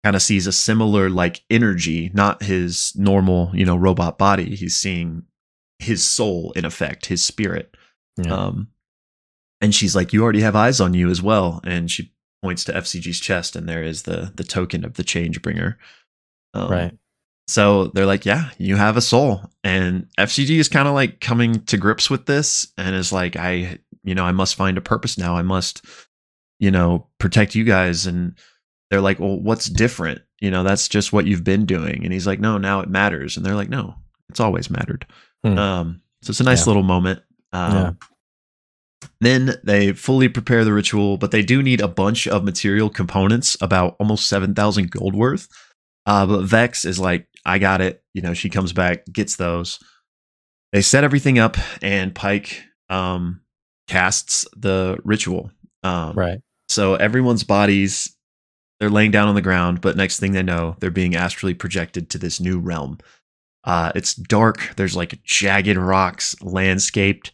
kind 0.04 0.16
of 0.16 0.22
sees 0.22 0.48
a 0.48 0.52
similar 0.52 1.10
like 1.10 1.44
energy, 1.50 2.12
not 2.14 2.44
his 2.44 2.94
normal, 2.96 3.52
you 3.54 3.66
know, 3.66 3.76
robot 3.76 4.18
body. 4.18 4.56
He's 4.56 4.76
seeing 4.76 5.24
his 5.80 6.04
soul 6.04 6.52
in 6.56 6.66
effect, 6.66 7.08
his 7.08 7.24
spirit. 7.24 7.76
Yeah. 8.18 8.34
Um, 8.34 8.68
and 9.62 9.74
she's 9.74 9.96
like, 9.96 10.14
"You 10.14 10.24
already 10.24 10.42
have 10.42 10.56
eyes 10.56 10.80
on 10.80 10.94
you 10.94 11.10
as 11.10 11.22
well." 11.22 11.60
And 11.64 11.90
she 11.90 12.14
points 12.44 12.64
to 12.66 12.74
FCG's 12.74 13.20
chest, 13.20 13.56
and 13.56 13.68
there 13.68 13.84
is 13.84 14.04
the 14.04 14.32
the 14.36 14.44
token 14.44 14.86
of 14.86 14.94
the 14.94 15.04
change 15.04 15.42
bringer. 15.42 15.78
Um, 16.54 16.70
right. 16.70 16.98
So 17.48 17.88
they're 17.94 18.06
like, 18.06 18.26
"Yeah, 18.26 18.50
you 18.58 18.76
have 18.76 18.98
a 18.98 19.02
soul." 19.02 19.42
And 19.64 20.08
FCG 20.18 20.58
is 20.60 20.70
kind 20.70 20.88
of 20.88 20.94
like 20.94 21.20
coming 21.20 21.64
to 21.66 21.78
grips 21.78 22.10
with 22.10 22.26
this, 22.26 22.68
and 22.78 22.96
is 22.96 23.12
like, 23.12 23.36
"I, 23.36 23.80
you 24.04 24.16
know, 24.16 24.26
I 24.26 24.32
must 24.32 24.56
find 24.56 24.78
a 24.78 24.82
purpose 24.82 25.18
now. 25.18 25.36
I 25.36 25.44
must, 25.44 25.86
you 26.60 26.72
know, 26.72 27.08
protect 27.20 27.56
you 27.56 27.64
guys." 27.64 28.06
And 28.08 28.36
they're 28.90 29.02
like, 29.02 29.20
"Well, 29.20 29.40
what's 29.40 29.68
different? 29.68 30.22
You 30.42 30.52
know, 30.52 30.64
that's 30.64 30.88
just 30.88 31.14
what 31.14 31.28
you've 31.28 31.44
been 31.44 31.66
doing." 31.66 32.04
And 32.04 32.12
he's 32.12 32.28
like, 32.28 32.40
"No, 32.40 32.58
now 32.58 32.80
it 32.80 32.90
matters." 32.90 33.38
And 33.38 33.46
they're 33.46 33.56
like, 33.56 33.70
"No, 33.70 33.96
it's 34.30 34.40
always 34.40 34.70
mattered." 34.70 35.06
Hmm. 35.44 35.58
Um, 35.58 36.02
so 36.24 36.32
it's 36.32 36.40
a 36.40 36.44
nice 36.44 36.62
yeah. 36.62 36.70
little 36.72 36.84
moment. 36.84 37.22
Um, 37.54 37.74
yeah. 37.74 37.92
Then 39.22 39.56
they 39.64 39.94
fully 39.94 40.30
prepare 40.30 40.66
the 40.66 40.74
ritual, 40.74 41.18
but 41.18 41.32
they 41.32 41.42
do 41.42 41.62
need 41.62 41.82
a 41.82 41.88
bunch 41.88 42.28
of 42.28 42.44
material 42.44 42.90
components, 42.90 43.56
about 43.62 43.96
almost 44.00 44.28
7,000 44.28 44.92
gold 44.92 45.16
worth. 45.16 45.48
Uh, 46.06 46.26
but 46.26 46.42
Vex 46.42 46.86
is 46.86 47.00
like, 47.00 47.28
I 47.46 47.60
got 47.60 47.82
it. 47.82 48.04
You 48.14 48.22
know, 48.22 48.34
she 48.34 48.50
comes 48.50 48.74
back, 48.74 49.06
gets 49.12 49.36
those. 49.36 49.80
They 50.74 50.82
set 50.82 51.04
everything 51.04 51.40
up, 51.40 51.58
and 51.82 52.14
Pike 52.14 52.64
um, 52.90 53.42
casts 53.88 54.46
the 54.56 54.98
ritual. 55.04 55.52
Um, 55.84 56.14
right. 56.16 56.40
So 56.68 56.96
everyone's 56.96 57.44
bodies, 57.44 58.16
they're 58.80 58.90
laying 58.90 59.12
down 59.12 59.28
on 59.28 59.36
the 59.36 59.42
ground, 59.42 59.82
but 59.82 59.96
next 59.96 60.20
thing 60.20 60.34
they 60.34 60.44
know, 60.44 60.76
they're 60.80 60.92
being 60.92 61.16
astrally 61.16 61.54
projected 61.54 62.10
to 62.10 62.18
this 62.18 62.40
new 62.40 62.60
realm. 62.60 62.98
Uh, 63.64 63.92
it's 63.96 64.16
dark. 64.16 64.74
There's 64.76 64.96
like 64.96 65.24
jagged 65.24 65.78
rocks 65.78 66.36
landscaped, 66.42 67.32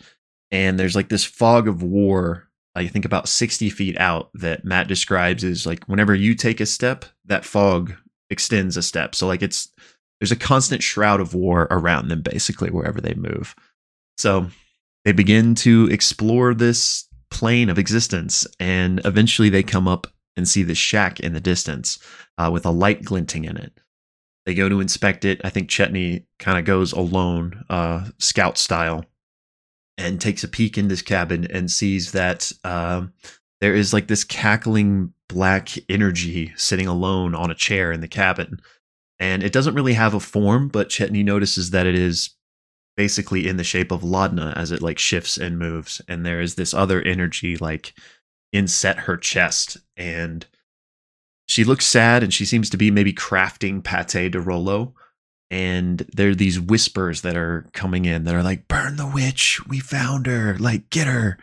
and 0.52 0.80
there's 0.80 0.96
like 0.96 1.10
this 1.10 1.26
fog 1.26 1.68
of 1.68 1.84
war. 1.84 2.48
I 2.76 2.88
think 2.88 3.04
about 3.04 3.28
60 3.28 3.70
feet 3.70 3.98
out 3.98 4.30
that 4.36 4.64
Matt 4.64 4.88
describes 4.88 5.44
is 5.44 5.66
like 5.66 5.84
whenever 5.86 6.16
you 6.16 6.36
take 6.36 6.62
a 6.62 6.66
step, 6.66 7.06
that 7.26 7.44
fog 7.44 7.94
extends 8.30 8.78
a 8.78 8.82
step. 8.82 9.14
So 9.14 9.28
like 9.28 9.42
it's 9.42 9.70
there's 10.22 10.32
a 10.32 10.36
constant 10.36 10.84
shroud 10.84 11.20
of 11.20 11.34
war 11.34 11.68
around 11.72 12.08
them 12.08 12.22
basically 12.22 12.70
wherever 12.70 13.02
they 13.02 13.16
move. 13.16 13.56
So 14.20 14.48
they 15.04 15.14
begin 15.14 15.56
to 15.56 15.90
explore 15.92 16.54
this 16.54 17.08
plane 17.32 17.70
of 17.70 17.80
existence, 17.80 18.46
and 18.60 19.02
eventually 19.04 19.50
they 19.50 19.64
come 19.64 19.88
up 19.88 20.06
and 20.38 20.48
see 20.48 20.62
the 20.62 20.76
shack 20.76 21.20
in 21.20 21.34
the 21.34 21.40
distance 21.40 21.98
uh, 22.38 22.52
with 22.54 22.68
a 22.68 22.72
light 22.72 23.04
glinting 23.04 23.46
in 23.46 23.58
it. 23.58 23.74
They 24.46 24.54
go 24.54 24.70
to 24.70 24.80
inspect 24.80 25.26
it. 25.26 25.42
I 25.44 25.50
think 25.50 25.72
Chetney 25.72 26.26
kind 26.38 26.60
of 26.60 26.66
goes 26.66 26.92
alone, 26.92 27.66
uh, 27.72 28.06
scout 28.20 28.60
style, 28.60 29.06
and 29.98 30.22
takes 30.22 30.44
a 30.44 30.48
peek 30.48 30.78
in 30.78 30.88
this 30.88 31.02
cabin 31.02 31.48
and 31.50 31.72
sees 31.72 32.12
that 32.12 32.52
uh, 32.64 33.08
there 33.60 33.74
is 33.74 33.92
like 33.92 34.08
this 34.08 34.24
cackling 34.24 35.14
black 35.28 35.70
energy 35.90 36.54
sitting 36.58 36.88
alone 36.88 37.34
on 37.34 37.50
a 37.50 37.56
chair 37.56 37.92
in 37.92 38.02
the 38.02 38.08
cabin. 38.08 38.60
And 39.22 39.44
it 39.44 39.54
doesn't 39.54 39.76
really 39.76 39.94
have 39.94 40.16
a 40.16 40.20
form, 40.20 40.68
but 40.68 40.90
Chetney 40.90 41.24
notices 41.24 41.70
that 41.70 41.86
it 41.86 41.94
is 41.94 42.32
basically 42.98 43.48
in 43.48 43.56
the 43.56 43.64
shape 43.64 43.92
of 43.92 44.02
Laudna 44.02 44.52
as 44.58 44.72
it 44.72 44.82
like 44.82 44.98
shifts 44.98 45.38
and 45.38 45.60
moves. 45.60 46.02
And 46.08 46.26
there 46.26 46.42
is 46.42 46.56
this 46.56 46.74
other 46.74 47.04
energy 47.04 47.56
like 47.56 47.94
inset 48.52 48.98
her 49.02 49.18
chest. 49.18 49.78
And 49.96 50.48
she 51.48 51.64
looks 51.64 51.86
sad 51.86 52.24
and 52.24 52.34
she 52.34 52.46
seems 52.46 52.68
to 52.72 52.78
be 52.78 52.90
maybe 52.90 53.14
crafting 53.14 53.84
pate 53.84 54.32
de 54.32 54.42
Rolo. 54.42 54.96
And 55.52 56.00
there 56.14 56.30
are 56.30 56.36
these 56.36 56.60
whispers 56.60 57.22
that 57.22 57.38
are 57.38 57.70
coming 57.74 58.06
in 58.06 58.24
that 58.24 58.34
are 58.34 58.42
like, 58.42 58.68
burn 58.68 58.96
the 58.96 59.08
witch. 59.08 59.62
We 59.68 59.80
found 59.80 60.26
her. 60.26 60.58
Like, 60.58 60.90
get 60.90 61.06
her. 61.06 61.38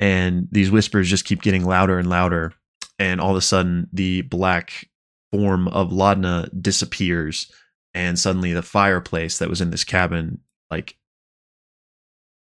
And 0.00 0.48
these 0.50 0.70
whispers 0.70 1.10
just 1.10 1.26
keep 1.26 1.42
getting 1.42 1.64
louder 1.64 1.96
and 1.96 2.10
louder. 2.10 2.54
And 2.98 3.20
all 3.20 3.30
of 3.30 3.36
a 3.36 3.40
sudden, 3.40 3.88
the 3.92 4.22
black 4.22 4.88
form 5.34 5.68
of 5.68 5.90
Laudna 5.90 6.48
disappears. 6.60 7.50
And 7.92 8.18
suddenly, 8.18 8.52
the 8.52 8.62
fireplace 8.62 9.38
that 9.38 9.48
was 9.48 9.60
in 9.60 9.70
this 9.70 9.84
cabin, 9.84 10.40
like, 10.70 10.96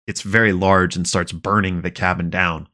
it's 0.08 0.22
very 0.22 0.54
large 0.54 0.96
and 0.96 1.08
starts 1.08 1.32
burning 1.32 1.82
the 1.82 1.92
cabin 1.92 2.30
down 2.30 2.68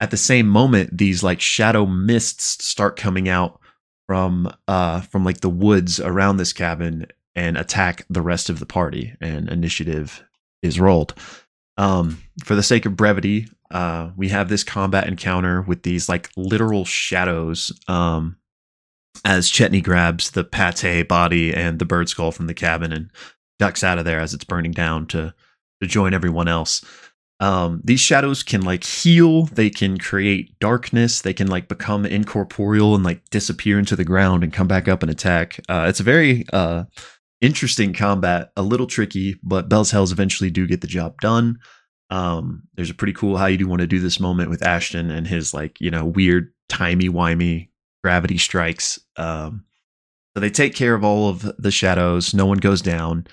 at 0.00 0.10
the 0.10 0.16
same 0.16 0.48
moment 0.48 0.96
these 0.96 1.22
like 1.22 1.40
shadow 1.40 1.86
mists 1.86 2.64
start 2.64 2.96
coming 2.96 3.28
out 3.28 3.60
from 4.06 4.52
uh 4.66 5.00
from 5.02 5.24
like 5.24 5.40
the 5.40 5.48
woods 5.48 6.00
around 6.00 6.36
this 6.36 6.52
cabin 6.52 7.06
and 7.34 7.56
attack 7.56 8.04
the 8.08 8.22
rest 8.22 8.48
of 8.50 8.58
the 8.58 8.66
party 8.66 9.14
and 9.20 9.48
initiative 9.48 10.24
is 10.62 10.80
rolled 10.80 11.14
um 11.76 12.20
for 12.44 12.54
the 12.54 12.62
sake 12.62 12.86
of 12.86 12.96
brevity 12.96 13.46
uh 13.70 14.10
we 14.16 14.28
have 14.28 14.48
this 14.48 14.64
combat 14.64 15.06
encounter 15.06 15.62
with 15.62 15.82
these 15.82 16.08
like 16.08 16.30
literal 16.36 16.84
shadows 16.84 17.72
um 17.88 18.36
as 19.24 19.50
Chetney 19.50 19.82
grabs 19.82 20.30
the 20.30 20.44
pate 20.44 21.08
body 21.08 21.54
and 21.54 21.78
the 21.78 21.84
bird 21.84 22.08
skull 22.08 22.32
from 22.32 22.46
the 22.46 22.54
cabin 22.54 22.92
and 22.92 23.10
ducks 23.58 23.82
out 23.82 23.98
of 23.98 24.04
there 24.04 24.20
as 24.20 24.34
it's 24.34 24.44
burning 24.44 24.72
down 24.72 25.06
to 25.08 25.34
to 25.80 25.86
join 25.86 26.14
everyone 26.14 26.48
else. 26.48 26.84
Um, 27.40 27.80
these 27.84 28.00
shadows 28.00 28.42
can 28.42 28.62
like 28.62 28.84
heal. 28.84 29.44
They 29.44 29.70
can 29.70 29.96
create 29.96 30.58
darkness. 30.58 31.20
They 31.20 31.32
can 31.32 31.46
like 31.46 31.68
become 31.68 32.04
incorporeal 32.04 32.94
and 32.94 33.04
like 33.04 33.28
disappear 33.30 33.78
into 33.78 33.94
the 33.94 34.04
ground 34.04 34.42
and 34.42 34.52
come 34.52 34.66
back 34.66 34.88
up 34.88 35.02
and 35.02 35.10
attack. 35.10 35.60
Uh, 35.68 35.86
it's 35.88 36.00
a 36.00 36.04
very 36.04 36.44
uh, 36.52 36.84
interesting 37.40 37.92
combat. 37.92 38.50
A 38.56 38.62
little 38.62 38.86
tricky 38.86 39.38
but 39.42 39.68
bell's 39.68 39.92
hells 39.92 40.10
eventually 40.10 40.50
do 40.50 40.66
get 40.66 40.80
the 40.80 40.88
job 40.88 41.20
done. 41.20 41.58
Um, 42.10 42.62
there's 42.74 42.90
a 42.90 42.94
pretty 42.94 43.12
cool 43.12 43.36
how 43.36 43.46
you 43.46 43.58
do 43.58 43.68
want 43.68 43.82
to 43.82 43.86
do 43.86 44.00
this 44.00 44.18
moment 44.18 44.50
with 44.50 44.64
ashton 44.64 45.10
and 45.10 45.26
his 45.26 45.52
like 45.52 45.78
you 45.78 45.90
know 45.90 46.06
weird 46.06 46.52
timey-wimey 46.68 47.67
gravity 48.02 48.38
strikes 48.38 48.98
um, 49.16 49.64
so 50.34 50.40
they 50.40 50.50
take 50.50 50.74
care 50.74 50.94
of 50.94 51.04
all 51.04 51.28
of 51.28 51.50
the 51.58 51.70
shadows 51.70 52.34
no 52.34 52.46
one 52.46 52.58
goes 52.58 52.82
down 52.82 53.26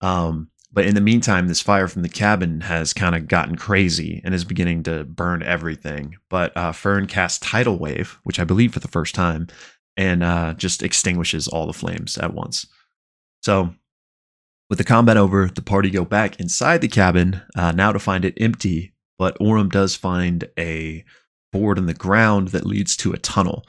um, 0.00 0.50
but 0.74 0.86
in 0.86 0.96
the 0.96 1.00
meantime, 1.00 1.46
this 1.46 1.62
fire 1.62 1.86
from 1.86 2.02
the 2.02 2.08
cabin 2.08 2.60
has 2.62 2.92
kind 2.92 3.14
of 3.14 3.28
gotten 3.28 3.54
crazy 3.54 4.20
and 4.24 4.34
is 4.34 4.44
beginning 4.44 4.82
to 4.82 5.04
burn 5.04 5.40
everything. 5.44 6.16
But 6.28 6.54
uh, 6.56 6.72
Fearne 6.72 7.06
casts 7.06 7.38
Tidal 7.38 7.78
Wave, 7.78 8.18
which 8.24 8.40
I 8.40 8.44
believe 8.44 8.74
for 8.74 8.80
the 8.80 8.88
first 8.88 9.14
time, 9.14 9.46
and 9.96 10.24
uh, 10.24 10.54
just 10.54 10.82
extinguishes 10.82 11.46
all 11.46 11.68
the 11.68 11.72
flames 11.72 12.18
at 12.18 12.34
once. 12.34 12.66
So, 13.42 13.72
with 14.68 14.78
the 14.78 14.84
combat 14.84 15.16
over, 15.16 15.46
the 15.46 15.62
party 15.62 15.90
go 15.90 16.04
back 16.04 16.40
inside 16.40 16.80
the 16.80 16.88
cabin, 16.88 17.40
uh, 17.54 17.70
now 17.70 17.92
to 17.92 18.00
find 18.00 18.24
it 18.24 18.34
empty. 18.40 18.94
But 19.16 19.38
Orym 19.38 19.70
does 19.70 19.94
find 19.94 20.48
a 20.58 21.04
board 21.52 21.78
in 21.78 21.86
the 21.86 21.94
ground 21.94 22.48
that 22.48 22.66
leads 22.66 22.96
to 22.96 23.12
a 23.12 23.18
tunnel. 23.18 23.64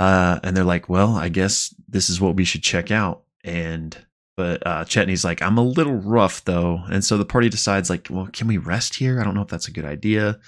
Uh, 0.00 0.40
and 0.42 0.56
they're 0.56 0.64
like, 0.64 0.88
well, 0.88 1.14
I 1.14 1.28
guess 1.28 1.72
this 1.86 2.10
is 2.10 2.20
what 2.20 2.34
we 2.34 2.44
should 2.44 2.62
check 2.62 2.90
out. 2.90 3.22
And 3.44 3.96
But 4.36 4.66
uh, 4.66 4.84
Chetney's 4.86 5.24
like, 5.24 5.42
I'm 5.42 5.58
a 5.58 5.62
little 5.62 5.96
rough 5.96 6.42
though. 6.44 6.80
And 6.90 7.04
so 7.04 7.18
the 7.18 7.26
party 7.26 7.50
decides, 7.50 7.90
like, 7.90 8.08
well, 8.10 8.28
can 8.32 8.48
we 8.48 8.56
rest 8.56 8.94
here? 8.94 9.20
I 9.20 9.24
don't 9.24 9.34
know 9.34 9.42
if 9.42 9.48
that's 9.48 9.68
a 9.68 9.72
good 9.72 9.84
idea. 9.84 10.40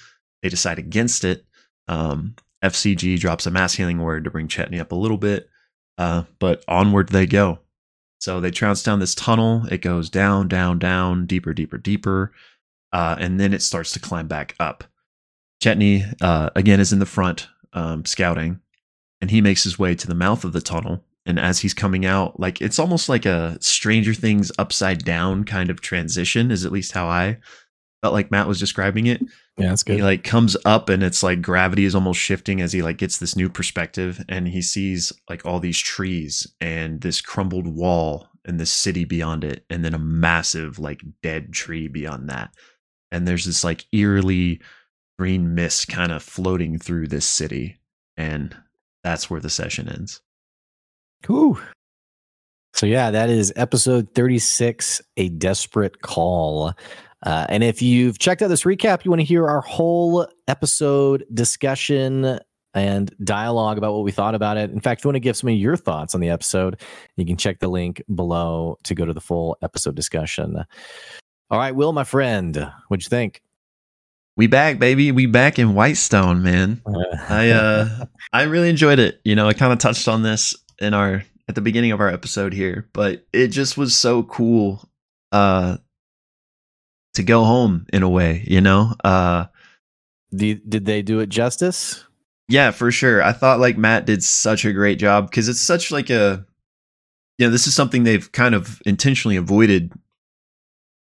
They 0.43 0.49
decide 0.49 0.79
against 0.79 1.23
it. 1.23 1.45
Um, 1.87 2.35
FCG 2.65 3.21
drops 3.21 3.47
a 3.47 3.51
mass 3.51 3.75
healing 3.75 4.01
word 4.01 4.25
to 4.25 4.31
bring 4.31 4.49
Chetney 4.49 4.81
up 4.81 4.93
a 4.93 4.97
little 4.97 5.19
bit. 5.19 5.51
Uh, 5.99 6.23
but 6.39 6.65
onward 6.67 7.11
they 7.11 7.27
go. 7.27 7.59
So 8.19 8.41
they 8.41 8.51
trounce 8.51 8.83
down 8.83 9.01
this 9.01 9.15
tunnel. 9.15 9.65
It 9.71 9.83
goes 9.83 10.09
down, 10.09 10.49
down, 10.49 10.79
down, 10.79 11.27
deeper, 11.27 11.53
deeper, 11.53 11.77
deeper. 11.77 12.33
Uh, 12.93 13.17
and 13.19 13.39
then 13.39 13.53
it 13.53 13.63
starts 13.63 13.93
to 13.93 14.01
climb 14.01 14.29
back 14.29 14.55
up. 14.59 14.85
Chetney, 15.63 16.15
uh, 16.23 16.51
again, 16.57 16.81
is 16.81 16.93
in 16.93 16.99
the 16.99 17.07
front 17.07 17.49
um, 17.73 18.05
scouting, 18.05 18.61
and 19.23 19.31
he 19.31 19.41
makes 19.41 19.63
his 19.63 19.79
way 19.79 19.95
to 19.95 20.09
the 20.09 20.15
mouth 20.15 20.45
of 20.45 20.53
the 20.53 20.61
tunnel. 20.61 21.03
And 21.25 21.39
as 21.39 21.61
he's 21.61 21.73
coming 21.73 22.05
out, 22.05 22.41
like 22.41 22.61
it's 22.61 22.81
almost 22.81 23.09
like 23.09 23.25
a 23.25 23.57
Stranger 23.61 24.13
Things 24.13 24.51
upside 24.59 25.05
down 25.05 25.45
kind 25.45 25.71
of 25.71 25.81
transition, 25.81 26.51
is 26.51 26.67
at 26.67 26.73
least 26.73 26.91
how 26.91 27.07
I 27.07 27.39
felt 28.03 28.13
like 28.13 28.33
Matt 28.33 28.49
was 28.49 28.59
describing 28.59 29.07
it. 29.07 29.23
Yeah, 29.57 29.69
that's 29.69 29.85
good. 29.85 29.97
He 29.97 30.03
like 30.03 30.25
comes 30.25 30.57
up 30.65 30.89
and 30.89 31.05
it's 31.05 31.23
like 31.23 31.41
gravity 31.41 31.85
is 31.85 31.95
almost 31.95 32.19
shifting 32.19 32.61
as 32.61 32.73
he 32.73 32.83
like 32.83 32.99
gets 32.99 33.19
this 33.19 33.37
new 33.37 33.49
perspective 33.49 34.25
and 34.29 34.49
he 34.49 34.61
sees 34.61 35.13
like 35.31 35.47
all 35.47 35.61
these 35.61 35.79
trees 35.79 36.45
and 36.61 37.01
this 37.01 37.21
crumbled 37.21 37.69
wall 37.69 38.29
and 38.45 38.59
this 38.59 38.73
city 38.73 39.05
beyond 39.05 39.45
it 39.45 39.65
and 39.71 39.85
then 39.85 39.95
a 39.95 40.01
massive 40.01 40.81
like 40.81 41.01
dead 41.23 41.53
tree 41.53 41.87
beyond 41.87 42.29
that. 42.29 42.53
And 43.13 43.29
there's 43.29 43.45
this 43.45 43.63
like 43.63 43.87
eerily 43.93 44.61
green 45.17 45.55
mist 45.55 45.87
kind 45.87 46.11
of 46.11 46.25
floating 46.25 46.79
through 46.79 47.07
this 47.07 47.27
city 47.27 47.79
and 48.17 48.57
that's 49.03 49.29
where 49.29 49.41
the 49.41 49.51
session 49.51 49.89
ends. 49.89 50.21
Cool. 51.23 51.59
So 52.75 52.87
yeah, 52.87 53.11
that 53.11 53.29
is 53.29 53.53
episode 53.57 54.15
36, 54.15 55.03
A 55.17 55.29
Desperate 55.29 56.03
Call. 56.03 56.73
Uh, 57.23 57.47
and 57.49 57.63
if 57.63 57.81
you've 57.83 58.19
checked 58.19 58.43
out 58.43 58.49
this 58.49 58.65
recap, 58.65 59.05
you 59.05 59.11
want 59.11 59.21
to 59.21 59.27
hear 59.27 59.47
our 59.47 59.61
whole 59.61 60.27
episode 60.49 61.25
discussion 61.33 62.39
and 62.75 63.15
dialogue 63.23 63.79
about 63.79 63.93
what 63.93 64.05
we 64.05 64.11
thought 64.11 64.35
about 64.35 64.57
it. 64.57 64.71
In 64.71 64.81
fact, 64.81 65.01
if 65.01 65.05
you 65.05 65.09
want 65.09 65.17
to 65.17 65.21
give 65.21 65.37
some 65.37 65.51
of 65.51 65.55
your 65.55 65.77
thoughts 65.77 66.15
on 66.15 66.21
the 66.21 66.31
episode, 66.31 66.81
you 67.17 67.27
can 67.27 67.37
check 67.37 67.61
the 67.61 67.69
link 67.69 68.03
below 68.15 68.79
to 68.85 68.95
go 68.95 69.05
to 69.05 69.13
the 69.13 69.21
full 69.21 69.57
episode 69.63 69.95
discussion. 69.95 70.65
All 71.51 71.59
right, 71.59 71.75
Will, 71.75 71.93
my 71.93 72.05
friend, 72.05 72.73
what'd 72.89 73.05
you 73.05 73.11
think? 73.11 73.43
We 74.37 74.47
back, 74.47 74.79
baby. 74.79 75.13
We 75.13 75.27
back 75.27 75.59
in 75.59 75.75
Whitestone, 75.75 76.43
man. 76.43 76.81
I 77.29 77.51
uh 77.51 78.07
I 78.33 78.43
really 78.43 78.71
enjoyed 78.71 78.99
it. 78.99 79.21
You 79.25 79.35
know, 79.35 79.47
I 79.47 79.53
kind 79.53 79.73
of 79.73 79.79
touched 79.79 80.09
on 80.09 80.23
this 80.23 80.55
in 80.81 80.95
our 80.95 81.25
at 81.49 81.55
the 81.55 81.61
beginning 81.61 81.93
of 81.93 82.01
our 82.01 82.09
episode 82.09 82.53
here, 82.53 82.89
but 82.93 83.27
it 83.33 83.49
just 83.49 83.77
was 83.77 83.95
so 83.95 84.23
cool 84.23 84.89
uh 85.33 85.77
to 87.15 87.23
go 87.23 87.45
home 87.45 87.87
in 87.93 88.03
a 88.03 88.09
way, 88.09 88.43
you 88.47 88.61
know? 88.61 88.95
Uh 89.05 89.47
did, 90.35 90.69
did 90.69 90.87
they 90.87 91.03
do 91.03 91.21
it 91.21 91.29
justice? 91.29 92.05
Yeah, 92.49 92.71
for 92.71 92.91
sure. 92.91 93.23
I 93.23 93.33
thought 93.33 93.61
like 93.61 93.77
Matt 93.77 94.07
did 94.07 94.23
such 94.23 94.65
a 94.65 94.73
great 94.73 94.99
job 94.99 95.29
because 95.29 95.49
it's 95.49 95.61
such 95.61 95.91
like 95.91 96.09
a 96.09 96.47
you 97.39 97.47
know, 97.47 97.51
this 97.51 97.67
is 97.67 97.75
something 97.75 98.05
they've 98.05 98.31
kind 98.33 98.55
of 98.55 98.81
intentionally 98.87 99.37
avoided 99.37 99.93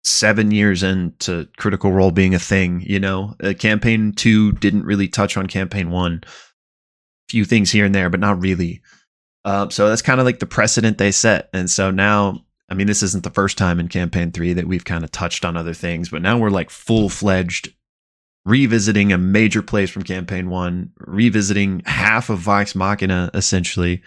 seven 0.04 0.50
years 0.50 0.82
into 0.82 1.46
critical 1.58 1.92
role 1.92 2.10
being 2.10 2.34
a 2.34 2.38
thing 2.38 2.82
you 2.86 3.00
know? 3.00 3.34
Uh, 3.42 3.52
campaign 3.58 4.12
two 4.12 4.52
didn't 4.52 4.84
really 4.84 5.08
touch 5.08 5.36
on 5.36 5.46
campaign 5.46 5.90
one. 5.90 6.22
Few 7.28 7.44
things 7.44 7.70
here 7.70 7.84
and 7.84 7.94
there 7.94 8.10
but 8.10 8.20
not 8.20 8.40
really. 8.40 8.82
Uh, 9.44 9.68
so 9.70 9.88
that's 9.88 10.02
kind 10.02 10.20
of 10.20 10.26
like 10.26 10.38
the 10.38 10.46
precedent 10.46 10.98
they 10.98 11.10
set. 11.10 11.48
And 11.52 11.70
so 11.70 11.90
now 11.90 12.44
i 12.70 12.74
mean 12.74 12.86
this 12.86 13.02
isn't 13.02 13.24
the 13.24 13.30
first 13.30 13.58
time 13.58 13.78
in 13.78 13.88
campaign 13.88 14.32
three 14.32 14.52
that 14.52 14.66
we've 14.66 14.84
kind 14.84 15.04
of 15.04 15.10
touched 15.10 15.44
on 15.44 15.56
other 15.56 15.74
things 15.74 16.08
but 16.08 16.22
now 16.22 16.38
we're 16.38 16.50
like 16.50 16.70
full-fledged 16.70 17.74
revisiting 18.46 19.12
a 19.12 19.18
major 19.18 19.60
place 19.60 19.90
from 19.90 20.02
campaign 20.02 20.48
one 20.48 20.90
revisiting 20.98 21.82
half 21.84 22.30
of 22.30 22.38
vox 22.38 22.74
machina 22.74 23.30
essentially 23.34 24.02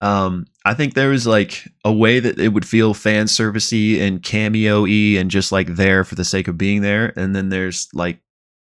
um, 0.00 0.46
I 0.64 0.74
think 0.74 0.94
there 0.94 1.10
was 1.10 1.26
like 1.26 1.68
a 1.84 1.92
way 1.92 2.20
that 2.20 2.38
it 2.38 2.48
would 2.48 2.66
feel 2.66 2.94
fan 2.94 3.26
servicey 3.26 4.00
and 4.00 4.22
cameo 4.22 4.82
y 4.82 5.18
and 5.18 5.30
just 5.30 5.52
like 5.52 5.68
there 5.68 6.04
for 6.04 6.14
the 6.14 6.24
sake 6.24 6.48
of 6.48 6.56
being 6.56 6.80
there. 6.80 7.12
And 7.16 7.36
then 7.36 7.50
there's 7.50 7.88
like 7.92 8.18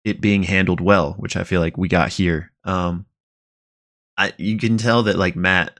it 0.05 0.21
being 0.21 0.43
handled 0.43 0.79
well, 0.79 1.13
which 1.13 1.35
I 1.35 1.43
feel 1.43 1.59
like 1.59 1.77
we 1.77 1.87
got 1.87 2.09
here. 2.09 2.51
Um, 2.63 3.05
I 4.17 4.33
you 4.37 4.57
can 4.57 4.77
tell 4.77 5.03
that 5.03 5.17
like 5.17 5.35
Matt, 5.35 5.79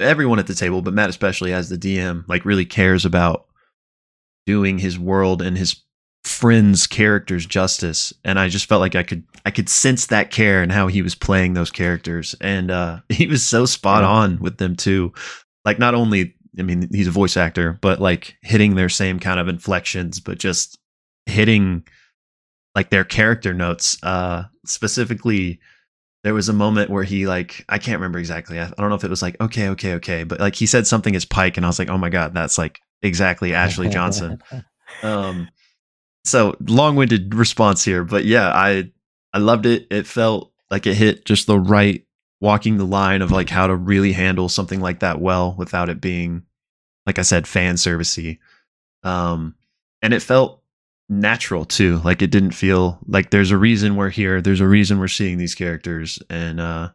everyone 0.00 0.38
at 0.38 0.46
the 0.46 0.54
table, 0.54 0.80
but 0.80 0.94
Matt 0.94 1.10
especially 1.10 1.52
as 1.52 1.68
the 1.68 1.76
DM, 1.76 2.24
like 2.26 2.44
really 2.46 2.64
cares 2.64 3.04
about 3.04 3.46
doing 4.46 4.78
his 4.78 4.98
world 4.98 5.42
and 5.42 5.58
his 5.58 5.82
friends 6.26 6.86
characters 6.88 7.46
justice 7.46 8.12
and 8.24 8.38
i 8.38 8.48
just 8.48 8.68
felt 8.68 8.80
like 8.80 8.96
i 8.96 9.02
could 9.04 9.22
i 9.44 9.50
could 9.50 9.68
sense 9.68 10.06
that 10.06 10.30
care 10.32 10.60
and 10.60 10.72
how 10.72 10.88
he 10.88 11.00
was 11.00 11.14
playing 11.14 11.54
those 11.54 11.70
characters 11.70 12.34
and 12.40 12.70
uh 12.70 12.98
he 13.08 13.26
was 13.28 13.44
so 13.46 13.64
spot 13.64 14.02
Yeah. 14.02 14.08
on 14.08 14.38
with 14.40 14.58
them 14.58 14.74
too 14.74 15.12
like 15.64 15.78
not 15.78 15.94
only 15.94 16.34
i 16.58 16.62
mean 16.62 16.88
he's 16.92 17.06
a 17.06 17.12
voice 17.12 17.36
actor 17.36 17.78
but 17.80 18.00
like 18.00 18.36
hitting 18.42 18.74
their 18.74 18.88
same 18.88 19.20
kind 19.20 19.38
of 19.38 19.46
inflections 19.48 20.18
but 20.18 20.38
just 20.38 20.78
hitting 21.26 21.84
like 22.74 22.90
their 22.90 23.04
character 23.04 23.54
notes 23.54 23.96
uh 24.02 24.42
specifically 24.64 25.60
there 26.24 26.34
was 26.34 26.48
a 26.48 26.52
moment 26.52 26.90
where 26.90 27.04
he 27.04 27.26
like 27.28 27.64
i 27.68 27.78
can't 27.78 27.98
remember 28.00 28.18
exactly 28.18 28.58
i, 28.58 28.64
I 28.66 28.72
don't 28.78 28.88
know 28.88 28.96
if 28.96 29.04
it 29.04 29.10
was 29.10 29.22
like 29.22 29.40
okay 29.40 29.68
okay 29.68 29.94
okay 29.94 30.24
but 30.24 30.40
like 30.40 30.56
he 30.56 30.66
said 30.66 30.88
something 30.88 31.14
as 31.14 31.24
pike 31.24 31.56
and 31.56 31.64
i 31.64 31.68
was 31.68 31.78
like 31.78 31.88
oh 31.88 31.98
my 31.98 32.08
god 32.10 32.34
that's 32.34 32.58
like 32.58 32.80
exactly 33.02 33.54
ashley 33.54 33.88
johnson 33.88 34.42
um 35.04 35.48
so 36.26 36.56
long-winded 36.60 37.34
response 37.34 37.84
here 37.84 38.04
but 38.04 38.24
yeah 38.24 38.48
i 38.48 38.90
i 39.32 39.38
loved 39.38 39.66
it. 39.66 39.86
It 39.90 40.06
felt 40.06 40.52
like 40.70 40.86
it 40.86 40.94
hit 40.94 41.24
just 41.24 41.46
the 41.46 41.58
right 41.58 42.04
walking 42.40 42.76
the 42.76 42.84
line 42.84 43.22
of 43.22 43.30
like 43.30 43.48
how 43.48 43.66
to 43.66 43.74
really 43.76 44.12
handle 44.12 44.48
something 44.48 44.80
like 44.80 45.00
that 45.00 45.20
well 45.20 45.54
without 45.56 45.88
it 45.88 46.00
being 46.00 46.42
like 47.06 47.18
i 47.18 47.22
said 47.22 47.46
fan 47.46 47.76
servicey. 47.76 48.38
Um 49.02 49.54
and 50.02 50.12
it 50.12 50.20
felt 50.20 50.62
natural 51.08 51.64
too 51.64 51.98
like 51.98 52.20
it 52.20 52.30
didn't 52.30 52.50
feel 52.50 52.98
like 53.06 53.30
there's 53.30 53.52
a 53.52 53.56
reason 53.56 53.94
we're 53.94 54.10
here 54.10 54.42
there's 54.42 54.60
a 54.60 54.66
reason 54.66 54.98
we're 54.98 55.06
seeing 55.06 55.38
these 55.38 55.54
characters 55.54 56.18
and 56.28 56.60
uh 56.60 56.88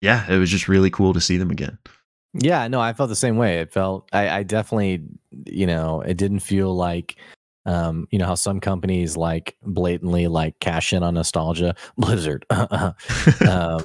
yeah 0.00 0.24
it 0.32 0.38
was 0.38 0.50
just 0.50 0.68
really 0.68 0.90
cool 0.90 1.12
to 1.12 1.20
see 1.20 1.36
them 1.36 1.50
again. 1.50 1.78
Yeah, 2.34 2.68
no, 2.68 2.80
I 2.80 2.92
felt 2.92 3.08
the 3.08 3.16
same 3.16 3.36
way. 3.36 3.58
It 3.60 3.72
felt 3.72 4.08
I, 4.12 4.28
I 4.28 4.42
definitely, 4.42 5.02
you 5.46 5.66
know, 5.66 6.02
it 6.02 6.16
didn't 6.16 6.40
feel 6.40 6.74
like 6.74 7.16
um, 7.66 8.06
you 8.10 8.18
know 8.18 8.26
how 8.26 8.34
some 8.34 8.60
companies 8.60 9.16
like 9.16 9.56
blatantly 9.62 10.26
like 10.26 10.58
cash 10.60 10.92
in 10.92 11.02
on 11.02 11.14
nostalgia. 11.14 11.74
Blizzard. 11.98 12.46
um, 12.50 12.92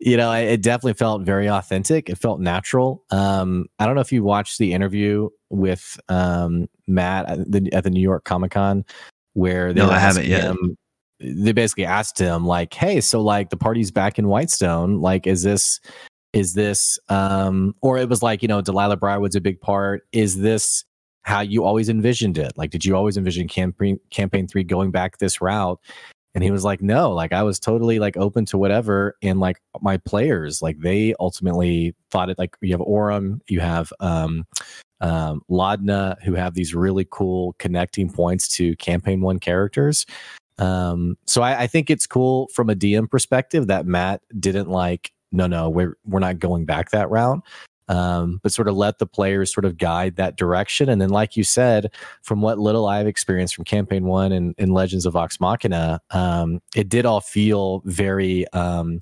you 0.00 0.16
know, 0.16 0.32
it 0.32 0.48
it 0.48 0.62
definitely 0.62 0.94
felt 0.94 1.22
very 1.22 1.48
authentic. 1.48 2.10
It 2.10 2.18
felt 2.18 2.40
natural. 2.40 3.04
Um, 3.10 3.66
I 3.78 3.86
don't 3.86 3.94
know 3.94 4.00
if 4.00 4.12
you 4.12 4.22
watched 4.22 4.58
the 4.58 4.72
interview 4.72 5.28
with 5.48 5.98
um, 6.08 6.68
Matt 6.86 7.28
at 7.28 7.50
the, 7.50 7.72
at 7.72 7.84
the 7.84 7.90
New 7.90 8.02
York 8.02 8.24
Comic 8.24 8.52
Con 8.52 8.84
where 9.34 9.72
they 9.72 9.80
No, 9.80 9.90
I 9.90 9.98
haven't 9.98 10.26
yet. 10.26 10.44
him- 10.44 10.76
they 11.22 11.52
basically 11.52 11.84
asked 11.84 12.18
him 12.18 12.46
like, 12.46 12.72
"Hey, 12.72 13.00
so 13.02 13.20
like 13.20 13.50
the 13.50 13.56
party's 13.56 13.90
back 13.90 14.18
in 14.18 14.26
Whitestone. 14.26 15.02
Like, 15.02 15.26
is 15.26 15.42
this 15.42 15.78
is 16.32 16.54
this 16.54 16.98
um 17.08 17.74
or 17.82 17.98
it 17.98 18.08
was 18.08 18.22
like 18.22 18.40
you 18.40 18.48
know 18.48 18.60
delilah 18.60 18.96
briarwood's 18.96 19.34
a 19.34 19.40
big 19.40 19.60
part 19.60 20.02
is 20.12 20.38
this 20.38 20.84
how 21.22 21.40
you 21.40 21.64
always 21.64 21.88
envisioned 21.88 22.38
it. 22.38 22.52
Like 22.56 22.70
did 22.70 22.84
you 22.84 22.96
always 22.96 23.16
envision 23.16 23.48
campaign 23.48 23.98
campaign 24.10 24.46
three 24.46 24.64
going 24.64 24.90
back 24.90 25.18
this 25.18 25.40
route? 25.40 25.80
And 26.34 26.44
he 26.44 26.52
was 26.52 26.64
like 26.64 26.80
no 26.80 27.10
like 27.10 27.32
i 27.32 27.42
was 27.42 27.58
totally 27.58 27.98
like 27.98 28.16
open 28.16 28.44
to 28.46 28.58
whatever. 28.58 29.16
And 29.22 29.40
like 29.40 29.60
my 29.80 29.96
players 29.98 30.62
like 30.62 30.78
they 30.78 31.14
ultimately 31.20 31.94
thought 32.10 32.30
it 32.30 32.38
like 32.38 32.56
you 32.60 32.72
have 32.72 32.80
Orym, 32.80 33.40
you 33.48 33.60
have 33.60 33.92
um 34.00 34.46
um 35.00 35.42
Laudna 35.50 36.22
who 36.22 36.34
have 36.34 36.54
these 36.54 36.74
really 36.74 37.06
cool 37.10 37.54
connecting 37.58 38.10
points 38.10 38.48
to 38.56 38.76
campaign 38.76 39.20
one 39.20 39.38
characters. 39.38 40.06
Um 40.58 41.16
so 41.26 41.42
I, 41.42 41.62
I 41.62 41.66
think 41.66 41.90
it's 41.90 42.06
cool 42.06 42.48
from 42.54 42.70
a 42.70 42.74
dm 42.74 43.10
perspective 43.10 43.66
that 43.66 43.86
matt 43.86 44.22
didn't 44.38 44.68
like 44.70 45.12
no 45.32 45.46
no 45.46 45.68
we're 45.68 45.96
we're 46.04 46.20
not 46.20 46.38
going 46.38 46.64
back 46.64 46.90
that 46.90 47.10
route 47.10 47.42
um, 47.90 48.40
but 48.42 48.52
sort 48.52 48.68
of 48.68 48.76
let 48.76 48.98
the 48.98 49.06
players 49.06 49.52
sort 49.52 49.64
of 49.64 49.76
guide 49.76 50.16
that 50.16 50.36
direction. 50.36 50.88
And 50.88 51.02
then 51.02 51.10
like 51.10 51.36
you 51.36 51.44
said 51.44 51.92
from 52.22 52.40
what 52.40 52.58
little 52.58 52.86
i've 52.86 53.06
experienced 53.06 53.54
from 53.54 53.64
campaign 53.64 54.04
one 54.04 54.32
and, 54.32 54.54
and 54.56 54.72
legends 54.72 55.04
of 55.04 55.14
vox 55.14 55.40
machina 55.40 56.00
um, 56.10 56.60
it 56.74 56.88
did 56.88 57.04
all 57.04 57.20
feel 57.20 57.82
very 57.84 58.46
um, 58.52 59.00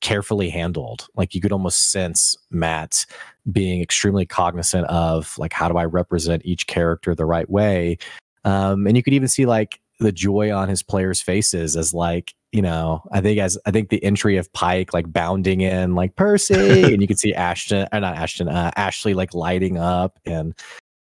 carefully 0.00 0.48
handled. 0.48 1.08
Like 1.16 1.34
you 1.34 1.40
could 1.40 1.52
almost 1.52 1.90
sense 1.90 2.36
matt 2.50 3.04
being 3.50 3.82
extremely 3.82 4.26
cognizant 4.26 4.86
of 4.86 5.36
like 5.38 5.52
how 5.52 5.68
do 5.68 5.76
i 5.76 5.84
represent 5.84 6.42
each 6.44 6.66
character 6.66 7.14
the 7.14 7.26
right 7.26 7.50
way? 7.50 7.98
Um, 8.44 8.86
and 8.86 8.96
you 8.96 9.02
could 9.02 9.12
even 9.12 9.28
see 9.28 9.44
like 9.44 9.80
the 9.98 10.12
joy 10.12 10.52
on 10.52 10.68
his 10.68 10.82
players 10.82 11.20
faces 11.20 11.76
as 11.76 11.92
like 11.92 12.34
you 12.52 12.62
know, 12.62 13.02
I 13.12 13.20
think 13.20 13.38
as 13.38 13.58
I 13.64 13.70
think 13.70 13.90
the 13.90 14.02
entry 14.02 14.36
of 14.36 14.52
Pike 14.52 14.92
like 14.92 15.12
bounding 15.12 15.60
in 15.60 15.94
like 15.94 16.16
Percy, 16.16 16.82
and 16.92 17.00
you 17.00 17.06
can 17.06 17.16
see 17.16 17.32
Ashton, 17.32 17.86
or 17.92 18.00
not 18.00 18.16
Ashton, 18.16 18.48
uh, 18.48 18.72
Ashley 18.76 19.14
like 19.14 19.34
lighting 19.34 19.78
up, 19.78 20.18
and 20.26 20.54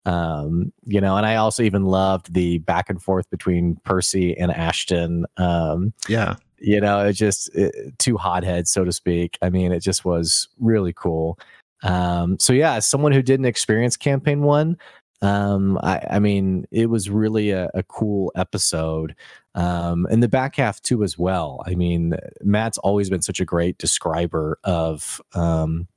um, 0.07 0.73
you 0.87 1.01
know, 1.01 1.17
and 1.17 1.27
I 1.27 1.37
also 1.37 1.63
even 1.63 1.85
loved 1.85 2.33
the 2.33 2.59
back 2.59 2.89
and 2.89 3.03
forth 3.03 3.29
between 3.31 3.77
Percy 3.85 4.37
and 4.37 4.51
Ashton. 4.51 5.27
Um, 5.37 5.93
yeah, 6.09 6.37
you 6.59 6.81
know, 6.81 7.05
it 7.05 7.13
just 7.13 7.55
it, 7.55 7.99
two 7.99 8.17
hotheads, 8.17 8.71
so 8.71 8.85
to 8.85 8.93
speak. 8.93 9.39
I 9.43 9.51
mean, 9.51 9.71
it 9.73 9.81
just 9.81 10.05
was 10.05 10.49
really 10.59 10.95
cool. 10.95 11.39
Um, 11.83 12.39
so 12.39 12.55
yeah, 12.55 12.75
as 12.75 12.89
someone 12.89 13.13
who 13.13 13.23
didn't 13.23 13.47
experience 13.47 13.97
campaign 13.97 14.43
one, 14.43 14.79
um, 15.25 15.79
I, 15.83 16.07
I 16.11 16.19
mean, 16.19 16.67
it 16.71 16.91
was 16.91 17.09
really 17.09 17.51
a, 17.51 17.71
a 17.73 17.83
cool 17.83 18.31
episode. 18.37 19.17
Um, 19.55 20.07
and 20.11 20.23
the 20.23 20.29
back 20.29 20.57
half 20.57 20.83
too, 20.83 21.03
as 21.03 21.19
well. 21.19 21.63
I 21.67 21.75
mean, 21.75 22.15
Matt's 22.43 22.77
always 22.79 23.09
been 23.09 23.23
such 23.23 23.41
a 23.41 23.45
great 23.45 23.79
describer 23.79 24.59
of, 24.65 25.23
um, 25.35 25.89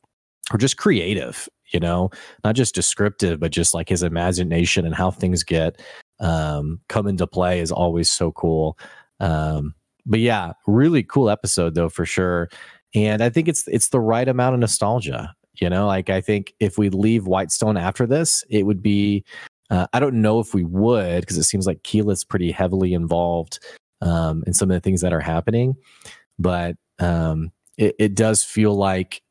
or 0.53 0.57
just 0.57 0.77
creative, 0.77 1.49
you 1.73 1.79
know, 1.81 2.09
not 2.45 2.55
just 2.55 2.73
descriptive, 2.73 3.41
but 3.41 3.51
just 3.51 3.73
like 3.73 3.89
his 3.89 4.01
imagination 4.01 4.85
and 4.85 4.95
how 4.95 5.11
things 5.11 5.43
get 5.43 5.81
um, 6.21 6.79
come 6.87 7.05
into 7.05 7.27
play 7.27 7.59
is 7.59 7.71
always 7.71 8.09
so 8.09 8.31
cool. 8.31 8.77
Um, 9.19 9.75
but 10.05 10.21
yeah, 10.21 10.53
really 10.67 11.03
cool 11.03 11.29
episode 11.29 11.75
though 11.75 11.89
for 11.89 12.05
sure. 12.05 12.47
And 12.95 13.21
I 13.21 13.29
think 13.29 13.49
it's 13.49 13.67
it's 13.67 13.89
the 13.89 13.99
right 13.99 14.27
amount 14.27 14.53
of 14.53 14.61
nostalgia. 14.61 15.35
You 15.61 15.69
know, 15.69 15.87
like 15.87 16.09
I 16.09 16.21
think 16.21 16.53
if 16.59 16.77
we 16.77 16.89
leave 16.89 17.27
Whitestone 17.27 17.77
after 17.77 18.05
this, 18.05 18.43
it 18.49 18.65
would 18.65 18.81
be. 18.81 19.23
Uh, 19.69 19.85
I 19.91 19.99
don't 19.99 20.21
know 20.21 20.39
if 20.39 20.53
we 20.53 20.63
would 20.63 21.21
because 21.21 21.37
it 21.37 21.43
seems 21.43 21.67
like 21.67 21.83
Keyleth's 21.83 22.23
pretty 22.23 22.53
heavily 22.53 22.93
involved 22.93 23.59
um, 23.99 24.43
in 24.47 24.53
some 24.53 24.71
of 24.71 24.75
the 24.75 24.79
things 24.79 25.01
that 25.01 25.11
are 25.11 25.19
happening, 25.19 25.75
but 26.39 26.77
um, 26.99 27.51
it, 27.77 27.93
it 27.99 28.15
does 28.15 28.45
feel 28.45 28.73
like 28.75 29.21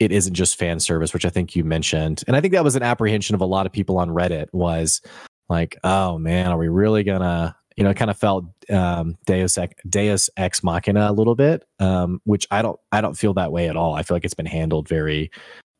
it 0.00 0.12
isn't 0.12 0.32
just 0.32 0.58
fan 0.58 0.80
service, 0.80 1.12
which 1.12 1.26
I 1.26 1.28
think 1.28 1.54
you 1.54 1.62
mentioned, 1.62 2.24
and 2.26 2.34
I 2.34 2.40
think 2.40 2.54
that 2.54 2.64
was 2.64 2.74
an 2.74 2.82
apprehension 2.82 3.34
of 3.34 3.42
a 3.42 3.46
lot 3.46 3.66
of 3.66 3.72
people 3.72 3.98
on 3.98 4.08
Reddit 4.08 4.46
was 4.52 5.02
like, 5.50 5.76
oh 5.84 6.16
man, 6.18 6.50
are 6.50 6.58
we 6.58 6.68
really 6.68 7.04
gonna 7.04 7.54
you 7.76 7.84
know, 7.84 7.90
it 7.90 7.96
kind 7.96 8.10
of 8.10 8.18
felt 8.18 8.46
um, 8.70 9.16
Deus 9.26 9.58
ex, 9.58 9.74
Deus 9.88 10.30
ex 10.36 10.64
machina 10.64 11.10
a 11.10 11.12
little 11.12 11.34
bit, 11.34 11.64
um, 11.78 12.20
which 12.24 12.46
I 12.50 12.62
don't 12.62 12.80
I 12.90 13.00
don't 13.00 13.16
feel 13.16 13.34
that 13.34 13.52
way 13.52 13.68
at 13.68 13.76
all. 13.76 13.94
I 13.94 14.02
feel 14.02 14.16
like 14.16 14.24
it's 14.24 14.34
been 14.34 14.46
handled 14.46 14.88
very 14.88 15.30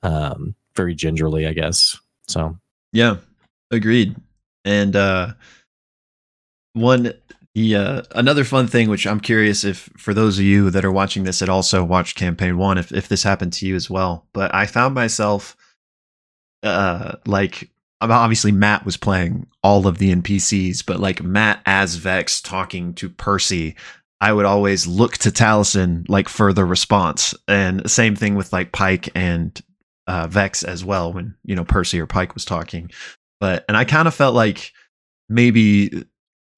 um, 0.03 0.55
very 0.75 0.95
gingerly, 0.95 1.47
I 1.47 1.55
guess. 1.55 1.99
So 2.29 2.57
yeah, 2.93 3.17
agreed. 3.71 4.15
And 4.65 4.95
uh, 4.95 5.33
one 6.75 7.15
the 7.55 7.75
uh, 7.75 8.03
another 8.15 8.45
fun 8.45 8.67
thing, 8.67 8.91
which 8.91 9.07
I'm 9.07 9.21
curious 9.21 9.65
if 9.65 9.89
for 9.97 10.13
those 10.13 10.39
of 10.39 10.45
you 10.45 10.69
that 10.71 10.85
are 10.85 10.93
watching 10.93 11.25
this 11.25 11.39
that 11.39 11.49
also 11.49 11.83
watched 11.83 12.19
campaign 12.19 12.59
one, 12.59 12.77
if 12.77 12.93
if 12.93 13.09
this 13.09 13.23
happened 13.23 13.55
to 13.55 13.67
you 13.67 13.75
as 13.75 13.89
well. 13.89 14.27
But 14.35 14.55
I 14.55 14.67
found 14.67 14.95
myself 14.95 15.57
uh 16.63 17.17
like 17.27 17.71
obviously 18.01 18.53
Matt 18.53 18.85
was 18.85 18.97
playing 18.97 19.47
all 19.63 19.87
of 19.87 19.99
the 19.99 20.15
NPCs, 20.15 20.85
but 20.85 21.01
like 21.01 21.23
Matt 21.23 21.61
as 21.67 21.97
Vex 21.97 22.41
talking 22.41 22.95
to 22.95 23.09
Percy, 23.09 23.77
I 24.21 24.33
would 24.33 24.47
always 24.47 24.87
look 24.87 25.19
to 25.19 25.31
Taliesin 25.31 26.09
like 26.09 26.29
for 26.29 26.53
the 26.53 26.65
response. 26.65 27.35
And 27.49 27.91
same 27.91 28.17
thing 28.17 28.35
with 28.35 28.53
like 28.53 28.73
Pike 28.73 29.09
and 29.15 29.61
uh, 30.07 30.27
Vex 30.27 30.63
as 30.63 30.85
well 30.85 31.13
when 31.13 31.35
you 31.45 31.55
know 31.57 31.65
Percy 31.65 32.01
or 32.01 32.07
Pike 32.07 32.35
was 32.35 32.45
talking. 32.45 32.91
But 33.41 33.65
and 33.69 33.77
I 33.77 33.85
kind 33.85 34.09
of 34.09 34.15
felt 34.15 34.35
like 34.35 34.73
maybe 35.29 36.05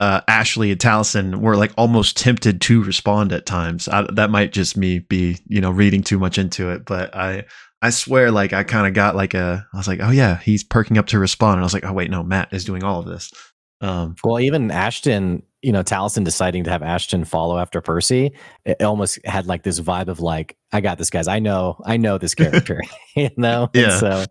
uh, 0.00 0.20
Ashley 0.28 0.70
and 0.70 0.80
Taliesin 0.80 1.36
were 1.36 1.56
like 1.56 1.72
almost 1.76 2.16
tempted 2.16 2.60
to 2.62 2.82
respond 2.84 3.32
at 3.32 3.46
times. 3.46 3.88
I, 3.88 4.06
that 4.12 4.30
might 4.30 4.52
just 4.52 4.76
me 4.76 5.00
be 5.00 5.38
you 5.46 5.60
know 5.60 5.70
reading 5.70 6.02
too 6.02 6.18
much 6.18 6.38
into 6.38 6.70
it, 6.70 6.84
but 6.84 7.14
I 7.14 7.44
I 7.80 7.90
swear, 7.90 8.30
like 8.30 8.52
I 8.52 8.64
kind 8.64 8.86
of 8.86 8.94
got 8.94 9.14
like 9.14 9.34
a, 9.34 9.66
I 9.72 9.76
was 9.76 9.86
like, 9.86 10.00
oh 10.02 10.10
yeah, 10.10 10.38
he's 10.38 10.64
perking 10.64 10.98
up 10.98 11.06
to 11.08 11.18
respond, 11.18 11.54
and 11.54 11.60
I 11.60 11.64
was 11.64 11.74
like, 11.74 11.84
oh 11.84 11.92
wait, 11.92 12.10
no, 12.10 12.22
Matt 12.22 12.52
is 12.52 12.64
doing 12.64 12.82
all 12.82 13.00
of 13.00 13.06
this. 13.06 13.32
Um, 13.80 14.16
well, 14.24 14.40
even 14.40 14.70
Ashton, 14.70 15.42
you 15.62 15.72
know, 15.72 15.82
Taliesin 15.82 16.24
deciding 16.24 16.64
to 16.64 16.70
have 16.70 16.82
Ashton 16.82 17.24
follow 17.24 17.58
after 17.58 17.80
Percy, 17.80 18.32
it 18.64 18.82
almost 18.82 19.24
had 19.24 19.46
like 19.46 19.62
this 19.62 19.80
vibe 19.80 20.08
of 20.08 20.20
like, 20.20 20.56
I 20.72 20.80
got 20.80 20.98
this, 20.98 21.10
guys. 21.10 21.28
I 21.28 21.38
know, 21.38 21.80
I 21.84 21.96
know 21.96 22.18
this 22.18 22.34
character, 22.36 22.82
you 23.16 23.30
know. 23.36 23.70
Yeah. 23.72 23.90
And 23.90 24.00
so, 24.00 24.24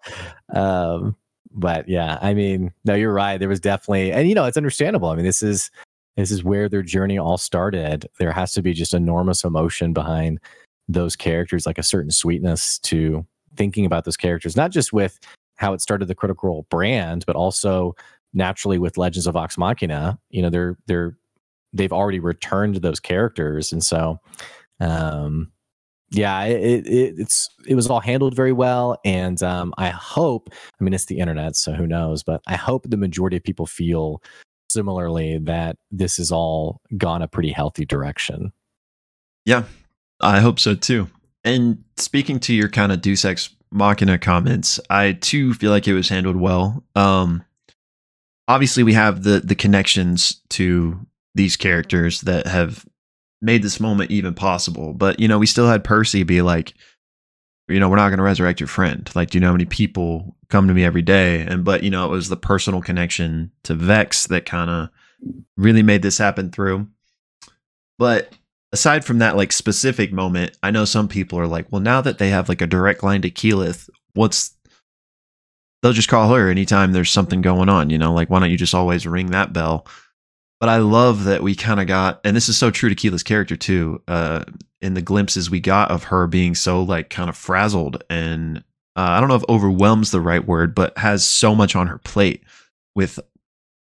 um, 0.53 1.15
but 1.51 1.87
yeah, 1.87 2.19
I 2.21 2.33
mean, 2.33 2.73
no, 2.83 2.93
you're 2.93 3.13
right. 3.13 3.37
There 3.37 3.49
was 3.49 3.61
definitely, 3.61 4.11
and 4.11 4.27
you 4.27 4.35
know, 4.35 4.45
it's 4.45 4.57
understandable. 4.57 5.09
I 5.09 5.15
mean, 5.15 5.25
this 5.25 5.41
is 5.41 5.71
this 6.17 6.31
is 6.31 6.43
where 6.43 6.67
their 6.67 6.83
journey 6.83 7.17
all 7.17 7.37
started. 7.37 8.07
There 8.19 8.31
has 8.31 8.51
to 8.53 8.61
be 8.61 8.73
just 8.73 8.93
enormous 8.93 9.43
emotion 9.43 9.93
behind 9.93 10.39
those 10.89 11.15
characters, 11.15 11.65
like 11.65 11.77
a 11.77 11.83
certain 11.83 12.11
sweetness 12.11 12.79
to 12.79 13.25
thinking 13.57 13.85
about 13.85 14.05
those 14.05 14.17
characters, 14.17 14.55
not 14.55 14.71
just 14.71 14.93
with 14.93 15.19
how 15.55 15.73
it 15.73 15.81
started 15.81 16.07
the 16.07 16.15
Critical 16.15 16.49
Role 16.49 16.67
brand, 16.69 17.25
but 17.25 17.35
also 17.35 17.95
naturally 18.33 18.77
with 18.77 18.97
Legends 18.97 19.27
of 19.27 19.33
Vox 19.33 19.57
Machina. 19.57 20.19
You 20.29 20.41
know, 20.41 20.49
they're 20.49 20.77
they're 20.85 21.17
they've 21.73 21.93
already 21.93 22.19
returned 22.19 22.75
those 22.75 22.99
characters, 22.99 23.71
and 23.71 23.83
so 23.83 24.19
um, 24.79 25.51
yeah, 26.09 26.43
it, 26.45 26.87
it, 26.87 27.15
it's 27.17 27.49
it 27.67 27.75
was 27.75 27.89
all 27.89 27.99
handled 27.99 28.35
very 28.35 28.53
well, 28.53 28.97
and 29.03 29.41
um, 29.43 29.73
I 29.77 29.89
hope. 29.89 30.49
I 30.79 30.83
mean, 30.83 30.93
it's 30.93 31.05
the 31.05 31.19
internet, 31.19 31.55
so 31.55 31.73
who 31.73 31.85
knows? 31.85 32.23
But 32.23 32.41
I 32.47 32.55
hope 32.55 32.85
the 32.87 32.97
majority 32.97 33.37
of 33.37 33.43
people 33.43 33.65
feel 33.65 34.21
similarly 34.69 35.37
that 35.39 35.77
this 35.91 36.19
is 36.19 36.31
all 36.31 36.81
gone 36.97 37.21
a 37.21 37.27
pretty 37.27 37.51
healthy 37.51 37.85
direction. 37.85 38.51
Yeah, 39.45 39.63
I 40.21 40.39
hope 40.39 40.59
so 40.59 40.75
too. 40.75 41.09
And 41.47 41.85
speaking 41.95 42.41
to 42.41 42.53
your 42.53 42.67
kind 42.67 42.91
of 42.91 42.99
Deus 42.99 43.23
Ex 43.23 43.55
Machina 43.71 44.17
comments, 44.17 44.81
I 44.89 45.13
too 45.13 45.53
feel 45.53 45.71
like 45.71 45.87
it 45.87 45.93
was 45.93 46.09
handled 46.09 46.35
well. 46.35 46.83
Um, 46.93 47.41
obviously, 48.49 48.83
we 48.83 48.93
have 48.93 49.23
the 49.23 49.39
the 49.39 49.55
connections 49.55 50.41
to 50.49 50.99
these 51.35 51.55
characters 51.55 52.19
that 52.21 52.47
have 52.47 52.85
made 53.41 53.63
this 53.63 53.79
moment 53.79 54.11
even 54.11 54.33
possible. 54.33 54.93
But 54.93 55.21
you 55.21 55.29
know, 55.29 55.39
we 55.39 55.45
still 55.45 55.69
had 55.69 55.85
Percy 55.85 56.23
be 56.23 56.41
like, 56.41 56.73
you 57.69 57.79
know, 57.79 57.87
we're 57.87 57.95
not 57.95 58.09
going 58.09 58.17
to 58.17 58.23
resurrect 58.23 58.59
your 58.59 58.67
friend. 58.67 59.09
Like, 59.15 59.29
do 59.29 59.37
you 59.37 59.39
know 59.39 59.47
how 59.47 59.53
many 59.53 59.63
people 59.63 60.35
come 60.49 60.67
to 60.67 60.73
me 60.73 60.83
every 60.83 61.01
day? 61.01 61.43
And 61.43 61.63
but 61.63 61.81
you 61.81 61.89
know, 61.89 62.05
it 62.05 62.11
was 62.11 62.27
the 62.27 62.35
personal 62.35 62.81
connection 62.81 63.51
to 63.63 63.73
Vex 63.73 64.27
that 64.27 64.45
kind 64.45 64.69
of 64.69 64.89
really 65.55 65.81
made 65.81 66.01
this 66.01 66.17
happen 66.17 66.51
through. 66.51 66.87
But 67.97 68.33
aside 68.71 69.05
from 69.05 69.19
that 69.19 69.37
like 69.37 69.51
specific 69.51 70.11
moment, 70.11 70.57
I 70.61 70.71
know 70.71 70.85
some 70.85 71.07
people 71.07 71.39
are 71.39 71.47
like, 71.47 71.71
well, 71.71 71.81
now 71.81 72.01
that 72.01 72.17
they 72.17 72.29
have 72.29 72.49
like 72.49 72.61
a 72.61 72.67
direct 72.67 73.03
line 73.03 73.21
to 73.21 73.29
Keyleth, 73.29 73.89
what's 74.13 74.55
they'll 75.81 75.93
just 75.93 76.09
call 76.09 76.33
her 76.33 76.49
anytime 76.49 76.91
there's 76.91 77.11
something 77.11 77.41
going 77.41 77.69
on, 77.69 77.89
you 77.89 77.97
know, 77.97 78.13
like 78.13 78.29
why 78.29 78.39
don't 78.39 78.51
you 78.51 78.57
just 78.57 78.75
always 78.75 79.07
ring 79.07 79.31
that 79.31 79.53
bell? 79.53 79.87
But 80.59 80.69
I 80.69 80.77
love 80.77 81.25
that 81.25 81.43
we 81.43 81.53
kind 81.53 81.79
of 81.79 81.85
got, 81.85 82.19
and 82.23 82.35
this 82.35 82.49
is 82.49 82.57
so 82.57 82.71
true 82.71 82.89
to 82.89 82.95
Keyleth's 82.95 83.23
character 83.23 83.55
too, 83.55 84.01
uh, 84.07 84.43
in 84.81 84.95
the 84.95 85.01
glimpses 85.01 85.49
we 85.49 85.59
got 85.59 85.91
of 85.91 86.05
her 86.05 86.27
being 86.27 86.55
so 86.55 86.81
like 86.81 87.09
kind 87.09 87.29
of 87.29 87.37
frazzled 87.37 88.03
and 88.09 88.63
uh, 88.95 89.11
I 89.11 89.19
don't 89.19 89.29
know 89.29 89.35
if 89.35 89.43
overwhelms 89.47 90.09
the 90.09 90.19
right 90.19 90.45
word, 90.45 90.73
but 90.73 90.97
has 90.97 91.23
so 91.23 91.53
much 91.53 91.75
on 91.75 91.85
her 91.85 91.99
plate 91.99 92.43
with, 92.95 93.19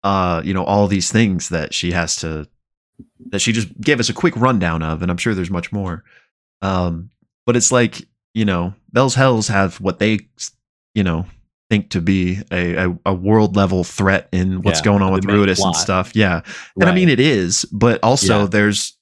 uh, 0.03 0.42
you 0.44 0.53
know, 0.53 0.64
all 0.64 0.88
these 0.88 1.12
things 1.12 1.51
that 1.51 1.73
she 1.73 1.92
has 1.92 2.16
to 2.16 2.49
that 3.30 3.40
she 3.40 3.52
just 3.52 3.80
gave 3.80 4.00
us 4.00 4.09
a 4.09 4.14
quick 4.14 4.37
rundown 4.37 4.83
of, 4.83 5.02
and 5.02 5.11
I'm 5.11 5.16
sure 5.16 5.35
there's 5.35 5.50
much 5.50 5.72
more. 5.72 6.04
Um, 6.62 7.11
but 7.46 7.57
it's 7.57 7.72
like 7.72 8.07
you 8.35 8.44
know, 8.44 8.74
Bell's 8.92 9.14
Hells 9.14 9.48
have 9.48 9.80
what 9.80 9.98
they 9.98 10.20
you 10.94 11.04
know 11.04 11.26
think 11.70 11.90
to 11.90 12.00
be 12.00 12.40
a, 12.52 12.74
a, 12.74 12.98
a 13.07 13.14
world 13.14 13.57
level 13.57 13.85
threat 13.85 14.28
in 14.33 14.62
what's 14.62 14.80
yeah, 14.80 14.85
going 14.85 15.02
on 15.02 15.12
with 15.12 15.24
Ruidus 15.24 15.64
and 15.64 15.74
stuff. 15.74 16.14
Yeah, 16.14 16.42
and 16.76 16.85
right. 16.85 16.88
I 16.88 16.94
mean 16.94 17.09
it 17.09 17.20
is, 17.20 17.64
but 17.72 18.00
also 18.02 18.40
yeah. 18.40 18.46
there's 18.46 18.96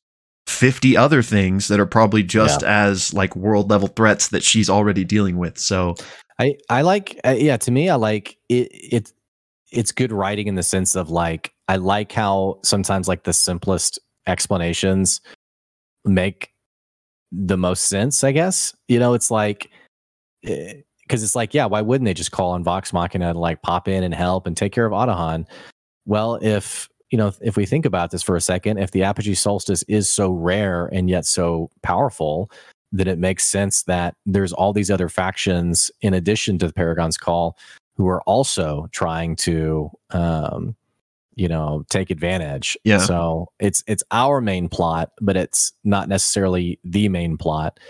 50 0.46 0.96
other 0.96 1.22
things 1.22 1.68
that 1.68 1.80
are 1.80 1.86
probably 1.86 2.22
just 2.22 2.62
yeah. 2.62 2.84
as 2.86 3.14
like 3.14 3.34
world 3.36 3.70
level 3.70 3.88
threats 3.88 4.28
that 4.28 4.42
she's 4.42 4.68
already 4.68 5.04
dealing 5.04 5.38
with. 5.38 5.58
So 5.58 5.94
I 6.38 6.56
I 6.68 6.82
like 6.82 7.18
uh, 7.24 7.30
yeah 7.30 7.56
to 7.58 7.70
me 7.70 7.88
I 7.88 7.96
like 7.96 8.36
it 8.48 8.68
it 8.72 9.12
it's 9.70 9.92
good 9.92 10.12
writing 10.12 10.48
in 10.48 10.54
the 10.54 10.62
sense 10.62 10.94
of 10.94 11.10
like 11.10 11.51
I 11.68 11.76
like 11.76 12.12
how 12.12 12.58
sometimes 12.62 13.08
like 13.08 13.24
the 13.24 13.32
simplest 13.32 13.98
explanations 14.26 15.20
make 16.04 16.52
the 17.30 17.56
most 17.56 17.84
sense, 17.84 18.24
I 18.24 18.32
guess. 18.32 18.74
You 18.88 18.98
know, 18.98 19.14
it's 19.14 19.30
like 19.30 19.70
because 20.42 21.22
eh, 21.22 21.24
it's 21.24 21.36
like, 21.36 21.54
yeah, 21.54 21.66
why 21.66 21.80
wouldn't 21.80 22.06
they 22.06 22.14
just 22.14 22.32
call 22.32 22.52
on 22.52 22.64
Vox 22.64 22.92
Machina 22.92 23.32
to 23.32 23.38
like 23.38 23.62
pop 23.62 23.88
in 23.88 24.02
and 24.02 24.14
help 24.14 24.46
and 24.46 24.56
take 24.56 24.72
care 24.72 24.86
of 24.86 24.92
Otohan? 24.92 25.46
Well, 26.04 26.38
if 26.42 26.88
you 27.10 27.18
know, 27.18 27.32
if 27.42 27.56
we 27.56 27.66
think 27.66 27.84
about 27.84 28.10
this 28.10 28.22
for 28.22 28.36
a 28.36 28.40
second, 28.40 28.78
if 28.78 28.90
the 28.90 29.02
Apogee 29.02 29.34
Solstice 29.34 29.82
is 29.84 30.08
so 30.08 30.30
rare 30.30 30.86
and 30.86 31.10
yet 31.10 31.26
so 31.26 31.70
powerful, 31.82 32.50
then 32.90 33.06
it 33.06 33.18
makes 33.18 33.44
sense 33.44 33.82
that 33.84 34.14
there's 34.24 34.52
all 34.52 34.72
these 34.72 34.90
other 34.90 35.08
factions 35.08 35.90
in 36.00 36.14
addition 36.14 36.58
to 36.58 36.66
the 36.66 36.72
Paragon's 36.72 37.18
Call 37.18 37.56
who 37.96 38.08
are 38.08 38.22
also 38.22 38.88
trying 38.92 39.36
to 39.36 39.90
um, 40.10 40.74
you 41.34 41.48
know 41.48 41.84
take 41.90 42.10
advantage. 42.10 42.76
Yeah. 42.84 42.98
So 42.98 43.48
it's 43.58 43.82
it's 43.86 44.04
our 44.10 44.40
main 44.40 44.68
plot, 44.68 45.10
but 45.20 45.36
it's 45.36 45.72
not 45.84 46.08
necessarily 46.08 46.78
the 46.84 47.08
main 47.08 47.36
plot. 47.36 47.80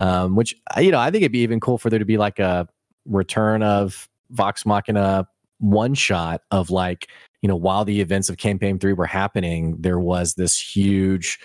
Um, 0.00 0.34
which 0.34 0.54
you 0.78 0.90
know 0.90 0.98
I 0.98 1.10
think 1.10 1.22
it'd 1.22 1.32
be 1.32 1.40
even 1.40 1.60
cool 1.60 1.78
for 1.78 1.90
there 1.90 1.98
to 1.98 2.04
be 2.04 2.16
like 2.16 2.38
a 2.38 2.68
return 3.06 3.62
of 3.62 4.08
Vox 4.30 4.64
Machina 4.64 5.26
one 5.58 5.94
shot 5.94 6.40
of 6.50 6.70
like 6.70 7.08
you 7.42 7.48
know 7.48 7.56
while 7.56 7.84
the 7.84 8.00
events 8.00 8.28
of 8.28 8.36
campaign 8.38 8.78
three 8.78 8.92
were 8.92 9.06
happening, 9.06 9.76
there 9.78 9.98
was 9.98 10.34
this 10.34 10.58
huge 10.58 11.38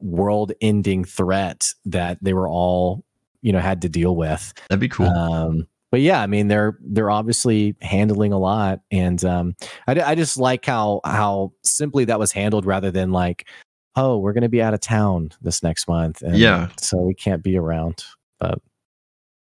world 0.00 0.52
ending 0.60 1.04
threat 1.04 1.68
that 1.84 2.18
they 2.22 2.34
were 2.34 2.48
all 2.48 3.04
you 3.40 3.52
know 3.52 3.60
had 3.60 3.82
to 3.82 3.88
deal 3.88 4.14
with 4.16 4.52
That'd 4.68 4.80
be 4.80 4.88
cool. 4.88 5.06
um, 5.06 5.66
but 5.92 6.00
yeah, 6.00 6.20
I 6.20 6.26
mean 6.26 6.48
they're 6.48 6.76
they're 6.80 7.10
obviously 7.10 7.76
handling 7.80 8.32
a 8.32 8.38
lot, 8.38 8.80
and 8.90 9.24
um, 9.24 9.54
I, 9.86 10.00
I 10.00 10.14
just 10.16 10.36
like 10.38 10.64
how 10.66 11.00
how 11.04 11.52
simply 11.62 12.06
that 12.06 12.18
was 12.18 12.32
handled 12.32 12.66
rather 12.66 12.90
than 12.90 13.12
like, 13.12 13.46
oh, 13.94 14.18
we're 14.18 14.32
going 14.32 14.42
to 14.42 14.48
be 14.48 14.62
out 14.62 14.74
of 14.74 14.80
town 14.80 15.30
this 15.42 15.62
next 15.62 15.86
month, 15.86 16.22
and 16.22 16.36
Yeah. 16.36 16.70
so 16.78 16.96
we 16.96 17.14
can't 17.14 17.42
be 17.44 17.56
around. 17.56 18.02
But 18.40 18.58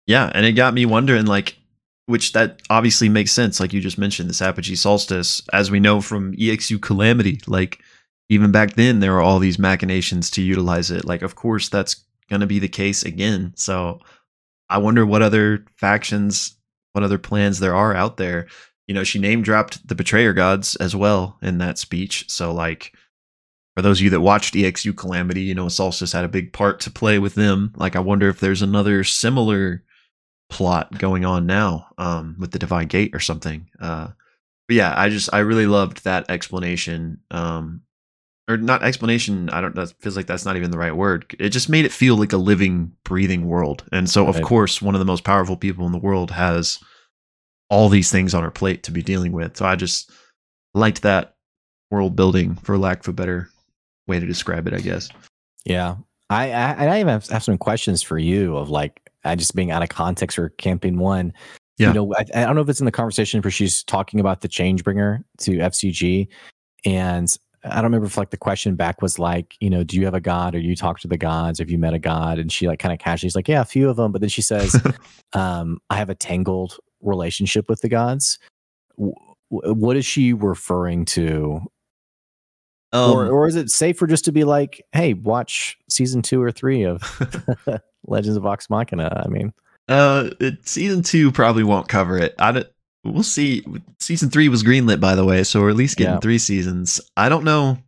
Yeah, 0.06 0.30
and 0.34 0.46
it 0.46 0.52
got 0.52 0.72
me 0.74 0.86
wondering, 0.86 1.26
like, 1.26 1.58
which 2.06 2.32
that 2.32 2.62
obviously 2.70 3.08
makes 3.08 3.32
sense. 3.32 3.58
Like 3.60 3.72
you 3.72 3.80
just 3.80 3.98
mentioned, 3.98 4.30
this 4.30 4.40
Apogee 4.40 4.76
Solstice, 4.76 5.42
as 5.52 5.70
we 5.70 5.80
know 5.80 6.00
from 6.00 6.32
EXU 6.36 6.80
Calamity, 6.80 7.40
like 7.46 7.80
even 8.30 8.52
back 8.52 8.74
then 8.74 9.00
there 9.00 9.12
were 9.12 9.20
all 9.20 9.40
these 9.40 9.58
machinations 9.58 10.30
to 10.30 10.42
utilize 10.42 10.90
it. 10.90 11.04
Like, 11.04 11.22
of 11.22 11.34
course, 11.34 11.68
that's 11.68 11.96
going 12.30 12.40
to 12.40 12.46
be 12.46 12.58
the 12.60 12.68
case 12.68 13.02
again. 13.02 13.52
So 13.56 14.00
I 14.68 14.78
wonder 14.78 15.04
what 15.06 15.22
other 15.22 15.64
factions, 15.76 16.56
what 16.92 17.04
other 17.04 17.18
plans 17.18 17.60
there 17.60 17.74
are 17.74 17.94
out 17.94 18.16
there. 18.16 18.46
You 18.86 18.94
know, 18.94 19.04
she 19.04 19.18
name 19.18 19.42
dropped 19.42 19.86
the 19.86 19.94
Betrayer 19.94 20.32
Gods 20.32 20.76
as 20.76 20.96
well 20.96 21.38
in 21.42 21.58
that 21.58 21.78
speech. 21.78 22.28
So, 22.30 22.52
like, 22.52 22.92
for 23.76 23.82
those 23.82 24.00
of 24.00 24.04
you 24.04 24.10
that 24.10 24.20
watched 24.20 24.54
EXU 24.54 24.96
Calamity, 24.96 25.42
you 25.42 25.54
know, 25.54 25.68
Solstice 25.68 26.12
had 26.12 26.24
a 26.24 26.28
big 26.28 26.52
part 26.52 26.80
to 26.80 26.90
play 26.90 27.18
with 27.18 27.34
them. 27.34 27.72
Like, 27.76 27.96
I 27.96 28.00
wonder 28.00 28.28
if 28.28 28.40
there's 28.40 28.62
another 28.62 29.04
similar 29.04 29.84
plot 30.48 30.98
going 30.98 31.24
on 31.24 31.46
now 31.46 31.88
um, 31.98 32.36
with 32.38 32.52
the 32.52 32.58
Divine 32.58 32.88
Gate 32.88 33.14
or 33.14 33.20
something. 33.20 33.68
Uh, 33.78 34.08
but 34.66 34.76
yeah, 34.76 34.94
I 34.96 35.08
just 35.08 35.32
I 35.32 35.38
really 35.40 35.66
loved 35.66 36.04
that 36.04 36.30
explanation, 36.30 37.20
um, 37.30 37.82
or 38.48 38.56
not 38.56 38.82
explanation. 38.82 39.50
I 39.50 39.60
don't. 39.60 39.74
That 39.74 39.92
feels 40.00 40.16
like 40.16 40.26
that's 40.26 40.44
not 40.44 40.56
even 40.56 40.70
the 40.70 40.78
right 40.78 40.96
word. 40.96 41.36
It 41.38 41.50
just 41.50 41.68
made 41.68 41.84
it 41.84 41.92
feel 41.92 42.16
like 42.16 42.32
a 42.32 42.38
living, 42.38 42.92
breathing 43.04 43.46
world. 43.46 43.84
And 43.92 44.08
so, 44.08 44.26
of 44.26 44.40
course, 44.42 44.80
one 44.80 44.94
of 44.94 44.98
the 44.98 45.04
most 45.04 45.22
powerful 45.22 45.56
people 45.56 45.86
in 45.86 45.92
the 45.92 45.98
world 45.98 46.30
has 46.30 46.78
all 47.68 47.88
these 47.88 48.10
things 48.10 48.34
on 48.34 48.42
her 48.42 48.50
plate 48.50 48.82
to 48.84 48.90
be 48.90 49.02
dealing 49.02 49.32
with. 49.32 49.56
So 49.56 49.66
I 49.66 49.76
just 49.76 50.10
liked 50.74 51.02
that 51.02 51.36
world 51.90 52.16
building, 52.16 52.54
for 52.56 52.78
lack 52.78 53.00
of 53.00 53.08
a 53.08 53.12
better 53.12 53.50
way 54.06 54.18
to 54.18 54.26
describe 54.26 54.66
it. 54.66 54.74
I 54.74 54.78
guess. 54.78 55.10
yeah, 55.64 55.96
I 56.30 56.50
I, 56.50 56.86
I 56.86 57.00
even 57.00 57.08
have, 57.08 57.28
have 57.28 57.44
some 57.44 57.58
questions 57.58 58.02
for 58.02 58.18
you 58.18 58.56
of 58.56 58.70
like 58.70 59.00
I 59.24 59.34
just 59.34 59.54
being 59.54 59.70
out 59.70 59.82
of 59.82 59.90
context 59.90 60.36
for 60.36 60.48
campaign 60.50 60.98
one. 60.98 61.34
Yeah. 61.76 61.88
You 61.88 61.94
know, 61.94 62.14
I, 62.14 62.24
I 62.34 62.44
don't 62.44 62.56
know 62.56 62.62
if 62.62 62.68
it's 62.68 62.80
in 62.80 62.86
the 62.86 62.92
conversation 62.92 63.40
where 63.40 63.52
she's 63.52 63.84
talking 63.84 64.18
about 64.18 64.40
the 64.40 64.48
change 64.48 64.82
bringer 64.82 65.22
to 65.40 65.52
FCG, 65.52 66.26
and 66.84 67.28
I 67.64 67.76
don't 67.76 67.84
remember 67.84 68.06
if 68.06 68.16
like 68.16 68.30
the 68.30 68.36
question 68.36 68.74
back 68.76 69.02
was 69.02 69.18
like, 69.18 69.56
you 69.60 69.68
know, 69.70 69.82
do 69.84 69.96
you 69.96 70.04
have 70.04 70.14
a 70.14 70.20
god 70.20 70.54
or 70.54 70.58
you 70.58 70.76
talk 70.76 71.00
to 71.00 71.08
the 71.08 71.16
gods? 71.18 71.58
Have 71.58 71.70
you 71.70 71.78
met 71.78 71.94
a 71.94 71.98
god? 71.98 72.38
And 72.38 72.50
she 72.52 72.66
like 72.68 72.78
kind 72.78 72.92
of 72.92 72.98
casually 72.98 73.28
is 73.28 73.34
like, 73.36 73.48
yeah, 73.48 73.60
a 73.60 73.64
few 73.64 73.88
of 73.88 73.96
them. 73.96 74.12
But 74.12 74.20
then 74.20 74.30
she 74.30 74.42
says, 74.42 74.80
um, 75.32 75.80
I 75.90 75.96
have 75.96 76.10
a 76.10 76.14
tangled 76.14 76.76
relationship 77.00 77.68
with 77.68 77.80
the 77.80 77.88
gods. 77.88 78.38
W- 78.96 79.14
what 79.50 79.96
is 79.96 80.04
she 80.06 80.32
referring 80.32 81.04
to? 81.06 81.60
or, 82.92 83.26
Um, 83.26 83.30
or 83.30 83.46
is 83.48 83.56
it 83.56 83.70
safer 83.70 84.06
just 84.06 84.24
to 84.26 84.32
be 84.32 84.44
like, 84.44 84.82
hey, 84.92 85.14
watch 85.14 85.76
season 85.88 86.22
two 86.22 86.40
or 86.42 86.50
three 86.52 86.84
of 86.84 87.02
Legends 88.06 88.36
of 88.36 88.42
Vox 88.44 88.70
Machina? 88.70 89.22
I 89.24 89.28
mean, 89.28 89.52
Uh, 89.88 90.30
it, 90.40 90.66
season 90.68 91.02
two 91.02 91.32
probably 91.32 91.64
won't 91.64 91.88
cover 91.88 92.18
it. 92.18 92.34
I 92.38 92.52
don't. 92.52 92.66
We'll 93.04 93.22
see. 93.22 93.64
Season 94.00 94.28
three 94.30 94.48
was 94.48 94.62
greenlit, 94.62 95.00
by 95.00 95.14
the 95.14 95.24
way, 95.24 95.44
so 95.44 95.60
we're 95.60 95.70
at 95.70 95.76
least 95.76 95.96
getting 95.96 96.14
Yeah. 96.14 96.20
three 96.20 96.38
seasons. 96.38 97.00
I 97.16 97.28
don't 97.28 97.44
know. 97.44 97.78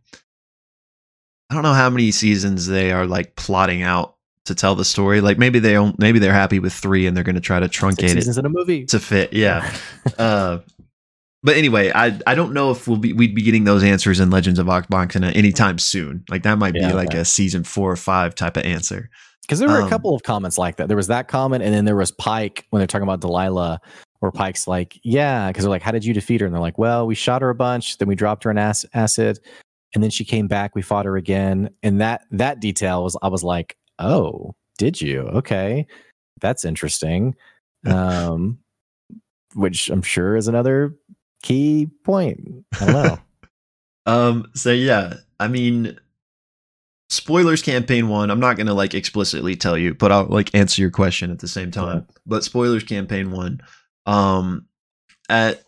I 1.49 1.53
don't 1.53 1.63
know 1.63 1.73
how 1.73 1.89
many 1.89 2.11
seasons 2.11 2.67
they 2.67 2.91
are 2.91 3.05
like 3.05 3.35
plotting 3.35 3.81
out 3.83 4.15
to 4.45 4.55
tell 4.55 4.73
the 4.75 4.85
story. 4.85 5.19
Like 5.21 5.37
maybe 5.37 5.59
they 5.59 5.73
don't. 5.73 5.99
Maybe 5.99 6.17
they're 6.19 6.33
happy 6.33 6.59
with 6.59 6.73
three, 6.73 7.07
and 7.07 7.15
they're 7.15 7.25
going 7.25 7.35
to 7.35 7.41
try 7.41 7.59
to 7.59 7.65
six 7.65 7.77
truncate 7.77 8.03
it 8.03 8.09
seasons 8.11 8.37
in 8.37 8.45
a 8.45 8.49
movie. 8.49 8.85
to 8.85 8.99
fit. 8.99 9.33
Yeah. 9.33 9.69
uh, 10.17 10.59
but 11.43 11.57
anyway, 11.57 11.91
I 11.93 12.17
I 12.25 12.35
don't 12.35 12.53
know 12.53 12.71
if 12.71 12.87
we'll 12.87 12.97
be 12.97 13.11
we'd 13.13 13.35
be 13.35 13.41
getting 13.41 13.65
those 13.65 13.83
answers 13.83 14.19
in 14.19 14.29
Legends 14.29 14.59
of 14.59 14.67
Vox 14.67 14.87
anytime 15.15 15.77
soon. 15.77 16.23
Like 16.29 16.43
that 16.43 16.57
might 16.57 16.73
be 16.73 16.79
Yeah, 16.79 16.93
like 16.93 17.13
a 17.13 17.25
season 17.25 17.63
four 17.63 17.91
or 17.91 17.95
five 17.97 18.33
type 18.33 18.55
of 18.57 18.63
answer. 18.63 19.09
Because 19.41 19.59
there 19.59 19.67
were 19.67 19.81
Um, 19.81 19.87
a 19.87 19.89
couple 19.89 20.15
of 20.15 20.23
comments 20.23 20.57
like 20.57 20.77
that. 20.77 20.87
There 20.87 20.95
was 20.95 21.07
that 21.07 21.27
comment, 21.27 21.63
and 21.63 21.73
then 21.73 21.83
there 21.83 21.95
was 21.95 22.11
Pike 22.11 22.65
when 22.69 22.79
they're 22.79 22.87
talking 22.87 23.03
about 23.03 23.19
Delilah, 23.21 23.81
where 24.21 24.31
Pike's 24.31 24.67
like, 24.67 24.99
"Yeah," 25.03 25.49
because 25.49 25.63
they're 25.63 25.69
like, 25.69 25.81
"How 25.81 25.91
did 25.91 26.05
you 26.05 26.13
defeat 26.13 26.39
her?" 26.41 26.47
And 26.47 26.55
they're 26.55 26.61
like, 26.61 26.77
"Well, 26.77 27.05
we 27.05 27.15
shot 27.15 27.41
her 27.41 27.49
a 27.49 27.55
bunch, 27.55 27.97
then 27.97 28.07
we 28.07 28.15
dropped 28.15 28.43
her 28.45 28.51
an 28.51 28.57
ac- 28.57 28.87
acid, 28.93 29.39
and 29.93 30.01
then 30.03 30.11
she 30.11 30.23
came 30.23 30.47
back. 30.47 30.73
We 30.75 30.81
fought 30.81 31.05
her 31.05 31.17
again." 31.17 31.69
And 31.83 31.99
that 31.99 32.21
that 32.31 32.59
detail 32.61 33.03
was, 33.03 33.17
I 33.21 33.27
was 33.27 33.43
like, 33.43 33.77
"Oh, 33.99 34.55
did 34.77 35.01
you? 35.01 35.21
Okay, 35.21 35.85
that's 36.39 36.63
interesting." 36.63 37.35
Um, 37.85 38.59
which 39.55 39.89
I'm 39.89 40.03
sure 40.03 40.35
is 40.35 40.47
another 40.47 40.95
key 41.43 41.89
point. 42.03 42.63
I 42.79 42.85
don't 42.85 42.93
know. 42.93 43.17
Um. 44.07 44.49
So 44.55 44.71
yeah, 44.71 45.13
I 45.39 45.47
mean, 45.47 45.99
spoilers. 47.11 47.61
Campaign 47.61 48.07
one. 48.09 48.31
I'm 48.31 48.39
not 48.39 48.57
gonna 48.57 48.73
like 48.73 48.95
explicitly 48.95 49.55
tell 49.55 49.77
you, 49.77 49.93
but 49.93 50.11
I'll 50.11 50.25
like 50.25 50.53
answer 50.55 50.81
your 50.81 50.89
question 50.89 51.29
at 51.29 51.37
the 51.37 51.47
same 51.47 51.69
time. 51.69 52.07
But 52.25 52.43
spoilers. 52.43 52.83
Campaign 52.83 53.29
one. 53.31 53.61
Um, 54.05 54.67
at 55.29 55.63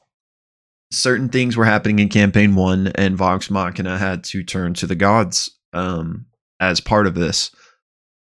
certain 0.92 1.30
things 1.30 1.56
were 1.56 1.66
happening 1.66 2.00
in 2.00 2.10
campaign 2.10 2.56
one, 2.56 2.88
and 2.96 3.18
Vox 3.18 3.50
Machina 3.50 3.98
had 3.98 4.24
to 4.26 4.44
turn 4.44 4.74
to 4.76 4.88
the 4.88 4.96
gods. 4.96 5.52
Um, 5.74 6.28
as 6.64 6.80
part 6.80 7.08
of 7.08 7.16
this. 7.16 7.52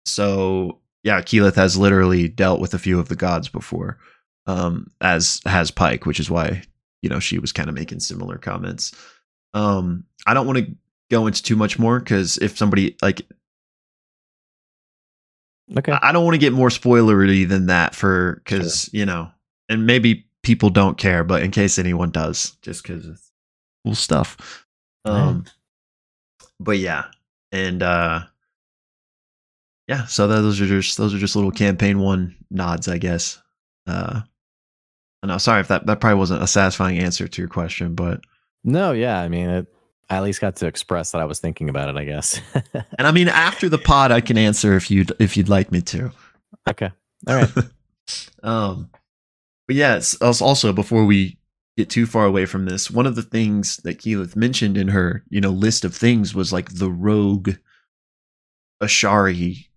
So 0.05 0.79
yeah, 1.03 1.21
Keyleth 1.21 1.55
has 1.55 1.77
literally 1.77 2.27
dealt 2.27 2.59
with 2.59 2.73
a 2.73 2.79
few 2.79 2.99
of 2.99 3.09
the 3.09 3.15
gods 3.15 3.49
before. 3.49 3.97
Um, 4.45 4.87
as 4.99 5.39
has 5.45 5.71
Pike, 5.71 6.05
which 6.05 6.19
is 6.19 6.29
why 6.29 6.63
you 7.01 7.09
know 7.09 7.19
she 7.19 7.39
was 7.39 7.51
kind 7.51 7.69
of 7.69 7.75
making 7.75 8.01
similar 8.01 8.37
comments. 8.37 8.93
Um, 9.53 10.05
I 10.27 10.33
don't 10.33 10.47
want 10.47 10.59
to 10.59 10.75
go 11.09 11.27
into 11.27 11.41
too 11.41 11.55
much 11.55 11.79
more 11.79 11.99
because 11.99 12.37
if 12.37 12.57
somebody 12.57 12.97
like 13.01 13.21
Okay. 15.77 15.93
I 15.93 16.09
I 16.09 16.11
don't 16.11 16.25
want 16.25 16.35
to 16.35 16.39
get 16.39 16.51
more 16.51 16.69
spoilery 16.69 17.47
than 17.47 17.67
that 17.67 17.95
for 17.95 18.41
because 18.43 18.89
you 18.91 19.05
know, 19.05 19.31
and 19.69 19.85
maybe 19.85 20.25
people 20.43 20.69
don't 20.69 20.97
care, 20.97 21.23
but 21.23 21.43
in 21.43 21.51
case 21.51 21.79
anyone 21.79 22.11
does, 22.11 22.57
just 22.61 22.83
because 22.83 23.07
it's 23.07 23.31
cool 23.85 23.95
stuff. 23.95 24.65
Um, 25.05 25.45
but 26.59 26.77
yeah, 26.77 27.05
and 27.51 27.83
uh, 27.83 28.21
yeah, 29.87 30.05
so 30.05 30.27
those 30.27 30.61
are 30.61 30.65
just 30.65 30.97
those 30.97 31.13
are 31.13 31.19
just 31.19 31.35
little 31.35 31.51
campaign 31.51 31.99
one 31.99 32.35
nods, 32.49 32.87
I 32.87 32.97
guess. 32.97 33.41
Uh, 33.85 34.21
I 35.21 35.27
know. 35.27 35.37
Sorry 35.37 35.61
if 35.61 35.67
that 35.67 35.85
that 35.87 35.99
probably 35.99 36.19
wasn't 36.19 36.43
a 36.43 36.47
satisfying 36.47 36.99
answer 36.99 37.27
to 37.27 37.41
your 37.41 37.49
question, 37.49 37.95
but 37.95 38.21
No, 38.63 38.91
yeah. 38.93 39.19
I 39.19 39.27
mean, 39.27 39.49
it, 39.49 39.67
I 40.09 40.17
at 40.17 40.23
least 40.23 40.41
got 40.41 40.55
to 40.57 40.67
express 40.67 41.11
that 41.11 41.21
I 41.21 41.25
was 41.25 41.39
thinking 41.39 41.69
about 41.69 41.89
it. 41.89 41.97
I 41.97 42.05
guess. 42.05 42.39
and 42.73 43.07
I 43.07 43.11
mean 43.11 43.27
after 43.27 43.67
the 43.67 43.77
pod, 43.77 44.11
I 44.11 44.21
can 44.21 44.37
answer 44.37 44.75
if 44.75 44.89
you'd 44.89 45.11
if 45.19 45.35
you'd 45.35 45.49
like 45.49 45.71
me 45.71 45.81
to. 45.81 46.11
okay. 46.69 46.91
All 47.27 47.35
right. 47.35 47.51
Um, 48.43 48.89
but 49.67 49.75
yeah, 49.75 49.95
it's 49.97 50.15
also 50.41 50.73
before 50.73 51.05
we 51.05 51.37
get 51.77 51.89
too 51.89 52.05
far 52.05 52.25
away 52.25 52.45
from 52.45 52.65
this, 52.65 52.91
one 52.91 53.07
of 53.07 53.15
the 53.15 53.21
things 53.23 53.77
that 53.77 53.97
Keyleth 53.99 54.35
mentioned 54.35 54.77
in 54.77 54.89
her, 54.89 55.23
you 55.29 55.41
know, 55.41 55.49
list 55.49 55.83
of 55.85 55.95
things 55.95 56.35
was 56.35 56.53
like 56.53 56.75
the 56.75 56.91
rogue 56.91 57.51
Ashari 58.81 59.67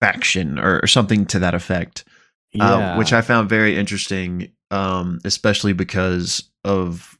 faction 0.00 0.58
or, 0.58 0.80
or 0.82 0.86
something 0.86 1.26
to 1.26 1.38
that 1.40 1.54
effect, 1.54 2.04
Yeah. 2.52 2.94
uh, 2.94 2.98
which 2.98 3.12
I 3.12 3.20
found 3.20 3.48
very 3.48 3.76
interesting, 3.76 4.52
um, 4.70 5.20
especially 5.24 5.72
because 5.72 6.50
of 6.64 7.18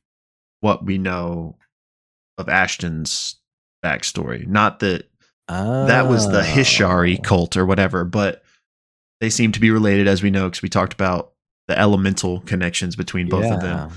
what 0.61 0.85
we 0.85 0.99
know 0.99 1.57
of 2.39 2.49
Ashton's 2.49 3.37
backstory. 3.85 4.47
Not 4.47 4.81
that 4.81 5.09
that 5.47 6.09
was 6.09 6.27
the 6.31 6.41
Hishari 6.41 7.19
Oh. 7.19 7.23
cult 7.23 7.57
or 7.57 7.67
whatever, 7.67 8.05
but 8.05 8.43
they 9.21 9.29
seem 9.29 9.53
to 9.53 9.61
be 9.61 9.71
related 9.71 10.09
as 10.09 10.23
we 10.23 10.31
know 10.31 10.49
because 10.49 10.63
we 10.63 10.71
talked 10.71 10.95
about 10.95 11.34
the 11.69 11.79
elemental 11.79 12.41
connections 12.41 12.97
between 12.97 13.29
both 13.29 13.45
of 13.51 13.61
them. 13.61 13.91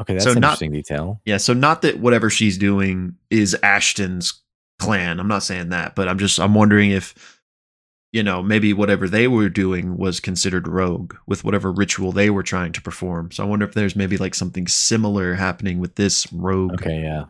Okay, 0.00 0.14
that's 0.14 0.24
So 0.24 0.32
an 0.32 0.40
not- 0.40 0.48
interesting 0.60 0.72
detail. 0.72 1.20
Yeah, 1.24 1.36
so 1.36 1.52
not 1.52 1.82
that 1.82 2.00
whatever 2.00 2.30
she's 2.30 2.58
doing 2.58 3.16
is 3.30 3.56
Ashton's 3.62 4.42
clan. 4.78 5.20
I'm 5.20 5.28
not 5.28 5.42
saying 5.42 5.68
that, 5.68 5.94
but 5.94 6.08
I'm 6.08 6.18
just 6.18 6.40
I'm 6.40 6.54
wondering 6.54 6.90
if 6.90 7.14
you 8.12 8.22
know, 8.22 8.42
maybe 8.42 8.74
whatever 8.74 9.08
they 9.08 9.26
were 9.26 9.48
doing 9.48 9.96
was 9.96 10.20
considered 10.20 10.68
rogue 10.68 11.14
with 11.26 11.44
whatever 11.44 11.72
ritual 11.72 12.12
they 12.12 12.28
were 12.28 12.42
trying 12.42 12.70
to 12.72 12.82
perform. 12.82 13.30
So 13.30 13.42
I 13.42 13.46
wonder 13.46 13.64
if 13.64 13.72
there's 13.72 13.96
maybe 13.96 14.18
like 14.18 14.34
something 14.34 14.66
similar 14.68 15.32
happening 15.34 15.78
with 15.78 15.94
this 15.94 16.30
rogue 16.30 16.74
Okay, 16.74 17.00
yeah. 17.00 17.24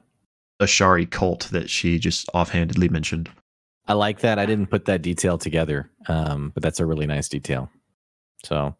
Ashari 0.60 1.08
cult 1.08 1.48
that 1.52 1.70
she 1.70 2.00
just 2.00 2.28
offhandedly 2.34 2.88
mentioned. 2.88 3.30
I 3.86 3.92
like 3.92 4.20
that. 4.20 4.40
I 4.40 4.46
didn't 4.46 4.70
put 4.70 4.86
that 4.86 5.02
detail 5.02 5.38
together, 5.38 5.88
um, 6.08 6.50
but 6.52 6.64
that's 6.64 6.80
a 6.80 6.86
really 6.86 7.06
nice 7.06 7.28
detail. 7.28 7.70
So, 8.44 8.74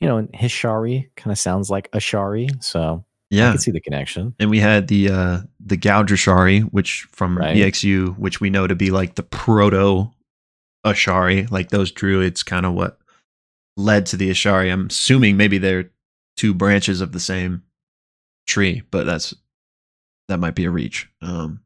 you 0.00 0.08
know, 0.08 0.18
and 0.18 0.30
Hishari 0.32 1.08
kind 1.16 1.32
of 1.32 1.38
sounds 1.38 1.70
like 1.70 1.90
Ashari, 1.92 2.62
so 2.62 3.04
I 3.32 3.34
Yeah, 3.34 3.50
can 3.52 3.58
see 3.58 3.70
the 3.70 3.80
connection. 3.80 4.34
and 4.38 4.50
we 4.50 4.60
had 4.60 4.88
the 4.88 5.10
uh 5.10 5.38
the 5.60 5.76
Gouge 5.76 6.68
which 6.70 7.06
from 7.10 7.38
Right. 7.38 7.56
EXU, 7.56 8.16
which 8.18 8.40
we 8.40 8.50
know 8.50 8.66
to 8.66 8.74
be 8.74 8.90
like 8.90 9.14
the 9.14 9.22
proto 9.22 10.10
Ashari, 10.84 11.50
like 11.50 11.70
those 11.70 11.90
druids, 11.90 12.42
kind 12.42 12.64
of 12.66 12.74
what 12.74 12.98
led 13.76 14.06
to 14.06 14.16
the 14.16 14.30
Ashari. 14.30 14.72
I'm 14.72 14.86
assuming 14.86 15.36
maybe 15.36 15.58
they're 15.58 15.90
two 16.36 16.54
branches 16.54 17.00
of 17.00 17.12
the 17.12 17.20
same 17.20 17.62
tree, 18.46 18.82
but 18.90 19.06
that's 19.06 19.34
that 20.28 20.38
might 20.38 20.54
be 20.54 20.64
a 20.64 20.70
reach. 20.70 21.08
Um, 21.22 21.60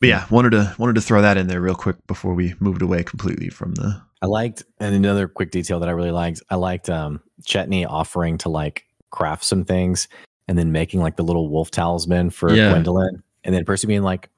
but 0.00 0.08
yeah, 0.08 0.26
wanted 0.30 0.50
to 0.50 0.74
wanted 0.78 0.94
to 0.96 1.00
throw 1.00 1.22
that 1.22 1.36
in 1.36 1.46
there 1.48 1.60
real 1.60 1.74
quick 1.74 1.96
before 2.06 2.34
we 2.34 2.54
moved 2.60 2.82
away 2.82 3.02
completely 3.02 3.48
from 3.48 3.74
the. 3.74 4.02
I 4.22 4.26
liked, 4.26 4.62
and 4.78 4.94
another 4.94 5.26
quick 5.26 5.50
detail 5.50 5.80
that 5.80 5.88
I 5.88 5.92
really 5.92 6.12
liked, 6.12 6.42
I 6.48 6.54
liked 6.54 6.88
um, 6.88 7.20
Chetney 7.42 7.84
offering 7.86 8.38
to 8.38 8.48
like 8.48 8.84
craft 9.10 9.44
some 9.44 9.64
things 9.64 10.06
and 10.46 10.56
then 10.56 10.70
making 10.70 11.00
like 11.00 11.16
the 11.16 11.24
little 11.24 11.48
wolf 11.48 11.70
talisman 11.72 12.30
for 12.30 12.54
Yeah. 12.54 12.70
Gwendolyn, 12.70 13.22
and 13.44 13.54
then 13.54 13.64
Percy 13.64 13.88
being 13.88 14.02
like, 14.02 14.30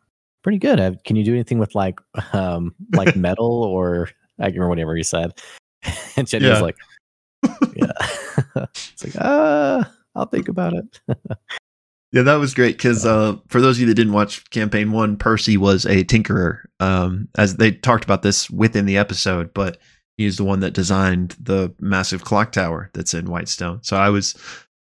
"Pretty 0.42 0.58
good. 0.58 0.80
Uh, 0.80 0.92
Can 1.04 1.16
you 1.16 1.24
do 1.24 1.34
anything 1.34 1.58
with 1.58 1.74
like 1.74 1.98
um 2.32 2.74
like 2.94 3.14
metal 3.16 3.62
or 3.62 4.08
I 4.38 4.44
can't 4.44 4.54
remember 4.54 4.70
whatever 4.70 4.96
he 4.96 5.02
said?" 5.02 5.38
And 6.16 6.26
Chetney 6.26 6.48
was 6.48 6.62
like, 6.62 6.76
"Yeah." 7.76 7.92
it's 8.66 9.04
like, 9.04 9.14
ah, 9.20 9.92
I'll 10.14 10.26
think 10.26 10.48
about 10.48 10.72
it. 10.72 11.00
Yeah, 12.14 12.22
that 12.22 12.36
was 12.36 12.54
great 12.54 12.76
because 12.76 13.04
uh, 13.04 13.34
for 13.48 13.60
those 13.60 13.76
of 13.76 13.80
you 13.80 13.86
that 13.88 13.94
didn't 13.94 14.12
watch 14.12 14.48
campaign 14.50 14.92
one, 14.92 15.16
Percy 15.16 15.56
was 15.56 15.84
a 15.84 16.04
tinkerer. 16.04 16.60
Um, 16.78 17.28
as 17.36 17.56
they 17.56 17.72
talked 17.72 18.04
about 18.04 18.22
this 18.22 18.48
within 18.48 18.86
the 18.86 18.96
episode, 18.96 19.52
but 19.52 19.78
he's 20.16 20.36
the 20.36 20.44
one 20.44 20.60
that 20.60 20.74
designed 20.74 21.34
the 21.40 21.74
massive 21.80 22.22
clock 22.22 22.52
tower 22.52 22.88
that's 22.94 23.14
in 23.14 23.26
Whitestone. 23.26 23.82
So 23.82 23.96
I 23.96 24.10
was, 24.10 24.36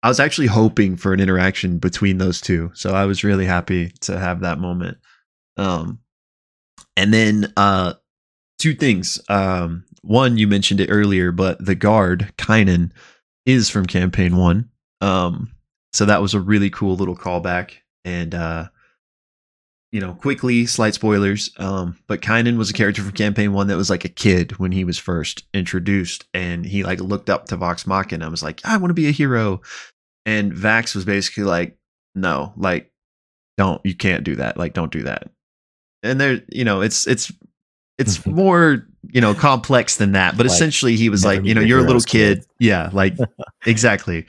I 0.04 0.08
was 0.08 0.20
actually 0.20 0.46
hoping 0.46 0.98
for 0.98 1.14
an 1.14 1.20
interaction 1.20 1.80
between 1.80 2.20
those 2.20 2.40
two. 2.40 2.70
So 2.76 2.94
I 2.94 3.06
was 3.06 3.24
really 3.24 3.46
happy 3.48 3.90
to 4.02 4.20
have 4.20 4.42
that 4.42 4.60
moment. 4.60 5.00
Um, 5.58 5.98
and 6.96 7.12
then 7.12 7.52
uh, 7.58 7.94
two 8.60 8.76
things. 8.76 9.20
Um, 9.30 9.84
one, 10.04 10.38
you 10.38 10.48
mentioned 10.48 10.80
it 10.80 10.92
earlier, 10.92 11.32
but 11.32 11.66
the 11.66 11.74
guard 11.74 12.32
Kynan 12.38 12.92
is 13.48 13.72
from 13.72 13.88
campaign 13.88 14.38
one. 14.38 14.70
Um, 15.02 15.55
so 15.96 16.06
that 16.06 16.22
was 16.22 16.34
a 16.34 16.40
really 16.40 16.70
cool 16.70 16.96
little 16.96 17.16
callback. 17.16 17.72
And 18.04 18.36
uh 18.36 18.68
you 19.96 20.02
know, 20.02 20.14
quickly, 20.14 20.66
slight 20.66 20.94
spoilers. 20.94 21.52
Um, 21.58 21.98
but 22.08 22.20
Kynan 22.20 22.58
was 22.58 22.70
a 22.70 22.74
character 22.74 23.02
from 23.02 23.14
campaign 23.14 23.54
one 23.54 23.68
that 23.68 23.78
was 23.78 23.90
like 23.90 24.04
a 24.04 24.10
kid 24.10 24.52
when 24.60 24.74
he 24.74 24.84
was 24.84 24.98
first 24.98 25.46
introduced, 25.54 26.26
and 26.34 26.66
he 26.66 26.84
like 26.84 27.00
looked 27.00 27.30
up 27.30 27.46
to 27.46 27.56
Vox 27.56 27.88
Machina 27.88 28.26
and 28.26 28.32
was 28.32 28.44
like, 28.44 28.60
I 28.66 28.76
want 28.76 28.90
to 28.90 28.94
be 28.94 29.08
a 29.08 29.12
hero. 29.12 29.62
And 30.26 30.52
Vax 30.52 30.96
was 30.96 31.06
basically 31.06 31.44
like, 31.44 31.78
No, 32.14 32.52
like, 32.58 32.92
don't 33.58 33.80
you 33.86 33.96
can't 33.96 34.26
do 34.26 34.36
that. 34.36 34.58
Like, 34.58 34.74
don't 34.74 34.92
do 34.92 35.04
that. 35.04 35.30
And 36.04 36.20
there, 36.20 36.42
you 36.52 36.66
know, 36.66 36.82
it's 36.82 37.08
it's 37.08 37.32
it's 37.98 38.26
more, 38.26 38.86
you 39.14 39.22
know, 39.22 39.34
complex 39.34 39.96
than 39.96 40.12
that. 40.12 40.36
But 40.36 40.46
Like, 40.46 40.56
essentially 40.56 40.98
he 40.98 41.08
was 41.08 41.24
like, 41.24 41.46
you 41.46 41.54
know, 41.54 41.62
you're 41.62 41.80
a 41.80 41.84
little 41.84 42.02
kid. 42.02 42.40
kid. 42.40 42.48
Yeah, 42.60 42.90
like 42.92 43.16
exactly. 43.66 44.26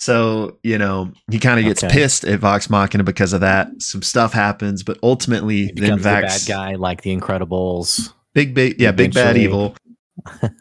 So, 0.00 0.56
you 0.62 0.78
know, 0.78 1.10
he 1.30 1.38
kind 1.40 1.58
of 1.58 1.64
gets 1.66 1.82
Okay. 1.82 1.92
pissed 1.92 2.24
at 2.24 2.38
Vox 2.40 2.70
Machina 2.70 3.02
because 3.04 3.32
of 3.32 3.40
that. 3.40 3.68
Some 3.82 4.02
stuff 4.02 4.32
happens, 4.32 4.82
but 4.84 4.96
ultimately, 5.02 5.66
He 5.66 5.72
then 5.72 5.74
becomes 5.98 6.02
the 6.04 6.08
bad 6.08 6.40
guy 6.46 6.74
like 6.76 7.02
the 7.02 7.16
Incredibles. 7.16 8.12
big, 8.34 8.54
big, 8.54 8.80
yeah, 8.80 8.92
big 8.92 9.12
bad 9.12 9.36
evil. 9.36 9.74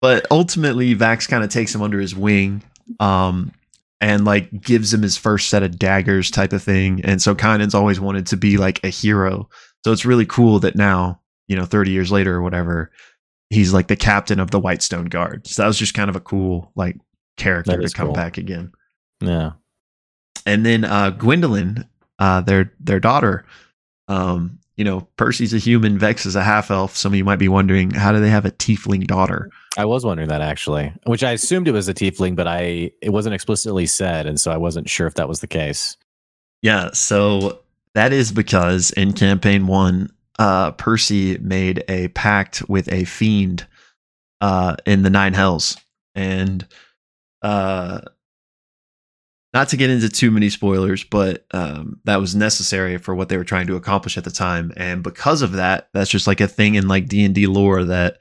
But 0.00 0.26
ultimately, 0.32 0.94
Vax 0.96 1.28
kind 1.28 1.44
of 1.44 1.50
takes 1.50 1.72
him 1.74 1.82
under 1.82 2.00
his 2.00 2.14
wing, 2.14 2.62
um, 2.98 3.52
and 4.00 4.24
like 4.24 4.50
gives 4.60 4.92
him 4.92 5.02
his 5.02 5.16
first 5.16 5.48
set 5.48 5.62
of 5.62 5.78
daggers, 5.78 6.28
type 6.30 6.52
of 6.52 6.60
thing. 6.62 7.00
And 7.04 7.22
so, 7.22 7.34
Kynan's 7.36 7.74
always 7.74 8.00
wanted 8.00 8.26
to 8.28 8.36
be 8.36 8.56
like 8.56 8.82
a 8.84 8.88
hero. 8.88 9.48
So 9.84 9.92
it's 9.92 10.04
really 10.04 10.26
cool 10.26 10.58
that 10.60 10.74
now, 10.76 11.20
you 11.46 11.54
know, 11.56 11.64
30 11.64 11.92
years 11.92 12.10
later 12.10 12.34
or 12.34 12.42
whatever, 12.42 12.90
he's 13.50 13.72
like 13.72 13.86
the 13.88 13.96
captain 13.96 14.40
of 14.40 14.50
the 14.50 14.58
Whitestone 14.60 15.06
Guard. 15.06 15.46
So 15.46 15.62
that 15.62 15.68
was 15.68 15.78
just 15.78 15.94
kind 15.94 16.10
of 16.10 16.16
a 16.16 16.20
cool 16.20 16.72
like 16.74 16.96
character 17.36 17.80
to 17.80 17.88
come 17.90 18.08
cool. 18.08 18.14
back 18.14 18.38
again. 18.38 18.72
Yeah. 19.20 19.52
and 20.46 20.64
then 20.66 20.84
uh 20.84 21.10
Gwendolyn, 21.10 21.88
uh 22.18 22.40
their 22.40 22.72
their 22.80 23.00
daughter, 23.00 23.44
um, 24.08 24.58
you 24.76 24.84
know, 24.84 25.02
Percy's 25.16 25.54
a 25.54 25.58
human, 25.58 25.98
Vex 25.98 26.26
is 26.26 26.34
a 26.34 26.42
half 26.42 26.70
elf. 26.70 26.96
Some 26.96 27.12
of 27.12 27.16
you 27.16 27.24
might 27.24 27.38
be 27.38 27.48
wondering, 27.48 27.90
how 27.90 28.10
do 28.10 28.20
they 28.20 28.30
have 28.30 28.44
a 28.46 28.50
tiefling 28.50 29.06
daughter? 29.06 29.50
I 29.76 29.84
was 29.84 30.04
wondering 30.04 30.28
that 30.28 30.40
actually, 30.40 30.92
which 31.06 31.22
I 31.22 31.32
assumed 31.32 31.68
it 31.68 31.72
was 31.72 31.88
a 31.88 31.94
tiefling, 31.94 32.36
but 32.36 32.46
I 32.46 32.90
it 33.00 33.10
wasn't 33.10 33.34
explicitly 33.34 33.86
said, 33.86 34.26
and 34.26 34.40
so 34.40 34.50
I 34.50 34.56
wasn't 34.56 34.88
sure 34.88 35.06
if 35.06 35.14
that 35.14 35.28
was 35.28 35.40
the 35.40 35.46
case. 35.46 35.96
Yeah, 36.62 36.90
so 36.92 37.60
that 37.94 38.12
is 38.12 38.32
because 38.32 38.90
in 38.92 39.12
campaign 39.12 39.66
one, 39.66 40.10
uh 40.38 40.72
Percy 40.72 41.38
made 41.38 41.84
a 41.88 42.08
pact 42.08 42.68
with 42.68 42.90
a 42.92 43.04
fiend 43.04 43.66
uh 44.40 44.76
in 44.86 45.02
the 45.02 45.10
nine 45.10 45.34
hells. 45.34 45.76
And 46.14 46.66
uh 47.42 48.00
not 49.54 49.68
to 49.68 49.76
get 49.76 49.90
into 49.90 50.08
too 50.08 50.30
many 50.30 50.48
spoilers, 50.48 51.04
but 51.04 51.44
um, 51.52 52.00
that 52.04 52.16
was 52.16 52.34
necessary 52.34 52.96
for 52.96 53.14
what 53.14 53.28
they 53.28 53.36
were 53.36 53.44
trying 53.44 53.66
to 53.66 53.76
accomplish 53.76 54.16
at 54.16 54.24
the 54.24 54.30
time, 54.30 54.72
and 54.78 55.02
because 55.02 55.42
of 55.42 55.52
that, 55.52 55.88
that's 55.92 56.10
just 56.10 56.26
like 56.26 56.40
a 56.40 56.48
thing 56.48 56.74
in 56.74 56.88
like 56.88 57.06
D 57.06 57.22
and 57.24 57.34
D 57.34 57.46
lore 57.46 57.84
that 57.84 58.16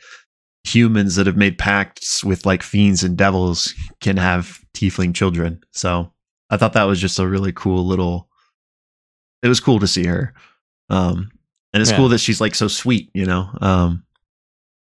humans 0.66 1.16
that 1.16 1.28
have 1.28 1.38
made 1.38 1.58
pacts 1.58 2.22
with 2.24 2.46
like 2.46 2.62
fiends 2.64 3.02
and 3.04 3.18
devils 3.18 3.74
can 4.02 4.18
have 4.18 4.60
tiefling 4.76 5.16
children. 5.16 5.60
So 5.72 6.12
I 6.50 6.58
thought 6.58 6.74
that 6.74 6.84
was 6.84 7.00
just 7.00 7.18
a 7.18 7.28
really 7.28 7.54
cool 7.54 7.86
little. 7.88 8.28
It 9.42 9.48
was 9.48 9.62
cool 9.62 9.80
to 9.80 9.88
see 9.88 10.06
her, 10.06 10.34
um, 10.90 11.32
and 11.74 11.80
it's 11.80 11.92
Yeah. 11.92 11.98
cool 11.98 12.10
that 12.10 12.20
she's 12.20 12.42
like 12.42 12.56
so 12.56 12.68
sweet. 12.68 13.10
You 13.14 13.26
know, 13.26 13.50
um, 13.62 14.04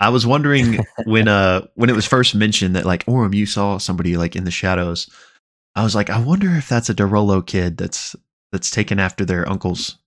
I 0.04 0.10
was 0.10 0.26
wondering 0.26 0.80
when 1.06 1.28
uh 1.28 1.68
when 1.76 1.90
it 1.90 1.96
was 1.96 2.06
first 2.06 2.36
mentioned 2.36 2.76
that 2.76 2.86
like 2.86 3.06
Orym, 3.06 3.34
you 3.36 3.46
saw 3.46 3.78
somebody 3.78 4.18
like 4.18 4.36
in 4.36 4.44
the 4.44 4.52
shadows. 4.52 5.10
I 5.76 5.84
was 5.84 5.96
like, 5.96 6.10
I 6.10 6.20
wonder 6.20 6.50
if 6.56 6.70
that's 6.70 6.90
a 6.90 6.94
de 6.94 7.06
Rolo 7.06 7.42
kid 7.42 7.78
that's 7.78 8.16
that's 8.52 8.70
taken 8.70 9.00
after 9.00 9.26
their 9.26 9.48
uncle's 9.50 9.98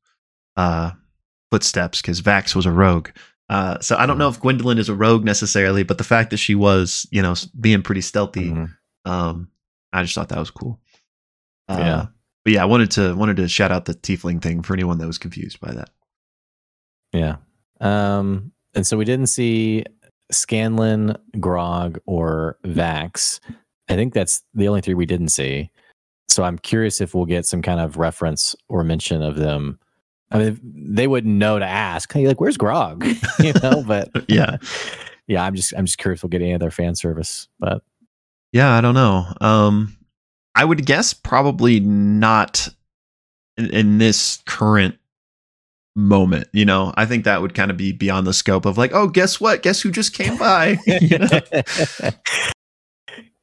uh 0.57 0.93
footsteps 1.51 2.01
because 2.03 2.21
Vax 2.23 2.55
was 2.55 2.67
a 2.67 2.73
rogue. 2.73 3.09
Uh, 3.49 3.79
so 3.81 3.97
I 3.97 4.07
don't 4.07 4.19
know 4.19 4.29
if 4.29 4.41
Gwendolyn 4.41 4.79
is 4.79 4.89
a 4.89 4.95
rogue 4.95 5.25
necessarily, 5.25 5.85
but 5.85 5.99
the 5.99 6.05
fact 6.05 6.31
that 6.31 6.39
she 6.39 6.57
was, 6.57 7.07
you 7.13 7.23
know, 7.23 7.35
being 7.61 7.81
pretty 7.83 8.01
stealthy, 8.01 8.51
Mhm. 8.51 8.75
um, 9.05 9.49
I 9.93 10.03
just 10.03 10.17
thought 10.17 10.31
that 10.31 10.39
was 10.41 10.51
cool. 10.51 10.81
Uh, 11.69 11.77
Yeah. 11.79 12.07
But 12.45 12.53
yeah, 12.55 12.63
I 12.63 12.67
wanted 12.67 12.91
to 12.93 13.15
wanted 13.15 13.37
to 13.39 13.49
shout 13.49 13.71
out 13.73 13.85
the 13.85 13.95
tiefling 13.95 14.43
thing 14.43 14.63
for 14.63 14.73
anyone 14.75 14.99
that 14.99 15.07
was 15.07 15.19
confused 15.19 15.61
by 15.61 15.73
that. 15.75 15.91
Yeah. 17.13 17.37
Um, 17.81 18.53
and 18.77 18.87
so 18.87 18.97
we 18.97 19.05
didn't 19.05 19.27
see 19.27 19.85
Scanlan, 20.31 21.17
Grog, 21.41 21.99
or 22.07 22.59
Vax. 22.65 23.41
I 23.89 23.95
think 23.95 24.15
that's 24.15 24.43
the 24.55 24.69
only 24.69 24.81
three 24.81 24.95
we 24.95 25.07
didn't 25.07 25.29
see. 25.31 25.71
So 26.29 26.45
I'm 26.45 26.59
curious 26.59 27.01
if 27.01 27.15
we'll 27.15 27.25
get 27.25 27.47
some 27.47 27.63
kind 27.63 27.81
of 27.81 27.97
reference 27.97 28.55
or 28.69 28.85
mention 28.85 29.23
of 29.23 29.37
them. 29.37 29.79
I 30.31 30.39
mean, 30.39 30.61
they 30.63 31.07
wouldn't 31.07 31.35
know 31.35 31.59
to 31.59 31.65
ask. 31.65 32.13
Hey, 32.13 32.27
like, 32.27 32.41
where's 32.41 32.57
Grog? 32.57 33.05
you 33.39 33.53
know, 33.63 33.85
but 33.87 34.11
Yeah. 34.29 34.57
yeah. 35.29 35.45
I'm 35.45 35.55
just, 35.55 35.73
I'm 35.77 35.87
just 35.87 35.99
curious 35.99 36.19
if 36.19 36.25
we'll 36.25 36.31
get 36.31 36.43
any 36.43 36.53
other 36.53 36.71
fan 36.71 36.97
service. 36.97 37.49
But 37.61 37.83
Yeah, 38.53 38.73
I 38.77 38.81
don't 38.81 38.95
know. 38.95 39.25
Um, 39.41 39.97
I 40.57 40.65
would 40.65 40.85
guess 40.85 41.15
probably 41.15 41.79
not 41.81 42.69
in, 43.57 43.71
in 43.71 43.99
this 43.99 44.43
current 44.47 44.97
moment. 45.97 46.47
You 46.53 46.65
know, 46.65 46.93
I 46.97 47.07
think 47.07 47.25
that 47.25 47.43
would 47.43 47.55
kind 47.55 47.71
of 47.71 47.77
be 47.77 47.91
beyond 47.91 48.27
the 48.27 48.33
scope 48.35 48.67
of 48.67 48.79
like, 48.79 48.93
oh, 48.93 49.09
guess 49.09 49.41
what? 49.41 49.63
Guess 49.63 49.81
who 49.81 49.91
just 49.91 50.13
came 50.13 50.37
by? 50.37 50.79
You 50.87 51.19
know? 51.19 51.29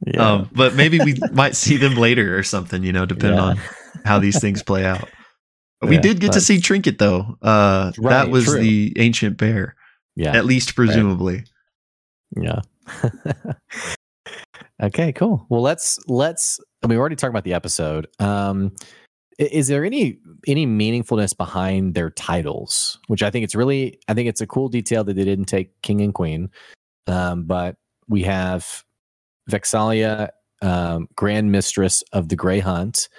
yeah. 0.05 0.31
Um, 0.33 0.49
but 0.53 0.75
maybe 0.75 0.99
we 0.99 1.15
might 1.33 1.55
see 1.55 1.77
them 1.77 1.95
later 1.95 2.37
or 2.37 2.43
something. 2.43 2.83
You 2.83 2.93
know, 2.93 3.05
depending 3.05 3.39
Yeah. 3.39 3.45
on 3.45 3.59
how 4.05 4.19
these 4.19 4.39
things 4.39 4.63
play 4.63 4.85
out. 4.85 5.09
we 5.81 5.97
did 5.97 6.21
get 6.21 6.31
to 6.33 6.41
see 6.41 6.61
Trinket 6.61 6.99
though. 6.99 7.37
Uh, 7.41 7.91
that 8.03 8.29
was 8.29 8.45
true. 8.45 8.59
the 8.59 8.93
ancient 8.97 9.37
bear, 9.37 9.75
yeah. 10.15 10.35
at 10.35 10.45
least 10.45 10.75
presumably. 10.75 11.43
Yeah. 12.39 12.61
okay, 14.81 15.11
cool. 15.13 15.45
Well, 15.49 15.61
let's 15.61 15.99
let's 16.07 16.59
I 16.83 16.87
mean, 16.87 16.97
we 16.97 16.99
already 16.99 17.15
talked 17.15 17.31
about 17.31 17.43
the 17.43 17.53
episode. 17.53 18.07
Um 18.19 18.71
is 19.39 19.67
there 19.67 19.85
any 19.85 20.19
any 20.47 20.67
meaningfulness 20.67 21.35
behind 21.35 21.95
their 21.95 22.09
titles? 22.09 22.99
Which 23.07 23.23
I 23.23 23.29
think 23.29 23.43
it's 23.43 23.55
really 23.55 23.99
I 24.07 24.13
think 24.13 24.29
it's 24.29 24.41
a 24.41 24.47
cool 24.47 24.69
detail 24.69 25.03
that 25.03 25.15
they 25.15 25.25
didn't 25.25 25.45
take 25.45 25.81
king 25.81 26.01
and 26.01 26.13
queen. 26.13 26.49
Um 27.07 27.45
but 27.45 27.77
we 28.07 28.23
have 28.23 28.83
Vex'ahlia 29.49 30.29
um 30.61 31.07
Grand 31.15 31.51
Mistress 31.51 32.03
of 32.13 32.29
the 32.29 32.35
Grey 32.35 32.59
Hunt. 32.59 33.09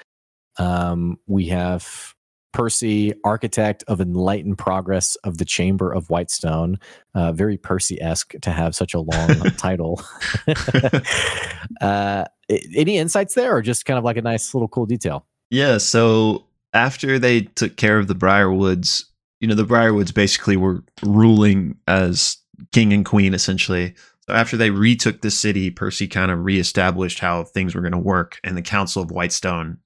Um 0.58 1.18
we 1.26 1.46
have 1.48 2.14
Percy, 2.54 3.12
architect 3.24 3.82
of 3.88 4.00
enlightened 4.00 4.56
progress 4.58 5.16
of 5.24 5.38
the 5.38 5.44
Chamber 5.44 5.92
of 5.92 6.08
Whitestone. 6.08 6.78
Uh, 7.12 7.32
very 7.32 7.56
Percy 7.56 8.00
esque 8.00 8.34
to 8.42 8.50
have 8.50 8.76
such 8.76 8.94
a 8.94 9.00
long 9.00 9.28
title. 9.58 10.00
uh, 11.80 12.24
any 12.48 12.96
insights 12.96 13.34
there, 13.34 13.56
or 13.56 13.60
just 13.60 13.86
kind 13.86 13.98
of 13.98 14.04
like 14.04 14.16
a 14.16 14.22
nice 14.22 14.54
little 14.54 14.68
cool 14.68 14.86
detail? 14.86 15.26
Yeah. 15.54 15.78
So 15.78 16.46
after 16.72 17.16
they 17.18 17.42
took 17.42 17.76
care 17.76 18.00
of 18.00 18.08
the 18.08 18.14
Briarwoods, 18.14 19.04
you 19.38 19.46
know, 19.46 19.54
the 19.54 19.64
Briarwoods 19.64 20.12
basically 20.12 20.56
were 20.56 20.82
ruling 21.04 21.76
as 21.86 22.38
king 22.72 22.92
and 22.92 23.04
queen 23.04 23.34
essentially. 23.34 23.94
So 24.26 24.34
after 24.34 24.56
they 24.56 24.70
retook 24.70 25.20
the 25.20 25.30
city, 25.30 25.70
Percy 25.70 26.08
kind 26.08 26.32
of 26.32 26.44
reestablished 26.44 27.20
how 27.20 27.44
things 27.44 27.74
were 27.74 27.82
going 27.82 27.92
to 27.92 27.98
work, 27.98 28.40
and 28.42 28.56
the 28.56 28.62
Council 28.62 29.02
of 29.02 29.12
Whitestone, 29.12 29.78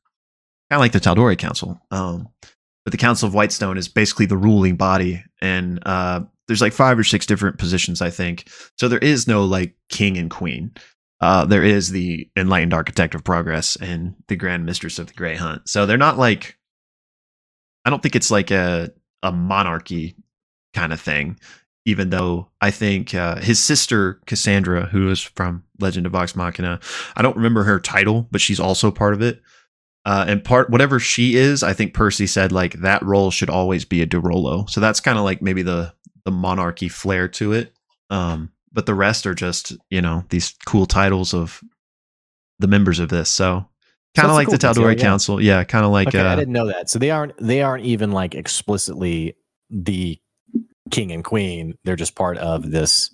kind 0.70 0.78
of 0.78 0.80
like 0.80 0.92
the 0.92 1.00
Tal'Dorei 1.00 1.36
Council, 1.36 1.78
um, 1.90 2.28
but 2.84 2.92
the 2.92 2.98
Council 2.98 3.26
of 3.26 3.34
Whitestone 3.34 3.76
is 3.76 3.88
basically 3.88 4.26
the 4.26 4.36
ruling 4.36 4.76
body, 4.76 5.22
and 5.42 5.80
uh, 5.84 6.20
there's 6.46 6.62
like 6.62 6.72
five 6.72 6.98
or 6.98 7.04
six 7.04 7.26
different 7.26 7.58
positions, 7.58 8.00
I 8.00 8.10
think. 8.10 8.48
So 8.78 8.86
there 8.88 9.00
is 9.00 9.26
no 9.26 9.44
like 9.44 9.74
king 9.90 10.16
and 10.16 10.30
queen. 10.30 10.72
Uh, 11.20 11.44
there 11.44 11.64
is 11.64 11.90
the 11.90 12.28
enlightened 12.36 12.74
architect 12.74 13.14
of 13.14 13.24
progress 13.24 13.76
and 13.76 14.14
the 14.28 14.36
grand 14.36 14.64
mistress 14.64 14.98
of 14.98 15.08
the 15.08 15.14
Grey 15.14 15.34
Hunt. 15.34 15.68
So 15.68 15.84
they're 15.84 15.96
not 15.96 16.18
like, 16.18 16.56
I 17.84 17.90
don't 17.90 18.02
think 18.02 18.16
it's 18.16 18.30
like 18.30 18.50
a 18.50 18.92
a 19.22 19.32
monarchy 19.32 20.14
kind 20.74 20.92
of 20.92 21.00
thing 21.00 21.38
even 21.88 22.10
though 22.10 22.50
I 22.60 22.70
think 22.70 23.14
uh, 23.14 23.36
his 23.36 23.58
sister 23.58 24.20
Cassandra, 24.26 24.84
who 24.84 25.10
is 25.10 25.22
from 25.22 25.64
Legend 25.80 26.04
of 26.04 26.12
Vox 26.12 26.36
Machina, 26.36 26.80
I 27.16 27.22
don't 27.22 27.36
remember 27.36 27.62
her 27.62 27.80
title, 27.80 28.28
but 28.30 28.42
she's 28.42 28.60
also 28.60 28.90
part 28.90 29.14
of 29.14 29.22
it. 29.22 29.40
Uh, 30.04 30.26
and 30.28 30.44
part 30.44 30.68
whatever 30.68 31.00
she 31.00 31.36
is, 31.36 31.62
I 31.62 31.72
think 31.72 31.94
Percy 31.94 32.26
said 32.26 32.52
like 32.52 32.74
that 32.80 33.02
role 33.02 33.30
should 33.30 33.48
always 33.48 33.86
be 33.86 34.02
a 34.02 34.06
de 34.06 34.20
Rolo. 34.20 34.66
So 34.66 34.82
that's 34.82 35.00
kind 35.00 35.16
of 35.16 35.24
like 35.24 35.40
maybe 35.40 35.62
the 35.62 35.94
the 36.26 36.30
monarchy 36.30 36.90
flair 36.90 37.26
to 37.28 37.54
it. 37.54 37.72
Um, 38.10 38.52
but 38.72 38.86
the 38.86 38.94
rest 38.94 39.26
are 39.26 39.34
just 39.34 39.76
you 39.90 40.02
know 40.02 40.24
these 40.30 40.54
cool 40.66 40.86
titles 40.86 41.34
of 41.34 41.62
the 42.58 42.68
members 42.68 42.98
of 42.98 43.08
this. 43.08 43.30
So 43.30 43.66
kind 44.14 44.26
of 44.26 44.32
so 44.32 44.34
like 44.34 44.46
cool 44.46 44.56
the 44.56 44.66
Tal'Dorei 44.66 44.96
yeah. 44.96 45.02
Council, 45.02 45.40
yeah, 45.40 45.64
kind 45.64 45.84
of 45.84 45.92
like. 45.92 46.08
Okay, 46.08 46.20
uh, 46.20 46.32
I 46.32 46.36
didn't 46.36 46.52
know 46.52 46.66
that. 46.66 46.90
So 46.90 46.98
they 46.98 47.10
aren't 47.10 47.36
they 47.38 47.62
aren't 47.62 47.84
even 47.84 48.12
like 48.12 48.34
explicitly 48.34 49.36
the 49.70 50.18
king 50.90 51.12
and 51.12 51.24
queen. 51.24 51.74
They're 51.84 51.96
just 51.96 52.14
part 52.14 52.38
of 52.38 52.70
this 52.70 53.10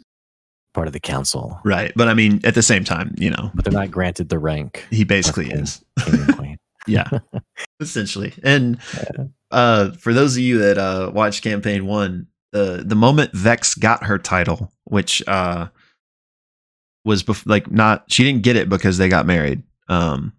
part 0.74 0.86
of 0.86 0.92
the 0.92 1.00
council. 1.00 1.58
Right. 1.64 1.92
But 1.96 2.08
I 2.08 2.14
mean, 2.14 2.40
at 2.44 2.54
the 2.54 2.62
same 2.62 2.84
time, 2.84 3.14
you 3.16 3.30
know, 3.30 3.50
but 3.54 3.64
they're 3.64 3.72
not 3.72 3.90
granted 3.90 4.28
the 4.28 4.38
rank. 4.38 4.84
He 4.90 5.04
basically 5.04 5.50
is. 5.50 5.82
King 6.04 6.20
and 6.20 6.36
queen. 6.36 6.56
yeah. 6.86 7.08
Essentially. 7.80 8.34
And 8.42 8.78
yeah. 8.94 9.24
uh, 9.50 9.90
for 9.92 10.12
those 10.12 10.36
of 10.36 10.42
you 10.42 10.58
that 10.58 10.76
uh, 10.76 11.10
watched 11.14 11.42
campaign 11.42 11.86
one, 11.86 12.26
the 12.52 12.84
the 12.86 12.94
moment 12.94 13.32
Vex 13.32 13.74
got 13.74 14.04
her 14.04 14.18
title, 14.18 14.72
which 14.94 15.26
uh, 15.26 15.66
was 17.04 17.24
bef- 17.24 17.46
like 17.46 17.68
not 17.70 18.04
she 18.06 18.22
didn't 18.22 18.42
get 18.42 18.54
it 18.54 18.68
because 18.68 18.96
they 18.96 19.08
got 19.08 19.26
married. 19.26 19.62
Um, 19.88 20.32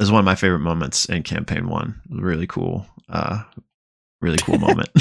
is 0.00 0.10
one 0.10 0.18
of 0.18 0.24
my 0.24 0.34
favorite 0.34 0.58
moments 0.58 1.06
in 1.06 1.22
campaign 1.22 1.68
one. 1.68 2.02
Really 2.10 2.46
cool. 2.46 2.84
Uh, 3.08 3.44
really 4.20 4.38
cool 4.38 4.58
moment. 4.58 4.88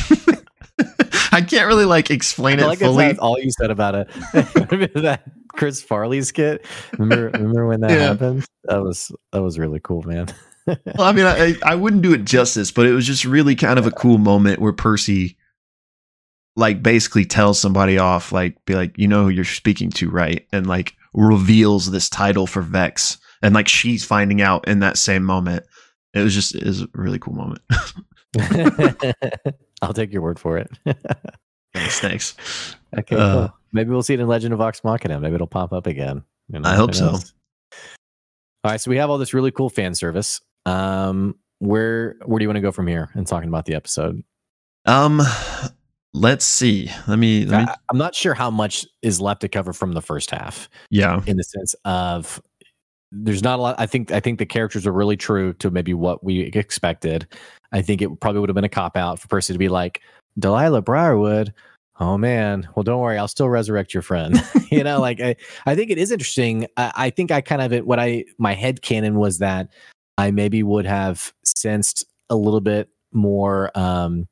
I 1.32 1.42
can't 1.42 1.68
really 1.68 1.86
like 1.86 2.12
explain 2.12 2.60
it 2.60 2.66
like 2.68 2.80
fully. 2.80 3.08
That's 3.08 3.20
all 3.20 3.40
you 3.40 3.52
said 3.52 3.72
about 3.72 3.96
it. 3.96 4.10
remember 4.72 5.02
that 5.02 5.24
Chris 5.50 5.82
Farley 5.82 6.22
skit? 6.22 6.64
Remember, 6.98 7.30
remember 7.30 7.68
when 7.68 7.82
that 7.82 7.92
yeah. 7.92 8.08
happened? 8.08 8.46
That 8.66 8.84
was 8.84 9.12
that 9.32 9.42
was 9.42 9.58
really 9.58 9.80
cool, 9.84 10.04
man. 10.04 10.28
well, 10.68 10.78
I 11.00 11.12
mean, 11.12 11.26
I 11.26 11.56
I 11.64 11.76
wouldn't 11.76 12.04
do 12.04 12.14
it 12.14 12.24
justice, 12.24 12.72
but 12.72 12.86
it 12.86 12.94
was 12.94 13.06
just 13.08 13.26
really 13.26 13.56
kind 13.56 13.80
of 13.80 13.88
a 13.88 13.92
cool 13.92 14.20
moment 14.20 14.60
where 14.60 14.74
Percy 14.74 15.38
like 16.56 16.82
basically 16.82 17.26
tells 17.26 17.60
somebody 17.60 17.98
off, 17.98 18.32
like 18.32 18.64
be 18.66 18.76
like, 18.76 18.98
you 18.98 19.08
know 19.08 19.24
who 19.24 19.30
you're 19.30 19.46
speaking 19.46 19.90
to, 19.92 20.10
right? 20.10 20.48
And 20.52 20.68
like 20.68 20.94
reveals 21.14 21.92
this 21.92 22.10
title 22.10 22.48
for 22.48 22.62
Vex. 22.62 23.18
And 23.42 23.54
like 23.54 23.68
she's 23.68 24.04
finding 24.04 24.42
out 24.42 24.68
in 24.68 24.80
that 24.80 24.98
same 24.98 25.24
moment. 25.24 25.66
It 26.14 26.22
was 26.22 26.34
just 26.34 26.56
is 26.56 26.82
a 26.82 26.88
really 26.94 27.20
cool 27.20 27.34
moment. 27.34 27.62
I'll 29.82 29.94
take 29.94 30.14
your 30.14 30.22
word 30.22 30.40
for 30.40 30.58
it. 30.58 30.70
thanks, 31.74 32.00
thanks. 32.00 32.76
Okay, 32.98 33.16
uh, 33.16 33.34
cool. 33.34 33.58
Maybe 33.74 33.90
we'll 33.90 34.04
see 34.04 34.14
it 34.14 34.22
in 34.22 34.28
Legend 34.28 34.54
of 34.54 34.60
Vox 34.60 34.84
Machina. 34.84 35.20
Maybe 35.20 35.36
it'll 35.36 35.48
pop 35.48 35.74
up 35.74 35.88
again. 35.88 36.24
You 36.48 36.60
know, 36.60 36.70
I 36.70 36.76
hope 36.76 36.96
so. 36.96 37.08
All 37.10 38.72
right, 38.72 38.80
so 38.80 38.90
we 38.90 38.98
have 38.98 39.10
all 39.10 39.18
this 39.18 39.34
really 39.34 39.52
cool 39.52 39.70
fan 39.70 39.94
service. 39.94 40.42
Um, 40.66 41.36
where 41.60 42.16
where 42.26 42.40
do 42.40 42.44
you 42.44 42.50
want 42.50 42.58
to 42.58 42.62
go 42.62 42.72
from 42.72 42.88
here 42.88 43.12
in 43.16 43.26
talking 43.26 43.50
about 43.50 43.66
the 43.66 43.76
episode? 43.76 44.24
Um, 44.86 45.22
let's 46.16 46.46
see. 46.46 46.90
Let 47.08 47.20
me. 47.20 47.46
Let 47.46 47.66
me... 47.66 47.72
I, 47.72 47.76
I'm 47.90 47.98
not 47.98 48.16
sure 48.16 48.34
how 48.34 48.50
much 48.50 48.86
is 49.02 49.22
left 49.22 49.42
to 49.42 49.50
cover 49.50 49.74
from 49.74 49.94
the 49.94 50.02
first 50.02 50.32
half. 50.32 50.70
Yeah, 50.90 51.22
in 51.28 51.38
the 51.38 51.44
sense 51.44 51.76
of 51.86 52.42
there's 53.12 53.44
not 53.44 53.60
a 53.60 53.62
lot. 53.62 53.76
I 53.78 53.86
think 53.86 54.12
I 54.12 54.20
think 54.20 54.40
the 54.40 54.46
characters 54.46 54.88
are 54.88 54.92
really 54.92 55.18
true 55.18 55.54
to 55.54 55.70
maybe 55.70 55.94
what 55.94 56.24
we 56.24 56.42
expected. 56.42 57.28
I 57.72 57.82
think 57.82 58.02
it 58.02 58.20
probably 58.20 58.40
would 58.40 58.50
have 58.50 58.56
been 58.56 58.64
a 58.64 58.70
cop 58.70 58.98
out 58.98 59.20
for 59.20 59.28
Percy 59.28 59.54
to 59.54 59.60
be 59.60 59.70
like 59.70 60.02
Delilah 60.40 60.82
Briarwood. 60.82 61.54
Oh 62.00 62.18
man, 62.18 62.68
well 62.76 62.84
don't 62.84 63.00
worry, 63.00 63.18
I'll 63.18 63.28
still 63.28 63.50
resurrect 63.50 63.94
your 63.94 64.04
friend. 64.04 64.42
you 64.72 64.84
know, 64.84 65.00
like 65.00 65.22
I, 65.22 65.36
I 65.66 65.76
think 65.76 65.92
it 65.92 65.98
is 65.98 66.12
interesting. 66.12 66.68
I, 66.78 66.92
I 66.96 67.10
think 67.10 67.32
I 67.32 67.42
kind 67.42 67.62
of 67.62 67.86
what 67.86 68.00
I 68.00 68.26
my 68.38 68.54
head 68.54 68.82
canon 68.82 69.16
was 69.16 69.40
that 69.40 69.70
I 70.18 70.32
maybe 70.32 70.64
would 70.64 70.86
have 70.86 71.34
sensed 71.44 72.06
a 72.30 72.36
little 72.36 72.62
bit 72.62 72.90
more 73.14 73.72
um 73.76 74.28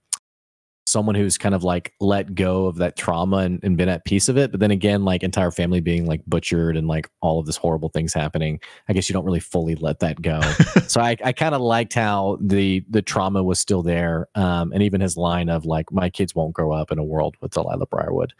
someone 0.85 1.15
who's 1.15 1.37
kind 1.37 1.55
of 1.55 1.63
like 1.63 1.93
let 1.99 2.35
go 2.35 2.65
of 2.65 2.77
that 2.77 2.95
trauma 2.95 3.37
and, 3.37 3.63
and, 3.63 3.77
been 3.77 3.89
at 3.89 4.05
peace 4.05 4.29
of 4.29 4.37
it. 4.37 4.51
But 4.51 4.59
then 4.59 4.71
again, 4.71 5.03
like 5.05 5.23
entire 5.23 5.51
family 5.51 5.79
being 5.79 6.05
like 6.05 6.21
butchered 6.27 6.77
and 6.77 6.87
like 6.87 7.09
all 7.21 7.39
of 7.39 7.45
this 7.45 7.57
horrible 7.57 7.89
things 7.89 8.13
happening, 8.13 8.59
I 8.87 8.93
guess 8.93 9.09
you 9.09 9.13
don't 9.13 9.25
really 9.25 9.39
fully 9.39 9.75
let 9.75 9.99
that 9.99 10.21
go. 10.21 10.41
so 10.87 11.01
I, 11.01 11.15
I 11.23 11.31
kind 11.31 11.55
of 11.55 11.61
liked 11.61 11.93
how 11.93 12.37
the 12.41 12.83
the 12.89 13.01
trauma 13.01 13.43
was 13.43 13.59
still 13.59 13.81
there. 13.81 14.27
Um, 14.35 14.71
and 14.73 14.83
even 14.83 15.01
his 15.01 15.17
line 15.17 15.49
of 15.49 15.65
like, 15.65 15.91
my 15.91 16.09
kids 16.09 16.35
won't 16.35 16.53
grow 16.53 16.71
up 16.71 16.91
in 16.91 16.99
a 16.99 17.03
world 17.03 17.35
with 17.41 17.51
Delilah 17.51 17.87
Briarwood. 17.87 18.33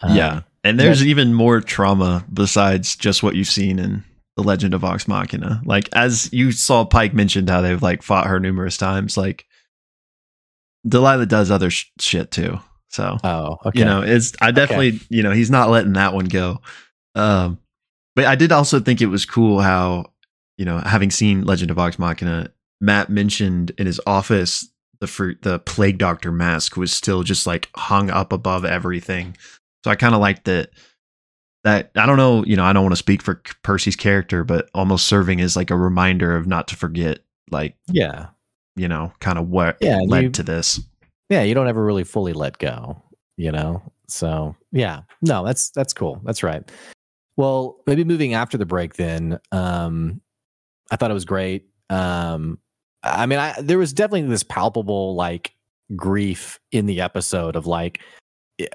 Um, 0.00 0.16
yeah. 0.16 0.42
And 0.64 0.78
there's 0.78 1.06
even 1.06 1.34
more 1.34 1.60
trauma 1.60 2.24
besides 2.32 2.96
just 2.96 3.22
what 3.22 3.34
you've 3.34 3.48
seen 3.48 3.78
in 3.78 4.04
the 4.36 4.42
Legend 4.42 4.74
of 4.74 4.82
Vox 4.82 5.06
Machina. 5.06 5.60
Like 5.64 5.88
as 5.94 6.32
you 6.32 6.52
saw 6.52 6.84
Pike 6.84 7.14
mentioned 7.14 7.48
how 7.48 7.60
they've 7.60 7.82
like 7.82 8.02
fought 8.02 8.26
her 8.26 8.40
numerous 8.40 8.76
times, 8.76 9.16
like 9.16 9.46
Delilah 10.86 11.26
does 11.26 11.50
other 11.50 11.70
sh- 11.70 11.90
shit 11.98 12.30
too. 12.30 12.58
So, 12.88 13.18
oh, 13.22 13.56
okay. 13.66 13.78
You 13.78 13.84
know, 13.84 14.02
it's 14.02 14.32
I 14.40 14.50
definitely, 14.50 14.94
okay. 14.94 15.06
you 15.10 15.22
know, 15.22 15.30
he's 15.30 15.50
not 15.50 15.70
letting 15.70 15.92
that 15.92 16.12
one 16.14 16.24
go. 16.24 16.60
Um, 17.14 17.58
but 18.16 18.24
I 18.24 18.34
did 18.34 18.52
also 18.52 18.80
think 18.80 19.00
it 19.00 19.06
was 19.06 19.24
cool 19.24 19.60
how, 19.60 20.06
you 20.58 20.64
know, 20.64 20.78
having 20.78 21.10
seen 21.10 21.44
Legend 21.44 21.70
of 21.70 21.76
Vox 21.76 21.98
Machina, 21.98 22.50
Matt 22.80 23.08
mentioned 23.10 23.72
in 23.78 23.86
his 23.86 24.00
office 24.06 24.68
the 25.00 25.06
fruit, 25.06 25.40
the 25.42 25.58
plague 25.60 25.98
doctor 25.98 26.30
mask 26.30 26.76
was 26.76 26.92
still 26.92 27.22
just 27.22 27.46
like 27.46 27.68
hung 27.74 28.10
up 28.10 28.32
above 28.32 28.64
everything. 28.64 29.36
So 29.84 29.90
I 29.90 29.96
kind 29.96 30.14
of 30.14 30.20
liked 30.20 30.44
that. 30.44 30.70
That 31.62 31.90
I 31.94 32.06
don't 32.06 32.16
know, 32.16 32.42
you 32.46 32.56
know, 32.56 32.64
I 32.64 32.72
don't 32.72 32.84
want 32.84 32.94
to 32.94 32.96
speak 32.96 33.20
for 33.20 33.42
Percy's 33.62 33.96
character, 33.96 34.44
but 34.44 34.70
almost 34.74 35.06
serving 35.06 35.42
as 35.42 35.56
like 35.56 35.70
a 35.70 35.76
reminder 35.76 36.34
of 36.34 36.46
not 36.46 36.68
to 36.68 36.76
forget, 36.76 37.18
like, 37.50 37.76
yeah, 37.86 38.28
you 38.80 38.88
know, 38.88 39.12
kind 39.20 39.38
of 39.38 39.50
what 39.50 39.76
yeah, 39.82 40.00
led 40.06 40.22
you, 40.22 40.30
to 40.30 40.42
this. 40.42 40.80
Yeah, 41.28 41.42
you 41.42 41.52
don't 41.52 41.68
ever 41.68 41.84
really 41.84 42.02
fully 42.02 42.32
let 42.32 42.56
go, 42.56 42.96
you 43.36 43.52
know. 43.52 43.82
So 44.08 44.56
yeah, 44.72 45.02
no, 45.20 45.44
that's 45.44 45.68
that's 45.70 45.92
cool. 45.92 46.18
That's 46.24 46.42
right. 46.42 46.68
Well, 47.36 47.76
maybe 47.86 48.04
moving 48.04 48.32
after 48.32 48.56
the 48.56 48.64
break, 48.64 48.94
then. 48.94 49.38
Um, 49.52 50.22
I 50.90 50.96
thought 50.96 51.10
it 51.10 51.14
was 51.14 51.26
great. 51.26 51.66
Um, 51.90 52.58
I 53.02 53.26
mean, 53.26 53.38
I 53.38 53.60
there 53.60 53.76
was 53.76 53.92
definitely 53.92 54.22
this 54.22 54.42
palpable 54.42 55.14
like 55.14 55.52
grief 55.94 56.58
in 56.72 56.86
the 56.86 57.02
episode 57.02 57.56
of 57.56 57.66
like, 57.66 58.00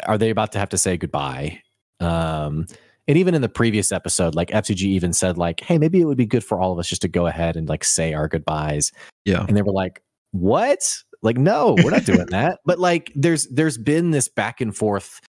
are 0.05 0.19
they 0.19 0.29
about 0.29 0.51
to 0.51 0.59
have 0.59 0.69
to 0.69 0.77
say 0.77 0.97
goodbye? 0.97 1.61
Um, 1.99 2.67
and 3.07 3.17
even 3.17 3.35
in 3.35 3.41
the 3.41 3.49
previous 3.49 3.91
episode, 3.91 4.35
like 4.35 4.49
FCG 4.49 4.81
even 4.81 5.13
said, 5.13 5.37
like, 5.37 5.59
hey, 5.61 5.77
maybe 5.77 6.01
it 6.01 6.05
would 6.05 6.17
be 6.17 6.25
good 6.25 6.43
for 6.43 6.59
all 6.59 6.71
of 6.71 6.79
us 6.79 6.87
just 6.87 7.01
to 7.03 7.07
go 7.07 7.27
ahead 7.27 7.55
and 7.55 7.69
like 7.69 7.83
say 7.83 8.13
our 8.13 8.27
goodbyes. 8.27 8.91
Yeah. 9.25 9.45
And 9.47 9.55
they 9.55 9.61
were 9.61 9.71
like, 9.71 10.01
what? 10.31 10.97
Like, 11.21 11.37
no, 11.37 11.75
we're 11.83 11.91
not 11.91 12.05
doing 12.05 12.25
that. 12.29 12.59
But 12.65 12.79
like 12.79 13.11
there's 13.15 13.47
there's 13.47 13.77
been 13.77 14.11
this 14.11 14.27
back 14.27 14.61
and 14.61 14.75
forth 14.75 15.21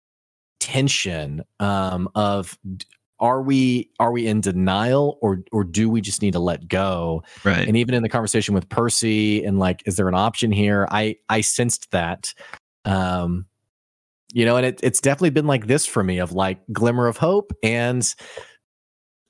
tension 0.59 1.45
um 1.61 2.09
of 2.17 2.59
are 3.21 3.41
we 3.41 3.89
are 4.01 4.11
we 4.11 4.27
in 4.27 4.41
denial 4.41 5.19
or 5.23 5.45
or 5.53 5.63
do 5.63 5.89
we 5.89 6.01
just 6.01 6.23
need 6.23 6.33
to 6.33 6.41
let 6.41 6.67
go 6.67 7.23
right 7.45 7.69
and 7.69 7.77
even 7.77 7.95
in 7.95 8.03
the 8.03 8.09
conversation 8.09 8.53
with 8.53 8.69
percy 8.69 9.45
and 9.45 9.59
like 9.61 9.83
is 9.87 9.97
there 9.97 10.09
an 10.09 10.15
option 10.15 10.51
here 10.51 10.89
i 10.91 11.15
i 11.29 11.41
sensed 11.41 11.91
that 11.93 12.35
um 12.85 13.47
you 14.33 14.45
know 14.45 14.57
and 14.57 14.67
it, 14.67 14.81
it's 14.83 15.01
definitely 15.01 15.31
been 15.31 15.47
like 15.47 15.67
this 15.67 15.87
for 15.87 16.03
me 16.03 16.19
of 16.19 16.33
like 16.33 16.59
glimmer 16.73 17.07
of 17.07 17.17
hope 17.17 17.53
and 17.63 18.15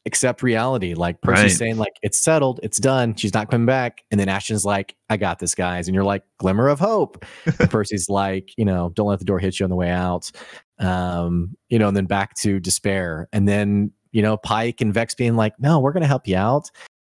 accept 0.06 0.42
reality. 0.42 0.94
Like 0.94 1.20
Percy's 1.20 1.42
Right. 1.42 1.50
saying, 1.52 1.76
like, 1.78 1.94
it's 2.00 2.22
settled, 2.22 2.60
it's 2.62 2.78
done, 2.78 3.16
she's 3.16 3.34
not 3.34 3.50
coming 3.50 3.66
back. 3.66 4.04
And 4.10 4.20
then 4.20 4.28
Ashton's 4.28 4.64
like, 4.64 4.94
I 5.10 5.16
got 5.16 5.40
this, 5.40 5.54
guys. 5.54 5.88
And 5.88 5.96
you're 5.96 6.04
like, 6.04 6.22
glimmer 6.38 6.68
of 6.68 6.78
hope. 6.78 7.24
Percy's 7.70 8.08
like, 8.08 8.50
you 8.56 8.64
know, 8.64 8.90
don't 8.94 9.08
let 9.08 9.18
the 9.18 9.24
door 9.24 9.40
hit 9.40 9.58
you 9.58 9.64
on 9.64 9.70
the 9.70 9.76
way 9.76 9.90
out. 9.90 10.30
Um, 10.78 11.56
you 11.68 11.78
know, 11.78 11.88
and 11.88 11.96
then 11.96 12.06
back 12.06 12.34
to 12.36 12.60
despair. 12.60 13.28
And 13.32 13.48
then, 13.48 13.90
you 14.12 14.22
know, 14.22 14.36
Pike 14.36 14.80
and 14.80 14.94
Vex 14.94 15.14
being 15.16 15.34
like, 15.34 15.54
no, 15.58 15.80
we're 15.80 15.92
gonna 15.92 16.06
help 16.06 16.28
you 16.28 16.36
out. 16.36 16.70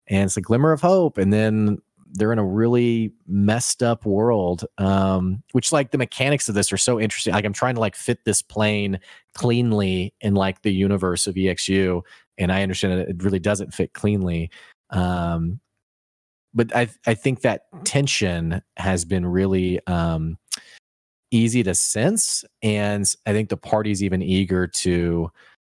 And 0.07 0.23
it's 0.23 0.38
a 0.38 0.41
glimmer 0.41 0.71
of 0.71 0.80
hope. 0.80 1.17
And 1.17 1.34
then 1.34 1.80
they're 2.14 2.32
in 2.32 2.39
a 2.39 2.45
really 2.45 3.12
messed 3.28 3.84
up 3.84 4.05
world. 4.05 4.66
Um, 4.78 5.43
which 5.51 5.72
like 5.72 5.91
the 5.91 5.97
mechanics 5.97 6.49
of 6.49 6.55
this 6.55 6.72
are 6.72 6.78
so 6.78 6.99
interesting. 6.99 7.34
Like 7.34 7.45
I'm 7.45 7.53
trying 7.53 7.76
to 7.76 7.82
like 7.82 7.95
fit 7.95 8.26
this 8.26 8.41
plane 8.41 8.99
cleanly 9.34 10.14
in 10.22 10.34
like 10.36 10.62
the 10.62 10.74
universe 10.74 11.28
of 11.28 11.36
EXU 11.36 12.03
and 12.38 12.51
I 12.51 12.64
understand 12.64 12.99
that 12.99 13.10
it 13.10 13.24
really 13.24 13.39
doesn't 13.39 13.74
fit 13.74 13.93
cleanly. 13.93 14.49
Um, 14.89 15.60
but 16.53 16.76
I 16.76 16.89
I 17.05 17.14
think 17.14 17.41
that 17.41 17.64
tension 17.84 18.62
has 18.78 19.05
been 19.05 19.26
really 19.26 19.86
um, 19.88 20.38
easy 21.32 21.64
to 21.64 21.76
sense, 21.76 22.45
and 22.62 23.05
I 23.26 23.34
think 23.34 23.49
the 23.49 23.58
party's 23.58 24.03
even 24.03 24.22
eager 24.22 24.68
to 24.68 25.32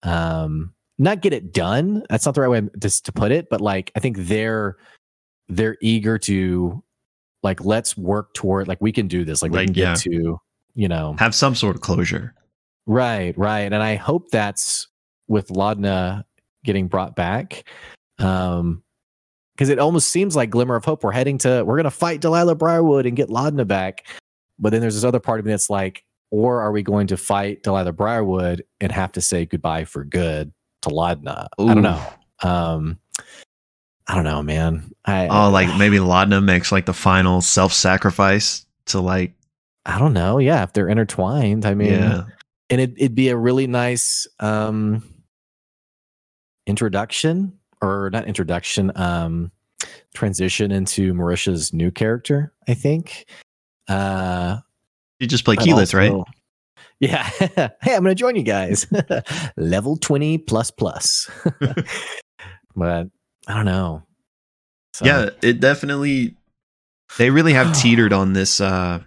um, 0.02 0.74
not 0.98 1.22
get 1.22 1.32
it 1.32 1.52
done. 1.52 2.04
That's 2.10 2.26
not 2.26 2.34
the 2.34 2.42
right 2.42 2.50
way 2.50 2.68
to, 2.80 3.02
to 3.02 3.12
put 3.12 3.32
it, 3.32 3.48
but 3.48 3.60
like 3.60 3.90
I 3.96 4.00
think 4.00 4.18
they're 4.18 4.76
they're 5.48 5.76
eager 5.80 6.18
to 6.18 6.82
like 7.42 7.64
let's 7.64 7.96
work 7.96 8.34
toward 8.34 8.68
like 8.68 8.80
we 8.80 8.92
can 8.92 9.08
do 9.08 9.24
this. 9.24 9.42
Like, 9.42 9.52
we 9.52 9.58
Like, 9.58 9.66
can 9.68 9.72
get 9.74 9.82
yeah. 9.82 9.94
to 9.94 10.40
you 10.74 10.88
know 10.88 11.14
Have 11.18 11.34
some 11.34 11.54
sort 11.54 11.76
of 11.76 11.82
closure. 11.82 12.34
Right, 12.86 13.36
right. 13.36 13.72
And 13.72 13.76
I 13.82 13.96
hope 13.96 14.30
that's 14.30 14.88
with 15.28 15.48
Laudna 15.48 16.24
getting 16.64 16.88
brought 16.88 17.16
back. 17.16 17.64
Um 18.18 18.82
because 19.54 19.70
it 19.70 19.78
almost 19.80 20.12
seems 20.12 20.36
like 20.36 20.50
glimmer 20.50 20.76
of 20.76 20.84
hope. 20.84 21.02
We're 21.02 21.12
heading 21.12 21.38
to 21.38 21.62
we're 21.64 21.76
gonna 21.76 21.90
fight 21.90 22.20
Delilah 22.20 22.54
Briarwood 22.54 23.06
and 23.06 23.16
get 23.16 23.28
Laudna 23.28 23.66
back. 23.66 24.06
But 24.58 24.70
then 24.70 24.80
there's 24.80 24.94
this 24.94 25.04
other 25.04 25.20
part 25.20 25.38
of 25.40 25.46
me 25.46 25.52
that's 25.52 25.70
like, 25.70 26.04
or 26.30 26.60
are 26.60 26.72
we 26.72 26.82
going 26.82 27.06
to 27.08 27.16
fight 27.16 27.62
Delilah 27.62 27.92
Briarwood 27.92 28.64
and 28.80 28.90
have 28.92 29.12
to 29.12 29.20
say 29.20 29.46
goodbye 29.46 29.84
for 29.84 30.04
good 30.04 30.52
to 30.82 30.88
Laudna? 30.90 31.46
I 31.58 31.64
don't 31.74 31.82
know. 31.82 32.04
Um 32.42 32.98
I 34.08 34.14
don't 34.14 34.24
know, 34.24 34.42
man. 34.42 34.90
I 35.04 35.28
Oh, 35.28 35.50
like 35.50 35.76
maybe 35.78 35.96
Laudna 35.98 36.42
makes 36.42 36.72
like 36.72 36.86
the 36.86 36.94
final 36.94 37.40
self-sacrifice 37.40 38.66
to 38.86 39.00
like 39.00 39.34
I 39.86 39.98
don't 39.98 40.12
know. 40.12 40.38
Yeah, 40.38 40.62
if 40.64 40.72
they're 40.72 40.88
intertwined. 40.88 41.64
I 41.64 41.74
mean 41.74 41.92
yeah. 41.92 42.24
and 42.70 42.80
it, 42.80 42.92
it'd 42.96 43.14
be 43.14 43.28
a 43.28 43.36
really 43.36 43.66
nice 43.66 44.26
um 44.40 45.02
introduction 46.66 47.52
or 47.80 48.10
not 48.12 48.26
introduction 48.26 48.92
um 48.96 49.50
transition 50.14 50.70
into 50.70 51.14
marisha's 51.14 51.72
new 51.72 51.90
character 51.90 52.52
i 52.68 52.74
think 52.74 53.26
uh 53.88 54.58
You 55.18 55.26
just 55.26 55.44
play 55.44 55.56
Keyleth, 55.56 55.94
right? 55.94 56.12
yeah 57.00 57.22
hey 57.80 57.94
i'm 57.94 58.02
gonna 58.02 58.14
join 58.14 58.36
you 58.36 58.42
guys 58.42 58.86
level 59.56 59.96
20 59.96 60.38
plus 60.38 60.70
plus 60.70 61.30
but 62.76 63.06
i 63.48 63.54
don't 63.54 63.64
know 63.64 64.02
So, 64.94 65.06
Yeah, 65.06 65.30
it 65.42 65.58
definitely 65.60 66.36
they 67.18 67.30
really 67.30 67.54
have 67.54 67.74
teetered 67.82 68.12
on 68.12 68.32
this 68.34 68.60
uh 68.60 69.00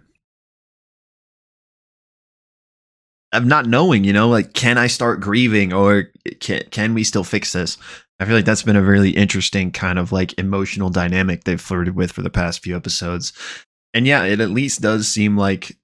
of 3.33 3.45
not 3.45 3.65
knowing, 3.65 4.03
you 4.03 4.11
know, 4.13 4.27
like 4.27 4.53
can 4.53 4.77
I 4.77 4.87
start 4.87 5.21
grieving 5.21 5.71
or 5.71 6.09
can 6.39 6.63
can 6.71 6.93
we 6.93 7.03
still 7.03 7.23
fix 7.23 7.53
this? 7.53 7.77
I 8.19 8.25
feel 8.25 8.35
like 8.35 8.45
that's 8.45 8.63
been 8.63 8.75
a 8.75 8.81
really 8.83 9.11
interesting 9.11 9.71
kind 9.71 9.97
of 9.97 10.11
like 10.11 10.37
emotional 10.37 10.89
dynamic 10.89 11.43
they've 11.43 11.59
flirted 11.59 11.95
with 11.95 12.11
for 12.11 12.21
the 12.21 12.29
past 12.29 12.61
few 12.61 12.75
episodes. 12.75 13.33
And 13.93 14.05
yeah, 14.05 14.23
it 14.25 14.39
at 14.39 14.49
least 14.51 14.81
does 14.81 15.07
seem 15.07 15.37
like 15.37 15.77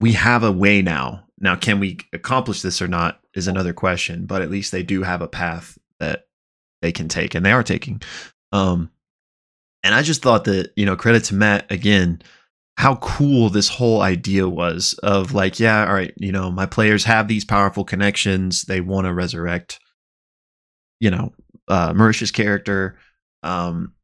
we 0.00 0.12
have 0.12 0.42
a 0.44 0.52
way 0.52 0.82
now. 0.82 1.24
Now, 1.38 1.56
can 1.56 1.80
we 1.80 1.98
accomplish 2.12 2.62
this 2.62 2.80
or 2.80 2.88
not 2.88 3.20
is 3.34 3.48
another 3.48 3.72
question, 3.72 4.26
but 4.26 4.42
at 4.42 4.50
least 4.50 4.70
they 4.70 4.82
do 4.82 5.02
have 5.02 5.22
a 5.22 5.28
path 5.28 5.78
that 5.98 6.26
they 6.82 6.92
can 6.92 7.08
take 7.08 7.34
and 7.34 7.46
they 7.46 7.52
are 7.52 7.62
taking. 7.62 8.02
Um 8.52 8.90
and 9.82 9.94
I 9.94 10.02
just 10.02 10.22
thought 10.22 10.44
that, 10.44 10.72
you 10.76 10.86
know, 10.86 10.94
credit 10.94 11.24
to 11.24 11.34
Matt 11.34 11.70
again, 11.70 12.22
how 12.76 12.96
cool 12.96 13.48
this 13.48 13.68
whole 13.68 14.00
idea 14.00 14.48
was 14.48 14.94
of 15.02 15.34
like, 15.34 15.58
yeah, 15.58 15.86
all 15.86 15.94
right, 15.94 16.14
you 16.16 16.32
know, 16.32 16.50
my 16.50 16.66
players 16.66 17.04
have 17.04 17.28
these 17.28 17.44
powerful 17.44 17.84
connections. 17.84 18.62
They 18.62 18.80
want 18.80 19.06
to 19.06 19.12
resurrect, 19.12 19.80
you 21.00 21.10
know, 21.10 21.32
uh, 21.68 21.94
character. 22.32 22.96
Um, 23.42 23.94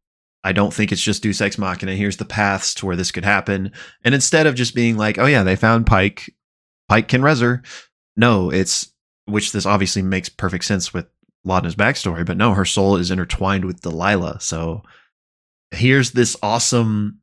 I 0.45 0.53
don't 0.53 0.73
think 0.73 0.93
it's 0.93 1.03
just 1.03 1.23
Deus 1.23 1.41
Ex 1.41 1.59
Machina. 1.59 1.95
Here's 1.95 2.17
the 2.17 2.25
paths 2.25 2.75
to 2.75 2.87
where 2.87 2.97
this 2.97 3.11
could 3.11 3.25
happen. 3.25 3.73
And 4.05 4.15
instead 4.15 4.47
of 4.47 4.55
just 4.55 4.75
being 4.75 4.97
like, 4.97 5.19
oh 5.19 5.27
yeah, 5.27 5.43
they 5.43 5.57
found 5.57 5.87
Pike, 5.87 6.35
Pike 6.89 7.09
can 7.09 7.23
resur. 7.23 7.65
No, 8.17 8.51
it's 8.51 8.93
which 9.27 9.53
this 9.53 9.67
obviously 9.67 10.03
makes 10.03 10.29
perfect 10.29 10.65
sense 10.65 10.93
with 10.93 11.07
Laudna's 11.49 11.75
backstory, 11.75 12.25
but 12.25 12.37
no, 12.37 12.55
her 12.55 12.65
soul 12.65 12.97
is 12.97 13.11
intertwined 13.11 13.65
with 13.65 13.81
Delilah. 13.81 14.41
So 14.41 14.83
here's 15.73 16.13
this 16.13 16.37
awesome 16.43 17.21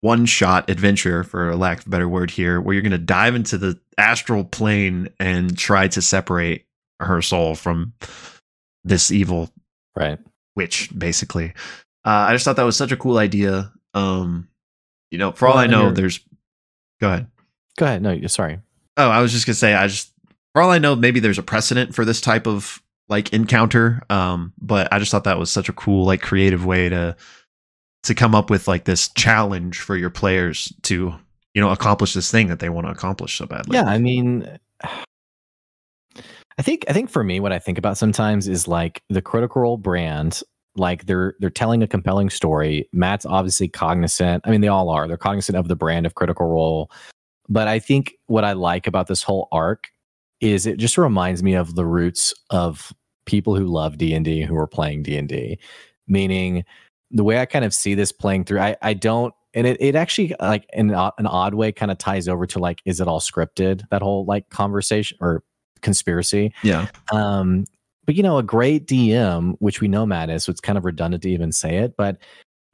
one 0.00 0.26
shot 0.26 0.68
adventure, 0.70 1.24
for 1.24 1.50
a 1.50 1.56
lack 1.56 1.80
of 1.80 1.86
a 1.86 1.90
better 1.90 2.08
word 2.08 2.30
here, 2.30 2.60
where 2.60 2.74
you're 2.74 2.82
going 2.82 2.90
to 2.92 2.98
dive 2.98 3.34
into 3.34 3.58
the 3.58 3.78
astral 3.98 4.44
plane 4.44 5.08
and 5.18 5.56
try 5.56 5.88
to 5.88 6.02
separate 6.02 6.66
her 7.00 7.20
soul 7.22 7.54
from 7.54 7.92
this 8.84 9.10
evil 9.10 9.50
right 9.96 10.18
witch, 10.54 10.90
basically. 10.96 11.52
Uh, 12.04 12.26
I 12.28 12.32
just 12.32 12.44
thought 12.44 12.56
that 12.56 12.62
was 12.64 12.76
such 12.76 12.92
a 12.92 12.96
cool 12.96 13.18
idea. 13.18 13.72
Um, 13.94 14.48
you 15.10 15.18
know, 15.18 15.32
for 15.32 15.48
all 15.48 15.54
Well, 15.54 15.64
I 15.64 15.66
know, 15.66 15.82
you're- 15.84 15.94
there's. 15.94 16.20
Go 17.00 17.08
ahead. 17.08 17.26
go 17.78 17.84
ahead 17.86 18.00
no 18.00 18.10
you're 18.10 18.28
sorry 18.30 18.58
Oh, 18.96 19.10
I 19.10 19.20
was 19.20 19.30
just 19.32 19.44
gonna 19.44 19.54
say, 19.54 19.74
I 19.74 19.86
just 19.86 20.10
for 20.54 20.62
all 20.62 20.70
I 20.70 20.78
know, 20.78 20.96
maybe 20.96 21.20
there's 21.20 21.38
a 21.38 21.42
precedent 21.42 21.94
for 21.94 22.06
this 22.06 22.22
type 22.22 22.46
of 22.46 22.82
like 23.08 23.32
encounter. 23.32 24.02
Um, 24.10 24.52
but 24.58 24.92
I 24.92 24.98
just 24.98 25.10
thought 25.10 25.24
that 25.24 25.38
was 25.38 25.50
such 25.50 25.68
a 25.68 25.72
cool, 25.72 26.04
like, 26.04 26.22
creative 26.22 26.64
way 26.64 26.88
to 26.88 27.16
to 28.02 28.14
come 28.14 28.36
up 28.36 28.50
with 28.50 28.68
like 28.68 28.84
this 28.84 29.08
challenge 29.08 29.80
for 29.80 29.96
your 29.96 30.10
players 30.10 30.72
to 30.82 31.12
you 31.54 31.60
know 31.60 31.70
accomplish 31.70 32.14
this 32.14 32.30
thing 32.30 32.46
that 32.48 32.60
they 32.60 32.68
want 32.68 32.86
to 32.86 32.92
accomplish 32.92 33.36
so 33.36 33.46
badly. 33.46 33.74
Yeah, 33.76 33.86
I 33.86 33.98
mean, 33.98 34.58
I 34.82 36.62
think 36.62 36.84
I 36.88 36.92
think 36.92 37.10
for 37.10 37.24
me, 37.24 37.40
what 37.40 37.52
I 37.52 37.58
think 37.58 37.78
about 37.78 37.98
sometimes 37.98 38.48
is 38.48 38.68
like 38.68 39.02
the 39.08 39.22
Critical 39.22 39.62
Role 39.62 39.76
brand. 39.76 40.42
Like 40.76 41.06
they're 41.06 41.34
they're 41.40 41.50
telling 41.50 41.82
a 41.82 41.86
compelling 41.86 42.30
story. 42.30 42.88
Matt's 42.92 43.26
obviously 43.26 43.68
cognizant. 43.68 44.42
I 44.46 44.50
mean, 44.50 44.60
they 44.60 44.68
all 44.68 44.90
are. 44.90 45.08
They're 45.08 45.16
cognizant 45.16 45.56
of 45.56 45.68
the 45.68 45.76
brand 45.76 46.06
of 46.06 46.14
Critical 46.14 46.46
Role. 46.46 46.90
But 47.48 47.68
I 47.68 47.78
think 47.78 48.14
what 48.26 48.44
I 48.44 48.52
like 48.52 48.86
about 48.86 49.06
this 49.06 49.22
whole 49.22 49.48
arc 49.52 49.88
is 50.40 50.66
it 50.66 50.78
just 50.78 50.98
reminds 50.98 51.42
me 51.42 51.54
of 51.54 51.74
the 51.74 51.86
roots 51.86 52.34
of 52.50 52.92
people 53.26 53.56
who 53.56 53.66
love 53.66 53.98
D 53.98 54.14
and 54.14 54.24
D 54.24 54.42
who 54.42 54.56
are 54.56 54.66
playing 54.66 55.02
D 55.02 55.16
and 55.16 55.28
D. 55.28 55.58
Meaning, 56.08 56.64
the 57.10 57.24
way 57.24 57.40
I 57.40 57.46
kind 57.46 57.64
of 57.64 57.74
see 57.74 57.94
this 57.94 58.12
playing 58.12 58.44
through, 58.44 58.60
I 58.60 58.76
I 58.82 58.94
don't 58.94 59.34
and 59.56 59.66
it, 59.66 59.78
it 59.80 59.96
actually 59.96 60.34
like 60.38 60.66
in 60.72 60.90
a- 60.90 61.12
an 61.18 61.26
odd 61.26 61.54
way 61.54 61.72
kind 61.72 61.90
of 61.90 61.98
ties 61.98 62.28
over 62.28 62.46
to 62.46 62.60
like 62.60 62.80
is 62.84 63.00
it 63.00 63.08
all 63.08 63.20
scripted 63.20 63.82
that 63.90 64.02
whole 64.02 64.24
like 64.24 64.48
conversation 64.50 65.16
or 65.20 65.42
conspiracy 65.80 66.52
yeah, 66.62 66.86
um 67.12 67.64
but 68.04 68.14
you 68.14 68.22
know 68.22 68.38
a 68.38 68.42
great 68.42 68.86
dm 68.86 69.54
which 69.58 69.80
we 69.80 69.88
know 69.88 70.06
matt 70.06 70.30
is 70.30 70.44
so 70.44 70.50
it's 70.50 70.60
kind 70.60 70.78
of 70.78 70.84
redundant 70.84 71.22
to 71.22 71.30
even 71.30 71.52
say 71.52 71.76
it 71.76 71.94
but 71.96 72.18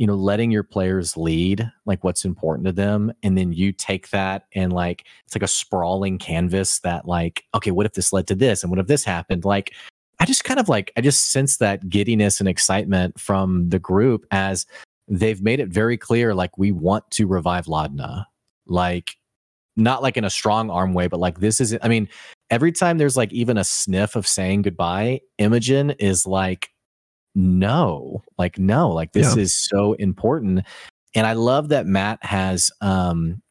you 0.02 0.08
know 0.08 0.16
letting 0.16 0.50
your 0.50 0.64
players 0.64 1.16
lead 1.16 1.70
like 1.86 2.02
what's 2.02 2.24
important 2.24 2.66
to 2.66 2.72
them 2.72 3.12
and 3.22 3.38
then 3.38 3.52
you 3.52 3.70
take 3.70 4.10
that 4.10 4.46
and 4.52 4.72
like 4.72 5.06
it's 5.24 5.36
like 5.36 5.44
a 5.44 5.46
sprawling 5.46 6.18
canvas 6.18 6.80
that 6.80 7.06
like 7.06 7.44
okay 7.54 7.70
what 7.70 7.86
if 7.86 7.92
this 7.92 8.12
led 8.12 8.26
to 8.26 8.34
this 8.34 8.64
and 8.64 8.70
what 8.70 8.80
if 8.80 8.88
this 8.88 9.04
happened? 9.04 9.44
Like 9.44 9.72
i 10.18 10.24
just 10.24 10.42
kind 10.42 10.58
of 10.58 10.68
like 10.68 10.90
i 10.96 11.00
just 11.00 11.30
sense 11.30 11.58
that 11.58 11.88
giddiness 11.88 12.40
and 12.40 12.48
excitement 12.48 13.18
from 13.18 13.68
the 13.68 13.78
group 13.78 14.26
as 14.32 14.66
they've 15.06 15.40
made 15.40 15.60
it 15.60 15.68
very 15.68 15.96
clear 15.96 16.34
like 16.34 16.58
we 16.58 16.72
want 16.72 17.08
to 17.12 17.28
revive 17.28 17.66
Laudna. 17.66 18.24
Like 18.66 19.16
not 19.76 20.02
like 20.02 20.16
in 20.16 20.24
a 20.24 20.30
strong 20.30 20.68
arm 20.68 20.94
way, 20.94 21.06
but 21.06 21.20
like 21.20 21.38
this 21.38 21.60
is 21.60 21.78
I 21.80 21.86
mean, 21.86 22.08
every 22.50 22.72
time 22.72 22.98
there's 22.98 23.16
like 23.16 23.32
even 23.32 23.56
a 23.56 23.62
sniff 23.62 24.16
of 24.16 24.26
saying 24.26 24.62
goodbye, 24.62 25.20
Imogen 25.38 25.90
is 25.92 26.26
like, 26.26 26.70
no, 27.34 28.22
like 28.38 28.58
no, 28.58 28.90
like 28.90 29.12
this 29.12 29.36
Yeah. 29.36 29.42
is 29.42 29.54
so 29.68 29.94
important. 29.94 30.64
And 31.14 31.26
I 31.26 31.32
love 31.34 31.68
that 31.70 31.86
Matt 31.86 32.24
has 32.24 32.70
um 32.80 33.42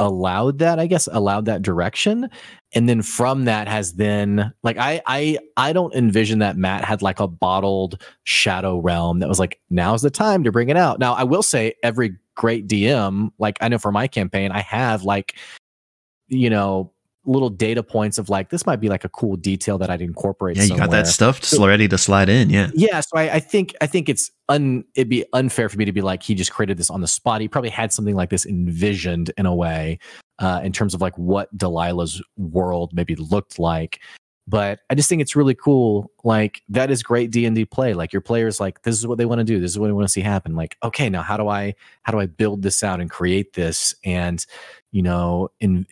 allowed 0.00 0.58
that, 0.60 0.78
I 0.78 0.86
guess, 0.86 1.08
allowed 1.10 1.46
that 1.46 1.62
direction. 1.62 2.30
And 2.74 2.88
then 2.88 3.02
from 3.02 3.46
that 3.46 3.66
has 3.66 3.94
then 3.94 4.52
like 4.62 4.78
I 4.78 5.02
I 5.06 5.38
I 5.56 5.72
don't 5.72 5.94
envision 5.94 6.38
that 6.40 6.56
Matt 6.56 6.84
had 6.84 7.02
like 7.02 7.18
a 7.20 7.26
bottled 7.26 8.00
shadow 8.24 8.78
realm 8.78 9.18
that 9.20 9.28
was 9.28 9.40
like, 9.40 9.60
now's 9.70 10.02
the 10.02 10.10
time 10.10 10.44
to 10.44 10.52
bring 10.52 10.68
it 10.68 10.76
out. 10.76 10.98
Now 11.00 11.14
I 11.14 11.24
will 11.24 11.42
say 11.42 11.74
every 11.82 12.16
great 12.36 12.68
DM, 12.68 13.30
like 13.38 13.58
I 13.60 13.68
know 13.68 13.78
for 13.78 13.90
my 13.92 14.06
campaign, 14.06 14.52
I 14.52 14.60
have 14.60 15.02
like, 15.02 15.34
you 16.28 16.50
know, 16.50 16.92
little 17.28 17.50
data 17.50 17.82
points 17.82 18.18
of 18.18 18.28
like 18.28 18.50
this 18.50 18.66
might 18.66 18.80
be 18.80 18.88
like 18.88 19.04
a 19.04 19.08
cool 19.10 19.36
detail 19.36 19.78
that 19.78 19.90
I'd 19.90 20.00
incorporate. 20.02 20.56
Yeah, 20.56 20.64
you 20.64 20.76
got 20.76 20.90
that 20.90 21.06
stuff 21.06 21.44
So- 21.44 21.66
ready 21.66 21.86
to 21.88 21.98
slide 21.98 22.28
in. 22.28 22.50
Yeah. 22.50 22.70
Yeah, 22.74 23.00
so 23.00 23.16
I, 23.16 23.34
I 23.34 23.40
think 23.40 23.74
I 23.80 23.86
think 23.86 24.08
it's 24.08 24.30
un 24.48 24.84
it'd 24.94 25.08
be 25.08 25.24
unfair 25.32 25.68
for 25.68 25.76
me 25.76 25.84
to 25.84 25.92
be 25.92 26.00
like 26.00 26.22
he 26.22 26.34
just 26.34 26.52
created 26.52 26.78
this 26.78 26.90
on 26.90 27.00
the 27.00 27.06
spot. 27.08 27.40
He 27.40 27.48
probably 27.48 27.70
had 27.70 27.92
something 27.92 28.16
like 28.16 28.30
this 28.30 28.46
envisioned 28.46 29.30
in 29.36 29.46
a 29.46 29.54
way, 29.54 29.98
uh, 30.38 30.60
in 30.64 30.72
terms 30.72 30.94
of 30.94 31.00
like 31.00 31.16
what 31.18 31.54
Delilah's 31.56 32.22
world 32.36 32.92
maybe 32.94 33.14
looked 33.14 33.58
like. 33.58 34.00
But 34.50 34.80
I 34.88 34.94
just 34.94 35.10
think 35.10 35.20
it's 35.20 35.36
really 35.36 35.54
cool. 35.54 36.10
Like 36.24 36.62
that 36.70 36.90
is 36.90 37.02
great 37.02 37.30
D 37.30 37.44
and 37.44 37.54
D 37.54 37.66
play. 37.66 37.92
Like 37.92 38.14
your 38.14 38.22
players 38.22 38.58
like 38.58 38.80
this 38.82 38.96
is 38.96 39.06
what 39.06 39.18
they 39.18 39.26
want 39.26 39.40
to 39.40 39.44
do. 39.44 39.60
This 39.60 39.72
is 39.72 39.78
what 39.78 39.88
they 39.88 39.92
want 39.92 40.06
to 40.08 40.12
see 40.12 40.22
happen. 40.22 40.56
Like 40.56 40.78
okay, 40.82 41.10
now 41.10 41.20
how 41.22 41.36
do 41.36 41.48
I 41.48 41.74
how 42.04 42.12
do 42.12 42.18
I 42.18 42.24
build 42.24 42.62
this 42.62 42.82
out 42.82 42.98
and 42.98 43.10
create 43.10 43.52
this 43.52 43.94
and 44.06 44.44
you 44.92 45.02
know 45.02 45.48
in 45.60 45.86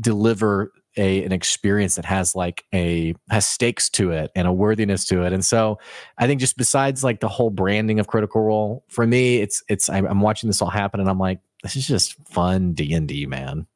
deliver 0.00 0.72
a 0.96 1.24
an 1.24 1.32
experience 1.32 1.94
that 1.94 2.04
has 2.04 2.34
like 2.34 2.64
a 2.74 3.14
has 3.30 3.46
stakes 3.46 3.88
to 3.88 4.10
it 4.10 4.30
and 4.34 4.46
a 4.46 4.52
worthiness 4.52 5.06
to 5.06 5.22
it 5.22 5.32
and 5.32 5.44
so 5.44 5.78
i 6.18 6.26
think 6.26 6.40
just 6.40 6.56
besides 6.56 7.02
like 7.02 7.20
the 7.20 7.28
whole 7.28 7.50
branding 7.50 7.98
of 7.98 8.06
critical 8.06 8.42
role 8.42 8.84
for 8.88 9.06
me 9.06 9.38
it's 9.38 9.62
it's 9.68 9.88
i'm, 9.88 10.20
watching 10.20 10.48
this 10.48 10.60
all 10.60 10.68
happen 10.68 11.00
and 11.00 11.08
i'm 11.08 11.18
like 11.18 11.40
this 11.62 11.76
is 11.76 11.86
just 11.86 12.16
fun 12.28 12.72
d&d 12.72 13.24
man 13.26 13.66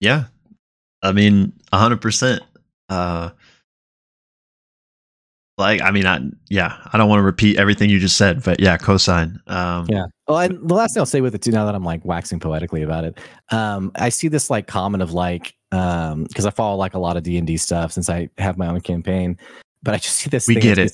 Yeah. 0.00 0.24
I 1.02 1.12
mean, 1.12 1.52
hundred 1.72 2.00
percent. 2.00 2.42
Uh 2.88 3.30
like 5.58 5.82
I 5.82 5.90
mean 5.90 6.06
I 6.06 6.20
yeah, 6.48 6.76
I 6.92 6.98
don't 6.98 7.08
want 7.08 7.20
to 7.20 7.24
repeat 7.24 7.58
everything 7.58 7.90
you 7.90 7.98
just 7.98 8.16
said, 8.16 8.42
but 8.42 8.60
yeah, 8.60 8.76
cosign. 8.78 9.36
Um 9.48 9.86
Yeah. 9.88 10.06
Well, 10.28 10.38
and 10.38 10.68
the 10.68 10.74
last 10.74 10.94
thing 10.94 11.00
I'll 11.00 11.06
say 11.06 11.20
with 11.20 11.34
it 11.34 11.42
too, 11.42 11.50
now 11.50 11.66
that 11.66 11.74
I'm 11.74 11.84
like 11.84 12.04
waxing 12.04 12.40
poetically 12.40 12.82
about 12.82 13.04
it, 13.04 13.18
um, 13.50 13.92
I 13.96 14.08
see 14.08 14.28
this 14.28 14.48
like 14.48 14.66
comment 14.66 15.02
of 15.02 15.12
like, 15.12 15.54
um, 15.72 16.24
because 16.24 16.46
I 16.46 16.50
follow 16.50 16.76
like 16.76 16.94
a 16.94 16.98
lot 16.98 17.16
of 17.16 17.22
D 17.22 17.36
and 17.36 17.46
D 17.46 17.56
stuff 17.56 17.92
since 17.92 18.08
I 18.08 18.30
have 18.38 18.56
my 18.56 18.68
own 18.68 18.80
campaign, 18.80 19.36
but 19.82 19.94
I 19.94 19.98
just 19.98 20.16
see 20.16 20.30
this. 20.30 20.48
We 20.48 20.54
thing, 20.54 20.62
get 20.62 20.78
it 20.78 20.92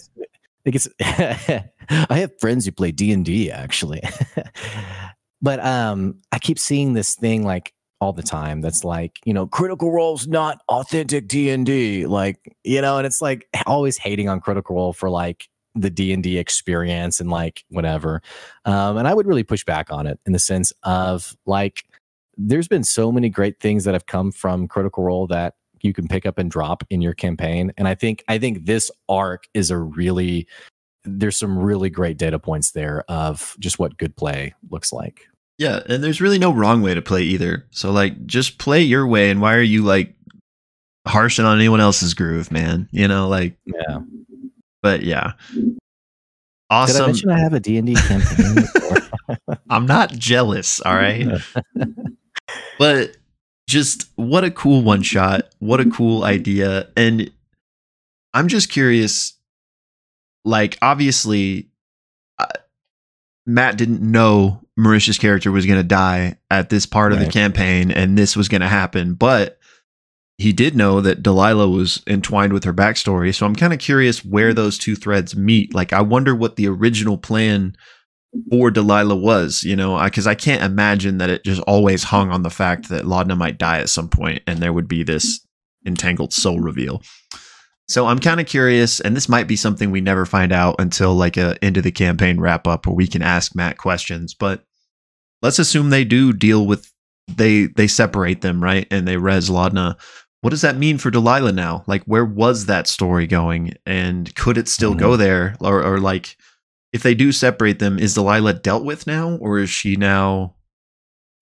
I 0.69 0.71
it's. 0.75 0.89
I 1.91 2.19
have 2.19 2.39
friends 2.41 2.67
who 2.67 2.73
play 2.73 2.93
D 2.93 3.13
and 3.13 3.25
D 3.25 3.51
actually, 3.51 4.03
but 5.43 5.65
um, 5.65 6.21
I 6.33 6.39
keep 6.39 6.59
seeing 6.59 6.93
this 6.93 7.15
thing 7.15 7.45
like 7.45 7.73
all 8.01 8.13
the 8.13 8.23
time. 8.23 8.61
That's 8.61 8.85
like 8.85 9.21
you 9.25 9.33
know, 9.33 9.47
Critical 9.47 9.91
Role's 9.93 10.27
not 10.27 10.61
authentic 10.69 11.29
D 11.29 11.51
and 11.51 11.67
D, 11.67 12.07
like 12.07 12.57
you 12.65 12.81
know, 12.81 12.99
and 12.99 13.07
it's 13.07 13.23
like 13.23 13.49
always 13.67 13.99
hating 13.99 14.29
on 14.29 14.41
Critical 14.41 14.77
Role 14.77 14.93
for 14.93 15.11
like 15.11 15.49
the 15.75 15.91
D 15.91 16.13
and 16.13 16.23
D 16.23 16.39
experience 16.39 17.21
and 17.21 17.31
like 17.31 17.65
whatever. 17.69 18.23
Um, 18.65 18.97
and 18.97 19.07
I 19.07 19.15
would 19.15 19.27
really 19.27 19.45
push 19.45 19.65
back 19.65 19.93
on 19.93 20.07
it 20.07 20.19
in 20.27 20.33
the 20.33 20.39
sense 20.39 20.73
of 20.83 21.37
like, 21.47 21.85
there's 22.37 22.69
been 22.69 22.85
so 22.85 23.13
many 23.13 23.29
great 23.29 23.61
things 23.61 23.85
that 23.85 23.95
have 23.95 24.07
come 24.07 24.33
from 24.33 24.69
Critical 24.69 25.05
Role 25.05 25.27
that 25.29 25.55
you 25.83 25.93
can 25.93 26.09
pick 26.09 26.27
up 26.27 26.39
and 26.39 26.51
drop 26.51 26.85
in 26.91 27.01
your 27.01 27.15
campaign. 27.15 27.73
And 27.77 27.87
I 27.87 27.95
think 27.95 28.25
I 28.29 28.39
think 28.39 28.67
this 28.67 28.91
arc 29.09 29.49
is 29.55 29.71
a 29.71 29.79
really 29.79 30.47
there's 31.05 31.37
some 31.37 31.59
really 31.59 31.91
great 31.91 32.19
data 32.19 32.39
points 32.39 32.73
there 32.73 33.05
of 33.09 33.57
just 33.59 33.79
what 33.79 33.97
good 33.97 34.17
play 34.17 34.55
looks 34.71 34.93
like. 34.93 35.27
Yeah, 35.59 35.81
and 35.89 36.03
there's 36.05 36.21
really 36.21 36.39
no 36.39 36.53
wrong 36.53 36.83
way 36.83 36.95
to 36.95 37.03
play 37.03 37.23
either. 37.23 37.67
So 37.71 37.91
like 37.91 38.27
just 38.27 38.59
play 38.59 38.83
your 38.83 39.07
way 39.07 39.31
and 39.31 39.41
why 39.41 39.55
are 39.55 39.61
you 39.63 39.83
like 39.83 40.15
harshing 41.07 41.45
on 41.45 41.59
anyone 41.59 41.81
else's 41.81 42.15
groove, 42.15 42.51
man? 42.53 42.89
You 42.93 43.09
know, 43.09 43.29
like 43.29 43.55
Yeah. 43.65 43.99
but 44.83 45.03
yeah. 45.03 45.33
Did 45.53 45.79
I 46.71 46.75
Awesome. 46.75 47.07
mention 47.07 47.31
I 47.31 47.39
have 47.41 47.55
a 47.55 47.61
D&D 47.61 47.95
campaign 47.95 48.65
I'm 49.71 49.87
not 49.87 50.13
jealous, 50.13 50.81
all 50.81 50.95
right? 50.95 51.27
but 52.79 53.17
just 53.67 54.09
what 54.17 54.45
a 54.45 54.51
cool 54.51 54.83
one 54.83 55.03
shot 55.03 55.43
what 55.59 55.79
a 55.81 55.91
cool 55.91 56.25
idea 56.25 56.89
and 56.97 57.31
i'm 58.33 58.49
just 58.49 58.71
curious 58.71 59.35
like 60.47 60.79
obviously 60.81 61.69
matt 63.49 63.77
didn't 63.77 64.01
know 64.01 64.61
marisha's 64.79 65.19
character 65.19 65.51
was 65.51 65.67
going 65.67 65.79
to 65.79 65.85
die 65.85 66.37
at 66.51 66.71
this 66.71 66.87
part 66.87 67.13
of 67.13 67.19
the 67.19 67.27
campaign 67.27 67.91
and 67.91 68.17
this 68.17 68.37
was 68.37 68.49
going 68.49 68.61
to 68.61 68.69
happen 68.69 69.15
but 69.15 69.59
he 70.37 70.53
did 70.53 70.77
know 70.77 71.01
that 71.01 71.23
delilah 71.23 71.69
was 71.69 72.03
entwined 72.07 72.53
with 72.53 72.63
her 72.63 72.75
backstory 72.75 73.35
so 73.35 73.45
i'm 73.45 73.57
kind 73.57 73.73
of 73.73 73.81
curious 73.81 74.25
where 74.25 74.55
those 74.55 74.79
two 74.79 74.95
threads 74.95 75.35
meet. 75.35 75.75
Like 75.75 75.93
i 75.93 76.01
wonder 76.01 76.35
what 76.35 76.55
the 76.55 76.69
original 76.69 77.19
plan 77.19 77.77
for 78.51 78.71
Delilah 78.71 79.17
was, 79.17 79.65
you 79.65 79.77
know, 79.77 80.03
because 80.03 80.27
I, 80.27 80.35
can't 80.35 80.63
imagine 80.63 81.19
that 81.19 81.31
it 81.31 81.45
just 81.45 81.63
always 81.63 82.05
hung 82.05 82.31
on 82.31 82.43
the 82.43 82.51
fact 82.51 82.89
that 82.89 83.05
Laudna 83.05 83.37
might 83.37 83.59
die 83.59 83.81
at 83.81 83.89
some 83.89 84.09
point 84.09 84.43
and 84.47 84.59
there 84.59 84.73
would 84.73 84.89
be 84.89 85.03
this 85.03 85.41
entangled 85.87 86.33
soul 86.33 86.61
reveal. 86.61 87.03
So 87.89 88.07
I'm 88.07 88.18
kind 88.18 88.39
of 88.39 88.47
curious, 88.47 89.01
and 89.01 89.16
this 89.16 89.28
might 89.28 89.49
be 89.49 89.57
something 89.57 89.91
we 89.91 90.03
never 90.03 90.26
find 90.26 90.53
out 90.53 90.76
until 90.78 91.14
like 91.14 91.36
a 91.39 91.57
end 91.64 91.78
of 91.78 91.84
the 91.84 91.91
campaign 91.91 92.39
wrap 92.39 92.66
up 92.66 92.86
where 92.86 92.95
we 92.95 93.07
can 93.07 93.22
ask 93.22 93.55
Matt 93.55 93.78
questions. 93.78 94.34
But 94.34 94.64
let's 95.41 95.59
assume 95.59 95.89
they 95.91 96.05
do 96.05 96.32
deal 96.32 96.66
with 96.66 96.93
they 97.28 97.66
they 97.66 97.86
separate 97.86 98.41
them 98.43 98.62
right 98.62 98.86
and 98.91 99.09
they 99.09 99.16
res 99.16 99.49
Laudna. 99.49 99.97
What 100.43 100.51
does 100.51 100.62
that 100.62 100.76
mean 100.76 100.99
for 100.99 101.11
Delilah 101.11 101.53
now? 101.53 101.82
Like, 101.86 102.05
where 102.05 102.24
was 102.24 102.66
that 102.66 102.86
story 102.86 103.26
going, 103.26 103.74
and 103.86 104.32
could 104.36 104.57
it 104.57 104.68
still 104.68 104.95
go 104.95 105.16
there, 105.16 105.57
or 105.61 105.82
or 105.82 105.99
like? 105.99 106.36
if 106.91 107.03
they 107.03 107.14
do 107.14 107.32
separate 107.32 107.80
them, 107.80 107.99
is 107.99 108.14
Delilah 108.14 108.55
dealt 108.55 108.82
with 108.82 109.07
now, 109.07 109.32
or 109.43 109.59
is 109.59 109.68
she 109.68 109.95
now 109.95 110.55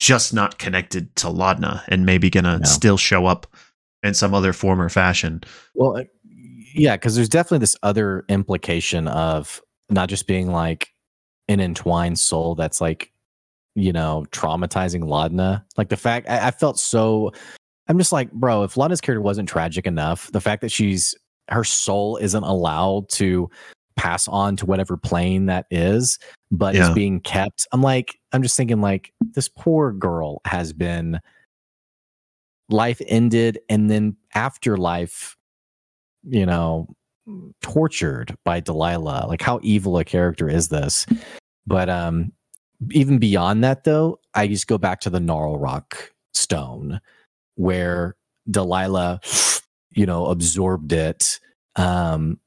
just 0.00 0.34
not 0.34 0.58
connected 0.58 1.14
to 1.16 1.28
Laudna 1.28 1.84
and 1.86 2.04
maybe 2.04 2.30
gonna 2.30 2.58
No. 2.58 2.64
still 2.64 2.96
show 2.96 3.26
up 3.26 3.46
in 4.02 4.12
some 4.12 4.34
other 4.34 4.52
form 4.52 4.80
or 4.82 4.88
fashion? 4.88 5.42
Well, 5.76 5.98
uh, 5.98 6.02
yeah, 6.76 6.96
because 6.96 7.14
there's 7.16 7.28
definitely 7.28 7.58
this 7.58 7.76
other 7.82 8.24
implication 8.28 9.08
of 9.08 9.60
not 9.90 10.08
just 10.08 10.26
being 10.26 10.50
like 10.50 10.92
an 11.48 11.60
entwined 11.60 12.18
soul 12.18 12.54
that's 12.54 12.80
like, 12.80 13.12
you 13.74 13.92
know, 13.92 14.26
traumatizing 14.30 15.04
Laudna. 15.04 15.64
Like 15.76 15.88
the 15.88 15.96
fact 15.96 16.28
I, 16.28 16.48
I 16.48 16.50
felt 16.50 16.78
so. 16.78 17.32
I'm 17.88 17.98
just 17.98 18.10
like, 18.12 18.32
bro, 18.32 18.64
if 18.64 18.74
Laudna's 18.76 19.00
character 19.00 19.20
wasn't 19.20 19.48
tragic 19.48 19.86
enough, 19.86 20.30
the 20.32 20.40
fact 20.40 20.60
that 20.62 20.72
she's 20.72 21.14
her 21.48 21.62
soul 21.62 22.16
isn't 22.16 22.42
allowed 22.42 23.08
to 23.10 23.48
pass 23.94 24.26
on 24.28 24.56
to 24.56 24.66
whatever 24.66 24.96
plane 24.96 25.46
that 25.46 25.66
is, 25.70 26.18
but 26.50 26.74
Yeah. 26.74 26.88
is 26.88 26.94
being 26.94 27.20
kept. 27.20 27.66
I'm 27.72 27.82
like, 27.82 28.18
I'm 28.32 28.42
just 28.42 28.56
thinking 28.56 28.80
like 28.80 29.12
this 29.34 29.48
poor 29.48 29.92
girl 29.92 30.40
has 30.44 30.72
been 30.72 31.20
life 32.68 33.00
ended 33.06 33.60
and 33.68 33.88
then 33.88 34.16
afterlife 34.34 35.35
you 36.26 36.46
know 36.46 36.88
tortured 37.60 38.36
by 38.44 38.60
delilah 38.60 39.26
like 39.28 39.42
how 39.42 39.58
evil 39.62 39.98
a 39.98 40.04
character 40.04 40.48
is 40.48 40.68
this 40.68 41.06
but 41.66 41.88
um 41.88 42.32
even 42.92 43.18
beyond 43.18 43.64
that 43.64 43.84
though 43.84 44.18
i 44.34 44.46
just 44.46 44.66
go 44.66 44.78
back 44.78 45.00
to 45.00 45.10
the 45.10 45.20
gnarl 45.20 45.58
rock 45.58 46.12
stone 46.34 47.00
where 47.56 48.16
delilah 48.50 49.20
you 49.90 50.06
know 50.06 50.26
absorbed 50.26 50.92
it 50.92 51.40
um 51.76 52.38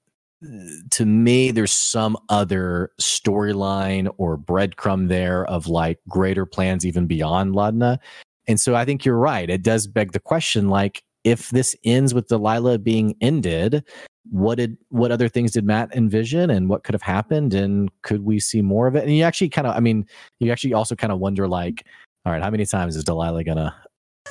to 0.92 1.06
me 1.06 1.52
there's 1.52 1.74
some 1.74 2.18
other 2.30 2.92
storyline 3.00 4.10
or 4.18 4.38
breadcrumb 4.38 5.10
there 5.10 5.46
of 5.46 5.68
like 5.68 6.00
greater 6.08 6.46
plans 6.46 6.86
even 6.86 7.08
beyond 7.08 7.54
Laudna. 7.54 8.00
And 8.48 8.60
so 8.60 8.74
I 8.74 8.86
think 8.86 9.04
you're 9.04 9.18
right. 9.18 9.50
It 9.50 9.64
does 9.64 9.86
beg 9.86 10.14
the 10.14 10.20
question 10.20 10.70
like 10.70 11.04
if 11.24 11.50
this 11.50 11.76
ends 11.84 12.14
with 12.14 12.28
Delilah 12.28 12.80
being 12.80 13.16
ended, 13.22 13.84
what 14.30 14.56
did 14.56 14.78
what 14.90 15.12
other 15.12 15.28
things 15.28 15.52
did 15.52 15.66
Matt 15.66 15.96
envision 15.96 16.50
and 16.50 16.70
what 16.70 16.84
could 16.84 16.94
have 16.94 17.02
happened 17.02 17.54
and 17.54 17.90
could 18.04 18.24
we 18.24 18.40
see 18.40 18.62
more 18.62 18.88
of 18.88 18.96
it? 18.96 19.04
And 19.04 19.16
you 19.16 19.24
actually 19.24 19.50
kind 19.50 19.68
of 19.68 19.76
I 19.76 19.80
mean, 19.80 20.06
you 20.40 20.52
actually 20.52 20.74
also 20.74 20.96
kind 20.96 21.12
of 21.12 21.20
wonder 21.20 21.48
like 21.48 21.86
all 22.26 22.34
right, 22.34 22.42
how 22.42 22.50
many 22.50 22.66
times 22.66 22.96
is 22.96 23.04
Delilah 23.04 23.44
to 23.44 23.74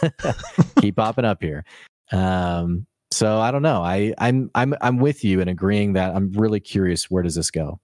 keep 0.80 0.96
popping 0.96 1.24
up 1.24 1.42
here? 1.42 1.64
Um 2.12 2.86
so 3.10 3.38
I 3.38 3.50
don't 3.50 3.62
know. 3.62 3.82
I 3.82 4.14
I'm 4.18 4.50
I'm 4.54 4.74
I'm 4.80 4.98
with 4.98 5.24
you 5.24 5.40
in 5.40 5.48
agreeing 5.48 5.94
that 5.94 6.14
I'm 6.14 6.32
really 6.32 6.60
curious 6.60 7.10
where 7.10 7.22
does 7.22 7.34
this 7.34 7.50
go? 7.50 7.80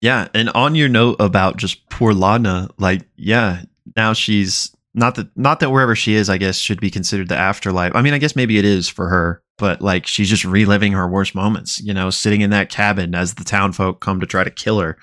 Yeah, 0.00 0.28
and 0.32 0.48
on 0.50 0.74
your 0.74 0.88
note 0.88 1.16
about 1.20 1.58
just 1.58 1.88
poor 1.90 2.14
Laudna, 2.14 2.70
like, 2.78 3.02
yeah, 3.16 3.62
now 3.96 4.14
she's 4.14 4.74
not 4.94 5.14
that 5.14 5.28
not 5.36 5.60
that 5.60 5.70
wherever 5.70 5.94
she 5.94 6.14
is, 6.14 6.28
I 6.28 6.38
guess, 6.38 6.56
should 6.58 6.80
be 6.80 6.90
considered 6.90 7.28
the 7.28 7.36
afterlife. 7.36 7.92
I 7.94 8.02
mean, 8.02 8.14
I 8.14 8.18
guess 8.18 8.34
maybe 8.34 8.58
it 8.58 8.64
is 8.64 8.88
for 8.88 9.08
her, 9.08 9.42
but 9.58 9.80
like 9.80 10.06
she's 10.06 10.28
just 10.28 10.44
reliving 10.44 10.92
her 10.92 11.08
worst 11.08 11.34
moments, 11.34 11.80
you 11.80 11.94
know, 11.94 12.10
sitting 12.10 12.40
in 12.40 12.50
that 12.50 12.70
cabin 12.70 13.14
as 13.14 13.34
the 13.34 13.44
town 13.44 13.72
folk 13.72 14.00
come 14.00 14.20
to 14.20 14.26
try 14.26 14.42
to 14.42 14.50
kill 14.50 14.80
her. 14.80 14.98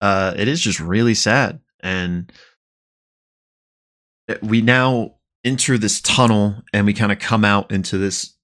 Uh, 0.00 0.34
it 0.36 0.46
is 0.46 0.60
just 0.60 0.78
really 0.78 1.14
sad. 1.14 1.58
And 1.80 2.32
we 4.42 4.60
now 4.60 5.16
enter 5.44 5.78
this 5.78 6.00
tunnel 6.00 6.62
and 6.72 6.86
we 6.86 6.94
kind 6.94 7.10
of 7.10 7.18
come 7.18 7.44
out 7.44 7.72
into 7.72 7.98
this 7.98 8.34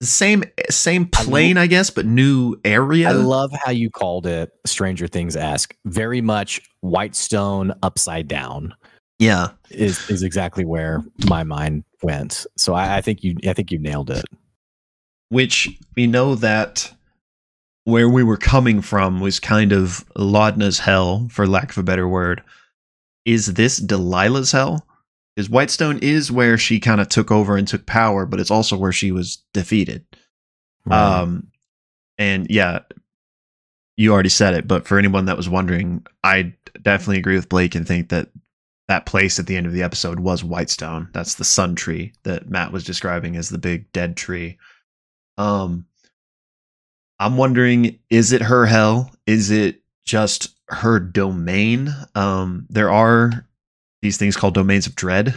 the 0.00 0.06
same 0.06 0.44
same 0.70 1.08
I 1.14 1.20
lo- 1.20 1.24
plane, 1.24 1.56
I 1.56 1.66
guess, 1.66 1.90
but 1.90 2.06
new 2.06 2.56
area. 2.64 3.08
I 3.08 3.12
love 3.12 3.50
how 3.52 3.72
you 3.72 3.90
called 3.90 4.26
it 4.26 4.50
Stranger 4.66 5.06
Things 5.08 5.36
esque. 5.36 5.74
Very 5.86 6.20
much 6.20 6.60
Whitestone 6.82 7.72
upside 7.82 8.28
down 8.28 8.74
yeah. 9.18 9.48
is 9.70 10.08
is 10.10 10.22
exactly 10.22 10.64
where 10.64 11.02
my 11.28 11.44
mind 11.44 11.84
went. 12.02 12.46
So 12.56 12.74
I, 12.74 12.98
I 12.98 13.00
think 13.00 13.24
you 13.24 13.36
I 13.46 13.52
think 13.52 13.70
you 13.72 13.78
nailed 13.78 14.10
it. 14.10 14.24
which 15.28 15.68
we 15.96 16.06
know 16.06 16.34
that 16.36 16.92
where 17.84 18.08
we 18.08 18.22
were 18.22 18.36
coming 18.36 18.82
from 18.82 19.20
was 19.20 19.40
kind 19.40 19.72
of 19.72 20.04
Laudna's 20.16 20.78
hell, 20.78 21.28
for 21.30 21.46
lack 21.46 21.70
of 21.70 21.78
a 21.78 21.82
better 21.82 22.06
word. 22.06 22.42
Is 23.24 23.54
this 23.54 23.80
Delilah's 23.80 24.52
hell? 24.52 24.86
Because 25.34 25.48
Whitestone 25.48 25.98
is 25.98 26.32
where 26.32 26.58
she 26.58 26.80
kind 26.80 27.00
of 27.00 27.08
took 27.08 27.30
over 27.30 27.56
and 27.56 27.66
took 27.66 27.86
power, 27.86 28.26
but 28.26 28.40
it's 28.40 28.50
also 28.50 28.76
where 28.76 28.92
she 28.92 29.12
was 29.12 29.42
defeated. 29.54 30.04
Um, 30.90 31.48
and 32.16 32.46
yeah, 32.50 32.80
you 33.96 34.12
already 34.12 34.30
said 34.30 34.54
it, 34.54 34.66
but 34.66 34.86
for 34.86 34.98
anyone 34.98 35.26
that 35.26 35.36
was 35.36 35.48
wondering, 35.48 36.04
I 36.24 36.54
definitely 36.82 37.18
agree 37.18 37.36
with 37.36 37.48
Blake 37.48 37.74
and 37.74 37.86
think 37.86 38.08
that 38.08 38.28
that 38.88 39.06
place 39.06 39.38
at 39.38 39.46
the 39.46 39.56
end 39.56 39.66
of 39.66 39.72
the 39.72 39.82
episode 39.82 40.18
was 40.18 40.42
Whitestone. 40.42 41.08
That's 41.12 41.34
the 41.34 41.44
sun 41.44 41.74
tree 41.74 42.14
that 42.24 42.48
Matt 42.48 42.72
was 42.72 42.84
describing 42.84 43.36
as 43.36 43.50
the 43.50 43.58
big 43.58 43.92
dead 43.92 44.16
tree. 44.16 44.58
Um, 45.36 45.86
I'm 47.20 47.36
wondering, 47.36 47.98
is 48.10 48.32
it 48.32 48.42
her 48.42 48.64
hell? 48.66 49.10
Is 49.26 49.50
it 49.50 49.82
just 50.04 50.54
her 50.68 50.98
domain? 50.98 51.90
Um, 52.14 52.66
there 52.70 52.90
are 52.90 53.46
these 54.00 54.16
things 54.16 54.36
called 54.36 54.54
domains 54.54 54.86
of 54.86 54.94
dread 54.94 55.34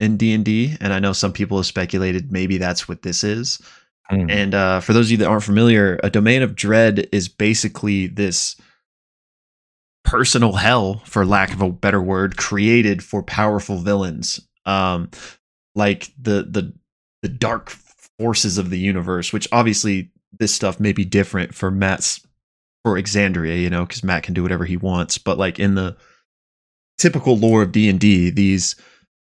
in 0.00 0.16
D 0.16 0.32
and 0.32 0.44
D, 0.44 0.76
and 0.80 0.92
I 0.92 0.98
know 0.98 1.12
some 1.12 1.32
people 1.32 1.58
have 1.58 1.66
speculated 1.66 2.32
maybe 2.32 2.56
that's 2.56 2.88
what 2.88 3.02
this 3.02 3.22
is. 3.22 3.60
Hmm. 4.08 4.30
And 4.30 4.54
uh, 4.54 4.80
for 4.80 4.92
those 4.92 5.06
of 5.06 5.12
you 5.12 5.16
that 5.18 5.28
aren't 5.28 5.44
familiar, 5.44 6.00
a 6.02 6.10
domain 6.10 6.42
of 6.42 6.54
dread 6.54 7.08
is 7.12 7.28
basically 7.28 8.06
this 8.06 8.56
personal 10.04 10.52
hell, 10.52 11.02
for 11.04 11.26
lack 11.26 11.52
of 11.52 11.60
a 11.60 11.70
better 11.70 12.00
word, 12.00 12.36
created 12.36 13.02
for 13.02 13.22
powerful 13.22 13.78
villains, 13.78 14.40
um, 14.66 15.10
like 15.74 16.10
the 16.20 16.46
the 16.48 16.72
the 17.22 17.28
dark 17.28 17.70
forces 18.18 18.58
of 18.58 18.70
the 18.70 18.78
universe. 18.78 19.32
Which 19.32 19.48
obviously 19.52 20.10
this 20.38 20.54
stuff 20.54 20.78
may 20.80 20.92
be 20.92 21.04
different 21.04 21.54
for 21.54 21.70
Matt's 21.70 22.24
for 22.84 22.94
Exandria, 23.00 23.60
you 23.60 23.70
know, 23.70 23.84
because 23.84 24.04
Matt 24.04 24.22
can 24.24 24.34
do 24.34 24.42
whatever 24.42 24.64
he 24.64 24.76
wants. 24.76 25.18
But 25.18 25.38
like 25.38 25.58
in 25.58 25.74
the 25.74 25.96
typical 26.98 27.36
lore 27.36 27.62
of 27.62 27.72
D 27.72 27.88
and 27.88 27.98
D, 27.98 28.30
these 28.30 28.76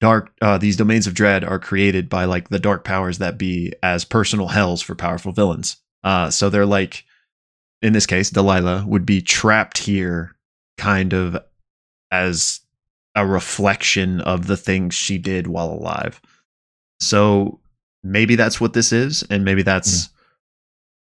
dark 0.02 0.34
uh, 0.42 0.58
these 0.58 0.76
domains 0.76 1.08
of 1.08 1.14
dread 1.14 1.46
are 1.46 1.60
created 1.60 2.10
by 2.10 2.26
like 2.26 2.50
the 2.50 2.60
dark 2.60 2.84
powers 2.84 3.20
that 3.20 3.38
be 3.38 3.72
as 3.84 4.04
personal 4.04 4.48
hells 4.48 4.82
for 4.82 4.96
powerful 4.96 5.32
villains 5.32 5.78
uh, 6.04 6.30
so 6.30 6.50
they're 6.50 6.66
like 6.66 7.06
in 7.84 7.94
this 7.94 8.08
case 8.08 8.32
delilah 8.32 8.84
would 8.88 9.06
be 9.06 9.22
trapped 9.22 9.78
here 9.78 10.36
kind 10.82 11.14
of 11.14 11.38
as 12.12 12.60
a 13.16 13.26
reflection 13.26 14.22
of 14.22 14.48
the 14.48 14.58
things 14.58 14.94
she 14.96 15.18
did 15.18 15.48
while 15.48 15.70
alive 15.72 16.22
so 17.00 17.60
maybe 18.04 18.36
that's 18.36 18.60
what 18.62 18.74
this 18.74 18.92
is 18.92 19.24
and 19.30 19.44
maybe 19.46 19.64
that's 19.64 20.10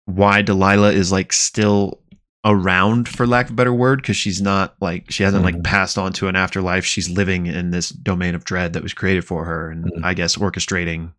why 0.06 0.40
delilah 0.42 0.92
is 0.92 1.10
like 1.12 1.32
still 1.32 2.00
around 2.44 3.08
for 3.08 3.26
lack 3.26 3.46
of 3.46 3.52
a 3.52 3.54
better 3.54 3.74
word 3.74 4.00
because 4.00 4.16
she's 4.16 4.40
not 4.40 4.76
like 4.80 5.10
she 5.10 5.24
hasn't 5.24 5.44
like 5.44 5.56
Mhm. 5.56 5.64
passed 5.64 5.98
on 5.98 6.12
to 6.14 6.28
an 6.28 6.36
afterlife 6.36 6.84
she's 6.84 7.10
living 7.10 7.46
in 7.46 7.70
this 7.70 7.88
domain 7.90 8.34
of 8.36 8.44
dread 8.44 8.72
that 8.72 8.84
was 8.84 8.94
created 8.94 9.24
for 9.24 9.44
her 9.44 9.68
and 9.70 9.84
Mhm. 9.84 10.04
i 10.04 10.14
guess 10.14 10.36
orchestrating 10.36 11.12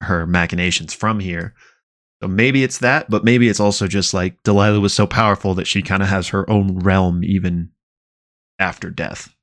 her 0.00 0.26
machinations 0.26 0.92
from 0.92 1.20
here 1.20 1.54
so 2.20 2.26
maybe 2.28 2.64
it's 2.64 2.78
that 2.78 3.08
but 3.08 3.22
maybe 3.24 3.48
it's 3.48 3.60
also 3.60 3.86
just 3.86 4.12
like 4.12 4.42
delilah 4.42 4.80
was 4.80 4.92
so 4.92 5.06
powerful 5.06 5.54
that 5.54 5.68
she 5.68 5.82
kind 5.82 6.02
of 6.02 6.08
has 6.08 6.28
her 6.28 6.48
own 6.50 6.78
realm 6.80 7.22
even 7.22 7.70
after 8.62 8.88
death 8.90 9.34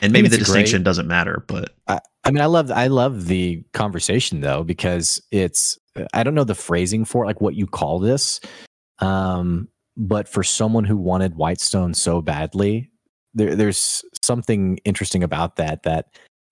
and 0.00 0.12
maybe 0.12 0.28
the 0.28 0.36
a 0.36 0.38
great- 0.38 0.44
distinction 0.44 0.82
doesn't 0.82 1.06
matter 1.06 1.44
but 1.46 1.74
I 2.24 2.30
mean, 2.30 2.40
I 2.40 2.46
love 2.46 2.70
I 2.70 2.86
love 2.86 3.26
the 3.26 3.64
conversation 3.72 4.40
though 4.40 4.62
because 4.62 5.20
it's 5.32 5.78
I 6.14 6.22
don't 6.22 6.34
know 6.34 6.44
the 6.44 6.54
phrasing 6.54 7.04
for 7.04 7.24
it, 7.24 7.26
like 7.26 7.40
what 7.40 7.56
you 7.56 7.66
call 7.66 7.98
this, 7.98 8.40
um, 9.00 9.68
but 9.96 10.28
for 10.28 10.42
someone 10.42 10.84
who 10.84 10.96
wanted 10.96 11.34
Whitestone 11.34 11.94
so 11.94 12.22
badly, 12.22 12.90
there, 13.34 13.56
there's 13.56 14.04
something 14.22 14.78
interesting 14.84 15.24
about 15.24 15.56
that. 15.56 15.82
That 15.82 16.06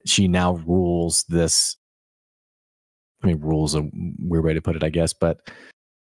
she 0.07 0.26
now 0.26 0.55
rules 0.66 1.24
this. 1.28 1.76
I 3.22 3.28
mean, 3.28 3.41
rules 3.41 3.74
a 3.74 3.89
weird 4.18 4.45
way 4.45 4.55
to 4.55 4.62
put 4.62 4.76
it, 4.76 4.83
I 4.83 4.89
guess, 4.89 5.12
but 5.12 5.51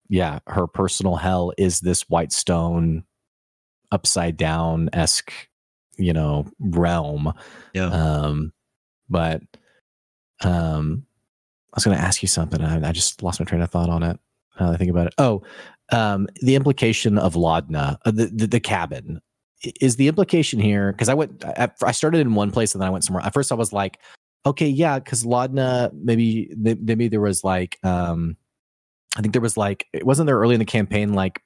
yeah, 0.09 0.39
her 0.47 0.67
personal 0.67 1.15
hell 1.15 1.53
is 1.57 1.79
this 1.79 2.01
Whitestone 2.09 3.03
upside 3.91 4.37
down 4.37 4.89
esque, 4.91 5.31
you 5.97 6.13
know, 6.13 6.45
realm 6.59 7.33
yeah 7.73 7.87
um, 7.87 8.51
but 9.09 9.41
um, 10.43 11.05
I 11.73 11.77
was 11.77 11.85
going 11.85 11.97
to 11.97 12.03
ask 12.03 12.21
you 12.21 12.27
something. 12.27 12.61
I, 12.61 12.89
I 12.89 12.91
just 12.91 13.23
lost 13.23 13.39
my 13.39 13.45
train 13.45 13.61
of 13.61 13.69
thought 13.69 13.89
on 13.89 14.03
it. 14.03 14.19
Now 14.59 14.67
that 14.67 14.75
I 14.75 14.77
think 14.77 14.91
about 14.91 15.07
it. 15.07 15.13
Oh, 15.17 15.43
um, 15.91 16.27
the 16.41 16.55
implication 16.55 17.17
of 17.17 17.33
Laudna, 17.33 17.97
uh, 18.05 18.11
the, 18.11 18.27
the 18.27 18.47
the 18.47 18.59
cabin, 18.59 19.21
is 19.81 19.97
the 19.97 20.07
implication 20.07 20.59
here? 20.59 20.91
Because 20.91 21.09
I 21.09 21.13
went, 21.13 21.43
I, 21.43 21.69
I 21.83 21.91
started 21.91 22.19
in 22.19 22.35
one 22.35 22.51
place 22.51 22.73
and 22.73 22.81
then 22.81 22.87
I 22.87 22.91
went 22.91 23.03
somewhere. 23.03 23.25
At 23.25 23.33
first, 23.33 23.51
I 23.51 23.55
was 23.55 23.73
like, 23.73 23.99
okay, 24.45 24.67
yeah, 24.67 24.99
because 24.99 25.23
Laudna, 25.23 25.91
maybe 25.93 26.49
maybe 26.55 27.07
there 27.07 27.21
was 27.21 27.43
like, 27.43 27.77
um, 27.83 28.37
I 29.17 29.21
think 29.21 29.33
there 29.33 29.41
was 29.41 29.55
like, 29.55 29.87
it 29.93 30.05
wasn't 30.05 30.27
there 30.27 30.37
early 30.37 30.55
in 30.55 30.59
the 30.59 30.65
campaign, 30.65 31.13
like 31.13 31.41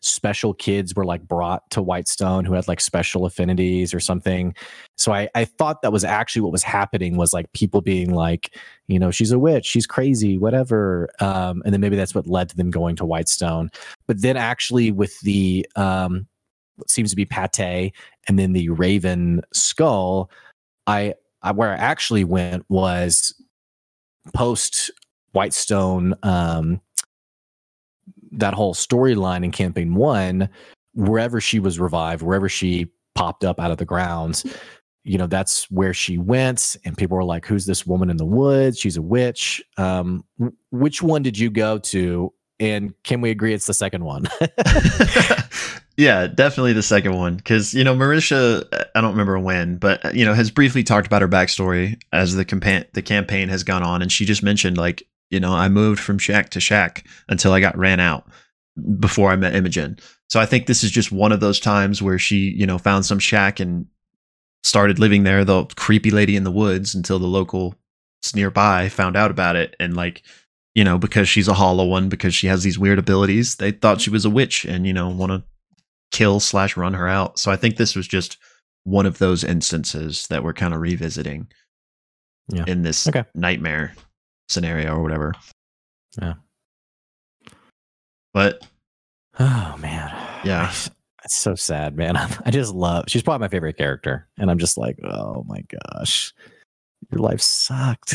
special 0.00 0.52
kids 0.52 0.94
were 0.96 1.04
like 1.04 1.22
brought 1.28 1.68
to 1.70 1.80
Whitestone 1.80 2.44
who 2.44 2.54
had 2.54 2.66
like 2.66 2.80
special 2.80 3.24
affinities 3.24 3.94
or 3.94 4.00
something. 4.00 4.54
So 4.96 5.12
I, 5.12 5.28
I 5.34 5.44
thought 5.44 5.82
that 5.82 5.92
was 5.92 6.02
actually 6.02 6.42
what 6.42 6.50
was 6.50 6.64
happening 6.64 7.16
was 7.16 7.32
like 7.32 7.52
people 7.52 7.80
being 7.80 8.14
like, 8.14 8.56
you 8.88 8.98
know, 8.98 9.12
she's 9.12 9.30
a 9.30 9.38
witch, 9.38 9.64
she's 9.64 9.86
crazy, 9.86 10.38
whatever. 10.38 11.08
Um, 11.20 11.62
and 11.64 11.72
then 11.72 11.80
maybe 11.80 11.96
that's 11.96 12.14
what 12.14 12.26
led 12.26 12.48
to 12.48 12.56
them 12.56 12.70
going 12.70 12.96
to 12.96 13.04
Whitestone. 13.04 13.70
But 14.08 14.20
then 14.20 14.36
actually 14.36 14.90
with 14.90 15.18
the 15.20 15.66
um 15.76 16.26
what 16.76 16.90
seems 16.90 17.10
to 17.10 17.16
be 17.16 17.24
pate 17.24 17.92
and 18.26 18.38
then 18.38 18.52
the 18.52 18.68
raven 18.70 19.42
skull, 19.52 20.30
I, 20.88 21.14
I 21.42 21.52
where 21.52 21.70
I 21.70 21.76
actually 21.76 22.24
went 22.24 22.64
was 22.68 23.32
post 24.32 24.90
Whitestone 25.34 26.14
um 26.22 26.80
that 28.32 28.54
whole 28.54 28.74
storyline 28.74 29.44
in 29.44 29.52
campaign 29.52 29.94
one, 29.94 30.48
wherever 30.94 31.40
she 31.40 31.60
was 31.60 31.78
revived, 31.78 32.22
wherever 32.22 32.48
she 32.48 32.88
popped 33.14 33.44
up 33.44 33.60
out 33.60 33.70
of 33.70 33.78
the 33.78 33.84
grounds, 33.84 34.44
you 35.04 35.18
know, 35.18 35.26
that's 35.26 35.70
where 35.70 35.94
she 35.94 36.18
went. 36.18 36.76
And 36.84 36.96
people 36.96 37.16
were 37.16 37.24
like, 37.24 37.46
who's 37.46 37.66
this 37.66 37.86
woman 37.86 38.10
in 38.10 38.16
the 38.16 38.24
woods? 38.24 38.78
She's 38.78 38.96
a 38.96 39.02
witch. 39.02 39.62
Um, 39.76 40.24
which 40.70 41.02
one 41.02 41.22
did 41.22 41.38
you 41.38 41.50
go 41.50 41.78
to? 41.78 42.32
And 42.58 42.94
can 43.04 43.20
we 43.20 43.30
agree 43.30 43.52
it's 43.52 43.66
the 43.66 43.74
second 43.74 44.04
one? 44.04 44.24
yeah, 45.96 46.26
definitely 46.26 46.72
the 46.72 46.82
second 46.82 47.16
one 47.16 47.36
because 47.36 47.74
you 47.74 47.82
know 47.82 47.94
Marisha. 47.94 48.64
I 48.94 49.00
don't 49.00 49.10
remember 49.10 49.38
when, 49.40 49.76
but 49.76 50.14
you 50.14 50.24
know 50.24 50.34
has 50.34 50.52
briefly 50.52 50.84
talked 50.84 51.06
about 51.06 51.20
her 51.20 51.28
backstory 51.28 52.00
as 52.12 52.36
the 52.36 52.86
the 52.92 53.02
campaign 53.02 53.48
has 53.48 53.64
gone 53.64 53.82
on, 53.82 54.02
and 54.02 54.12
she 54.12 54.24
just 54.24 54.44
mentioned 54.44 54.78
like 54.78 55.02
you 55.30 55.40
know 55.40 55.52
I 55.52 55.68
moved 55.68 56.00
from 56.00 56.18
shack 56.18 56.50
to 56.50 56.60
shack 56.60 57.06
until 57.28 57.52
I 57.52 57.60
got 57.60 57.76
ran 57.78 58.00
out 58.00 58.26
before 58.98 59.30
I 59.30 59.36
met 59.36 59.54
Imogen. 59.54 59.98
So 60.28 60.40
I 60.40 60.46
think 60.46 60.66
this 60.66 60.82
is 60.82 60.90
just 60.90 61.12
one 61.12 61.32
of 61.32 61.40
those 61.40 61.60
times 61.60 62.02
where 62.02 62.18
she 62.18 62.50
you 62.56 62.66
know 62.66 62.78
found 62.78 63.06
some 63.06 63.18
shack 63.18 63.60
and 63.60 63.86
started 64.62 64.98
living 64.98 65.22
there. 65.24 65.44
The 65.44 65.64
creepy 65.76 66.10
lady 66.10 66.36
in 66.36 66.44
the 66.44 66.50
woods 66.50 66.94
until 66.94 67.18
the 67.18 67.26
locals 67.26 67.74
nearby 68.34 68.88
found 68.88 69.16
out 69.16 69.30
about 69.30 69.54
it 69.54 69.76
and 69.78 69.94
like 69.94 70.22
you 70.74 70.82
know 70.82 70.96
because 70.96 71.28
she's 71.28 71.46
a 71.46 71.52
hollow 71.52 71.84
one 71.84 72.08
because 72.08 72.34
she 72.34 72.46
has 72.46 72.62
these 72.62 72.78
weird 72.78 72.98
abilities 72.98 73.56
they 73.56 73.70
thought 73.70 74.00
she 74.00 74.08
was 74.08 74.24
a 74.24 74.30
witch 74.30 74.64
and 74.64 74.86
you 74.86 74.94
know 74.94 75.10
want 75.10 75.30
to 75.30 75.42
kill 76.10 76.40
slash 76.40 76.74
run 76.74 76.94
her 76.94 77.06
out 77.06 77.38
so 77.38 77.50
i 77.52 77.56
think 77.56 77.76
this 77.76 77.94
was 77.94 78.08
just 78.08 78.38
one 78.84 79.04
of 79.04 79.18
those 79.18 79.44
instances 79.44 80.26
that 80.28 80.42
we're 80.42 80.54
kind 80.54 80.72
of 80.72 80.80
revisiting 80.80 81.46
Yeah. 82.48 82.64
in 82.66 82.80
this 82.80 83.06
Okay. 83.06 83.24
nightmare 83.34 83.94
scenario 84.48 84.94
or 84.96 85.02
whatever 85.02 85.32
Yeah. 86.20 86.34
but 88.32 88.66
oh 89.38 89.76
man. 89.80 90.10
Yeah. 90.44 90.72
It's 91.24 91.36
so 91.36 91.54
sad, 91.54 91.96
man. 91.96 92.16
I 92.44 92.50
just 92.50 92.74
love 92.74 93.04
she's 93.08 93.22
probably 93.22 93.44
my 93.44 93.48
favorite 93.48 93.76
character. 93.78 94.28
And 94.38 94.50
I'm 94.50 94.58
just 94.58 94.76
like, 94.76 94.98
oh 95.04 95.44
my 95.48 95.64
gosh. 95.92 96.32
Your 97.10 97.20
life 97.20 97.40
sucked. 97.40 98.14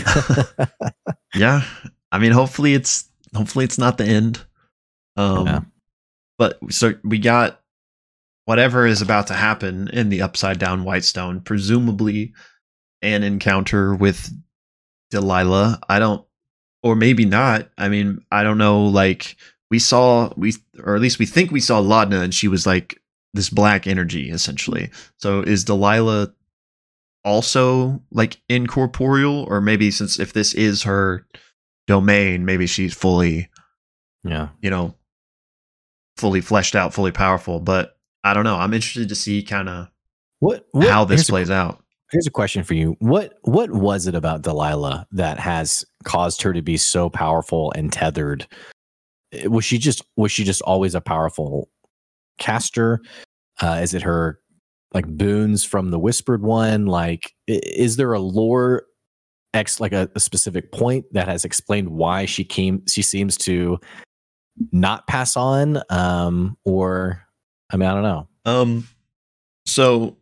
yeah 1.35 1.63
i 2.11 2.17
mean 2.17 2.31
hopefully 2.31 2.73
it's 2.73 3.07
hopefully 3.35 3.63
it's 3.63 3.77
not 3.77 3.99
the 3.99 4.03
end 4.03 4.43
um 5.15 5.45
Yeah. 5.45 5.59
but 6.39 6.57
so 6.71 6.95
we 7.03 7.19
got 7.19 7.61
whatever 8.45 8.87
is 8.87 9.03
about 9.03 9.27
to 9.27 9.35
happen 9.35 9.89
in 9.89 10.09
the 10.09 10.23
upside 10.23 10.57
down 10.57 10.83
whitestone 10.83 11.39
presumably 11.41 12.33
an 13.03 13.21
encounter 13.21 13.93
with 13.93 14.31
delilah 15.11 15.79
i 15.89 15.97
don't 15.99 16.25
or 16.83 16.95
maybe 16.95 17.25
not 17.25 17.69
i 17.77 17.87
mean 17.89 18.19
i 18.31 18.43
don't 18.43 18.57
know 18.57 18.85
like 18.85 19.35
we 19.71 19.79
saw 19.79 20.31
we 20.37 20.53
or 20.83 20.95
at 20.95 21.01
least 21.01 21.19
we 21.19 21.25
think 21.25 21.51
we 21.51 21.59
saw 21.59 21.81
laudna 21.81 22.21
and 22.23 22.33
she 22.33 22.47
was 22.47 22.65
like 22.65 22.99
this 23.33 23.49
black 23.49 23.85
energy 23.87 24.29
essentially 24.31 24.89
so 25.17 25.41
is 25.41 25.63
delilah 25.63 26.31
also 27.25 28.01
like 28.11 28.41
incorporeal, 28.47 29.45
or 29.49 29.59
maybe 29.59 29.91
since 29.91 30.19
if 30.19 30.31
this 30.31 30.53
is 30.53 30.83
her 30.83 31.27
domain, 31.85 32.45
maybe 32.45 32.65
she's 32.65 32.93
fully, 32.93 33.49
Yeah. 34.23 34.49
you 34.61 34.69
know, 34.69 34.95
fully 36.15 36.39
fleshed 36.39 36.75
out, 36.75 36.93
fully 36.93 37.11
powerful. 37.11 37.59
But 37.59 37.97
I 38.23 38.33
don't 38.33 38.45
know. 38.45 38.55
I'm 38.55 38.73
interested 38.73 39.09
to 39.09 39.15
see 39.15 39.43
kind 39.43 39.67
of 39.67 39.89
What, 40.39 40.65
what 40.71 40.87
how 40.87 41.03
this 41.03 41.19
here's 41.19 41.29
a- 41.29 41.31
plays 41.33 41.51
out. 41.51 41.83
Here's 42.11 42.27
a 42.27 42.31
question 42.31 42.63
for 42.63 42.73
you. 42.73 42.95
What 42.99 43.37
what 43.43 43.71
was 43.71 44.07
it 44.07 44.15
about 44.15 44.41
Delilah 44.41 45.07
that 45.11 45.39
has 45.39 45.85
caused 46.05 46.41
her 46.41 46.53
to 46.53 46.61
be 46.61 46.75
so 46.75 47.09
powerful 47.09 47.71
and 47.75 47.93
tethered? 47.93 48.47
Eh, 49.31 49.47
Was 49.47 49.65
she 49.65 49.77
just 49.77 50.03
was 50.15 50.31
she 50.31 50.43
just 50.43 50.61
always 50.63 50.95
a 50.95 51.01
powerful 51.01 51.69
caster? 52.39 52.99
Uh, 53.61 53.79
is 53.83 53.93
it 53.93 54.01
her 54.01 54.39
like 54.93 55.05
boons 55.07 55.63
from 55.63 55.91
the 55.91 55.99
whispered 55.99 56.41
one? 56.41 56.87
Like 56.87 57.33
is 57.47 57.97
there 57.97 58.13
a 58.13 58.19
lore 58.19 58.85
X 59.53 59.79
like 59.79 59.93
a, 59.93 60.09
a 60.15 60.19
specific 60.19 60.71
point 60.71 61.05
that 61.11 61.27
has 61.27 61.45
explained 61.45 61.89
why 61.89 62.25
she 62.25 62.43
came 62.43 62.81
she 62.87 63.03
seems 63.03 63.37
to 63.37 63.79
not 64.71 65.05
pass 65.05 65.37
on? 65.37 65.83
Um 65.91 66.57
or 66.65 67.23
I 67.71 67.77
mean 67.77 67.87
I 67.87 67.93
don't 67.93 68.03
know. 68.03 68.27
Um, 68.45 68.87
so 69.67 70.17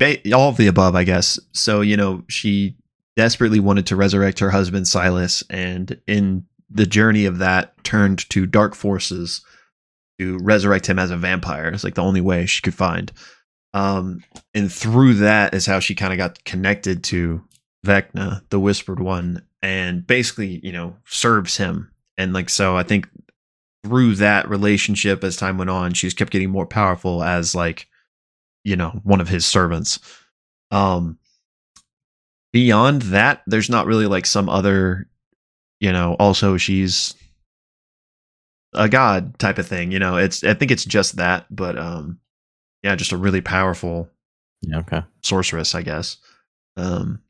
ba- 0.00 0.34
all 0.34 0.48
of 0.48 0.56
the 0.56 0.66
above, 0.66 0.96
I 0.96 1.04
guess. 1.04 1.38
So 1.52 1.80
you 1.82 1.96
know, 1.96 2.24
she 2.28 2.76
desperately 3.16 3.60
wanted 3.60 3.86
to 3.86 3.96
resurrect 3.96 4.40
her 4.40 4.50
husband 4.50 4.88
Silas, 4.88 5.44
and 5.48 6.00
in 6.08 6.44
the 6.68 6.86
journey 6.86 7.26
of 7.26 7.38
that, 7.38 7.82
turned 7.84 8.28
to 8.30 8.46
dark 8.46 8.74
forces 8.74 9.42
to 10.18 10.38
resurrect 10.38 10.88
him 10.88 10.98
as 10.98 11.10
a 11.10 11.16
vampire. 11.16 11.68
It's 11.68 11.84
like 11.84 11.94
the 11.94 12.02
only 12.02 12.20
way 12.20 12.46
she 12.46 12.62
could 12.62 12.74
find. 12.74 13.12
Um, 13.72 14.24
and 14.54 14.72
through 14.72 15.14
that 15.14 15.54
is 15.54 15.66
how 15.66 15.78
she 15.78 15.94
kind 15.94 16.12
of 16.12 16.16
got 16.16 16.42
connected 16.44 17.04
to 17.04 17.42
Vecna, 17.86 18.42
the 18.50 18.58
Whispered 18.58 19.00
One, 19.00 19.42
and 19.62 20.06
basically, 20.06 20.60
you 20.62 20.72
know, 20.72 20.96
serves 21.04 21.56
him. 21.56 21.90
And 22.18 22.32
like 22.32 22.48
so, 22.50 22.76
I 22.76 22.82
think 22.82 23.08
through 23.84 24.16
that 24.16 24.48
relationship 24.48 25.24
as 25.24 25.36
time 25.36 25.56
went 25.56 25.70
on 25.70 25.94
she's 25.94 26.12
kept 26.12 26.30
getting 26.30 26.50
more 26.50 26.66
powerful 26.66 27.22
as 27.22 27.54
like 27.54 27.88
you 28.64 28.76
know 28.76 28.90
one 29.04 29.20
of 29.20 29.28
his 29.28 29.46
servants. 29.46 29.98
Um 30.70 31.18
beyond 32.52 33.02
that 33.02 33.42
there's 33.46 33.70
not 33.70 33.86
really 33.86 34.06
like 34.06 34.26
some 34.26 34.48
other 34.48 35.06
you 35.78 35.92
know 35.92 36.16
also 36.18 36.56
she's 36.56 37.14
a 38.74 38.88
god 38.88 39.38
type 39.38 39.58
of 39.58 39.66
thing 39.66 39.92
you 39.92 39.98
know? 39.98 40.16
It's 40.16 40.42
i 40.44 40.54
think 40.54 40.70
it's 40.70 40.84
just 40.84 41.16
that 41.16 41.46
but 41.50 41.78
um 41.78 42.18
yeah 42.82 42.94
just 42.96 43.12
a 43.12 43.16
really 43.16 43.40
powerful 43.40 44.08
Yeah, 44.62 44.78
okay. 44.78 45.02
sorceress 45.22 45.74
i 45.74 45.82
guess. 45.82 46.16
Um 46.76 47.20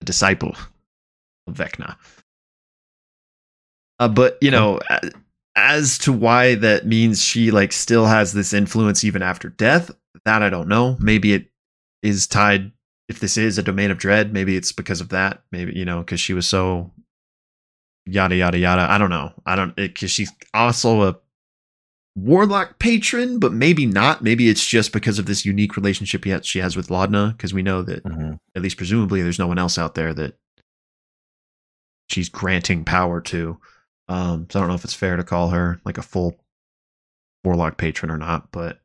a 0.00 0.04
disciple 0.06 0.56
of 1.46 1.54
vecna. 1.56 1.96
Uh, 4.00 4.08
but 4.08 4.38
you 4.40 4.50
know 4.50 4.80
as 5.56 5.98
to 5.98 6.12
why 6.12 6.54
that 6.56 6.84
means 6.86 7.22
she 7.22 7.50
like 7.50 7.72
still 7.72 8.06
has 8.06 8.32
this 8.32 8.52
influence 8.52 9.04
even 9.04 9.22
after 9.22 9.50
death 9.50 9.90
that 10.24 10.42
i 10.42 10.48
don't 10.50 10.68
know. 10.68 10.96
Maybe 11.00 11.32
it 11.34 11.50
is 12.02 12.26
tied 12.26 12.72
if 13.08 13.20
this 13.20 13.36
is 13.36 13.58
a 13.58 13.62
domain 13.62 13.90
of 13.90 13.98
dread 13.98 14.32
maybe 14.32 14.56
it's 14.56 14.72
because 14.72 15.00
of 15.00 15.10
that 15.10 15.42
maybe 15.52 15.72
you 15.74 15.84
know 15.84 15.98
because 16.00 16.20
she 16.20 16.32
was 16.34 16.46
so 16.46 16.90
yada 18.06 18.34
yada 18.36 18.58
yada. 18.58 18.82
I 18.90 18.98
don't 18.98 19.10
know. 19.10 19.32
I 19.46 19.56
don't 19.56 19.74
because 19.76 20.10
she's 20.10 20.32
also 20.52 21.02
a 21.08 21.16
warlock 22.16 22.78
patron 22.78 23.38
but 23.38 23.52
maybe 23.52 23.86
not. 23.86 24.22
Maybe 24.22 24.48
it's 24.48 24.66
just 24.66 24.92
because 24.92 25.18
of 25.18 25.26
this 25.26 25.44
unique 25.44 25.76
relationship 25.76 26.24
yet 26.26 26.44
she 26.46 26.60
has 26.60 26.76
with 26.76 26.88
laudna 26.88 27.32
because 27.36 27.52
we 27.52 27.62
know 27.62 27.82
that 27.82 28.04
Mhm. 28.04 28.38
at 28.54 28.62
least 28.62 28.76
presumably 28.76 29.20
there's 29.22 29.38
no 29.38 29.46
one 29.48 29.58
else 29.58 29.78
out 29.78 29.94
there 29.94 30.14
that 30.14 30.38
she's 32.10 32.28
granting 32.28 32.84
power 32.84 33.20
to. 33.22 33.58
Um 34.08 34.46
so 34.50 34.58
i 34.58 34.62
don't 34.62 34.68
know 34.68 34.74
if 34.74 34.84
it's 34.84 34.94
fair 34.94 35.16
to 35.16 35.24
call 35.24 35.48
her 35.50 35.80
like 35.84 35.96
a 35.98 36.02
full 36.02 36.36
warlock 37.42 37.76
patron 37.78 38.10
or 38.10 38.18
not 38.18 38.50
but 38.52 38.80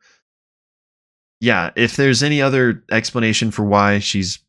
yeah 1.39 1.71
if 1.75 1.95
there's 1.95 2.23
any 2.23 2.41
other 2.41 2.83
explanation 2.91 3.51
for 3.51 3.63
why 3.63 3.99
she's 3.99 4.39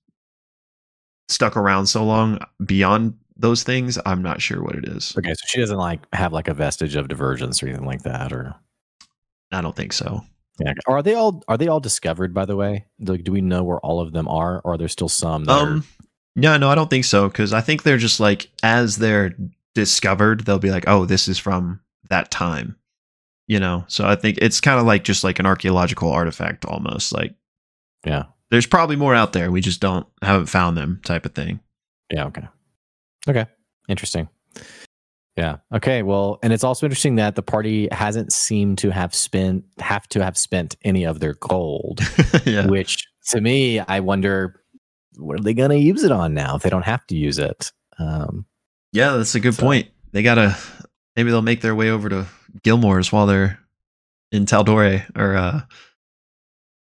stuck 1.29 1.57
around 1.57 1.87
so 1.87 2.05
long 2.05 2.39
beyond 2.65 3.15
those 3.37 3.63
things 3.63 3.99
i'm 4.07 4.23
not 4.23 4.41
sure 4.41 4.63
what 4.63 4.77
it 4.77 4.85
is 4.87 5.15
Okay, 5.17 5.33
so 5.33 5.45
she 5.47 5.61
doesn't 5.61 5.79
like 5.79 6.01
have 6.13 6.33
like 6.33 6.49
a 6.49 6.55
vestige 6.55 6.97
of 6.97 7.09
divergence 7.09 7.63
or 7.63 7.69
anything 7.69 7.87
like 7.87 8.03
that, 8.03 8.33
or 8.33 8.55
i 9.53 9.61
don't 9.61 9.77
think 9.77 9.93
so 9.93 10.23
yeah. 10.63 10.75
Are 10.87 11.03
they 11.03 11.15
all 11.15 11.43
are 11.49 11.57
they 11.57 11.69
all 11.69 11.81
discovered? 11.81 12.35
By 12.35 12.45
the 12.45 12.55
way, 12.55 12.85
like, 12.99 13.25
do 13.25 13.33
we 13.33 13.41
know 13.41 13.65
where 13.65 13.81
all 13.81 13.99
of 13.99 14.13
them 14.13 14.29
are, 14.29 14.61
or 14.63 14.75
are 14.75 14.77
there 14.77 14.89
still 14.89 15.09
some? 15.09 15.45
That 15.45 15.53
um 15.53 15.85
yeah 16.37 16.57
no 16.57 16.71
i 16.71 16.75
don't 16.75 16.91
think 16.91 17.05
so 17.05 17.29
because 17.29 17.53
i 17.53 17.61
think 17.61 17.83
they're 17.83 17.99
just 17.99 18.21
like 18.21 18.49
as 18.63 18.97
they're 18.97 19.35
discovered 19.75 20.41
they'll 20.41 20.59
be 20.59 20.71
like 20.71 20.85
oh 20.87 21.05
this 21.05 21.29
is 21.29 21.39
from 21.39 21.81
that 22.09 22.31
time 22.31 22.77
you 23.51 23.59
know 23.59 23.85
so 23.89 24.07
i 24.07 24.15
think 24.15 24.39
it's 24.41 24.61
kind 24.61 24.79
of 24.79 24.87
like 24.87 25.03
just 25.03 25.25
like 25.25 25.39
an 25.41 25.47
archaeological 25.47 26.11
artifact 26.11 26.65
almost 26.65 27.13
like 27.13 27.35
yeah, 28.07 28.25
there's 28.51 28.65
probably 28.67 28.97
more 28.97 29.15
out 29.15 29.33
there 29.35 29.51
we 29.51 29.61
just 29.61 29.81
don't 29.81 30.07
haven't 30.23 30.47
found 30.47 30.77
them 30.77 31.01
type 31.05 31.27
of 31.27 31.35
thing 31.35 31.61
yeah. 32.13 32.25
Okay, 32.27 32.49
okay, 33.29 33.47
interesting. 33.89 34.29
Yeah. 35.37 35.59
Okay. 35.73 36.03
Well, 36.03 36.39
and 36.43 36.53
it's 36.53 36.65
also 36.65 36.87
interesting 36.87 37.15
that 37.17 37.37
the 37.37 37.43
party 37.43 37.89
hasn't 37.93 38.33
seemed 38.33 38.79
to 38.79 38.91
have 38.91 39.15
spent 39.15 39.65
have 39.79 40.09
to 40.09 40.23
have 40.25 40.37
spent 40.37 40.77
any 40.83 41.05
of 41.05 41.21
their 41.21 41.35
gold, 41.35 42.01
yeah 42.45 42.67
which 42.67 43.07
to 43.31 43.41
me, 43.41 43.79
I 43.79 44.01
wonder 44.01 44.61
what 45.17 45.39
are 45.39 45.43
they 45.43 45.55
going 45.55 45.71
to 45.71 45.79
use 45.79 46.03
it 46.03 46.11
on 46.11 46.35
now 46.35 46.57
if 46.57 46.63
they 46.63 46.71
don't 46.71 46.85
have 46.85 47.07
to 47.09 47.17
use 47.17 47.39
it. 47.39 47.71
Um, 47.99 48.45
yeah 48.93 49.17
that's 49.17 49.35
a 49.37 49.41
good 49.41 49.55
So- 49.55 49.63
point 49.63 49.89
they 50.13 50.23
gotta 50.23 50.57
maybe 51.17 51.31
they'll 51.31 51.43
make 51.43 51.61
their 51.61 51.75
way 51.77 51.91
over 51.91 52.09
to 52.09 52.27
gilmore's 52.63 53.13
while 53.13 53.27
they're 53.27 53.59
in 54.33 54.47
Tal'Dorei 54.47 55.05
or 55.17 55.37
uh 55.37 55.61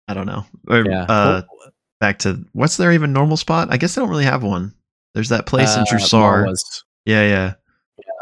i 0.09 0.15
don't 0.15 0.27
know 0.27 0.45
or 0.69 0.85
yeah. 0.85 1.03
uh 1.03 1.43
Well, 1.51 1.73
back 2.01 2.19
to 2.21 2.45
what's 2.53 2.77
their 2.77 2.93
even 2.93 3.13
normal 3.13 3.37
spot 3.37 3.69
i 3.71 3.77
guess 3.77 3.95
they 3.95 4.01
don't 4.01 4.11
really 4.11 4.25
have 4.25 4.43
one 4.43 4.73
there's 5.15 5.31
that 5.31 5.47
place 5.47 5.75
in 5.75 5.81
uh, 5.81 5.85
Jrusar. 5.87 6.45
Marla's- 6.45 6.85
Yeah, 7.07 7.23
yeah. 7.27 7.55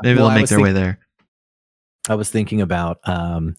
Maybe 0.04 0.18
well, 0.20 0.28
they'll 0.28 0.38
make 0.38 0.48
their 0.48 0.58
think- 0.58 0.66
way 0.68 0.72
there. 0.72 1.00
I 2.08 2.14
was 2.14 2.30
thinking 2.30 2.60
about 2.60 3.00
um 3.08 3.56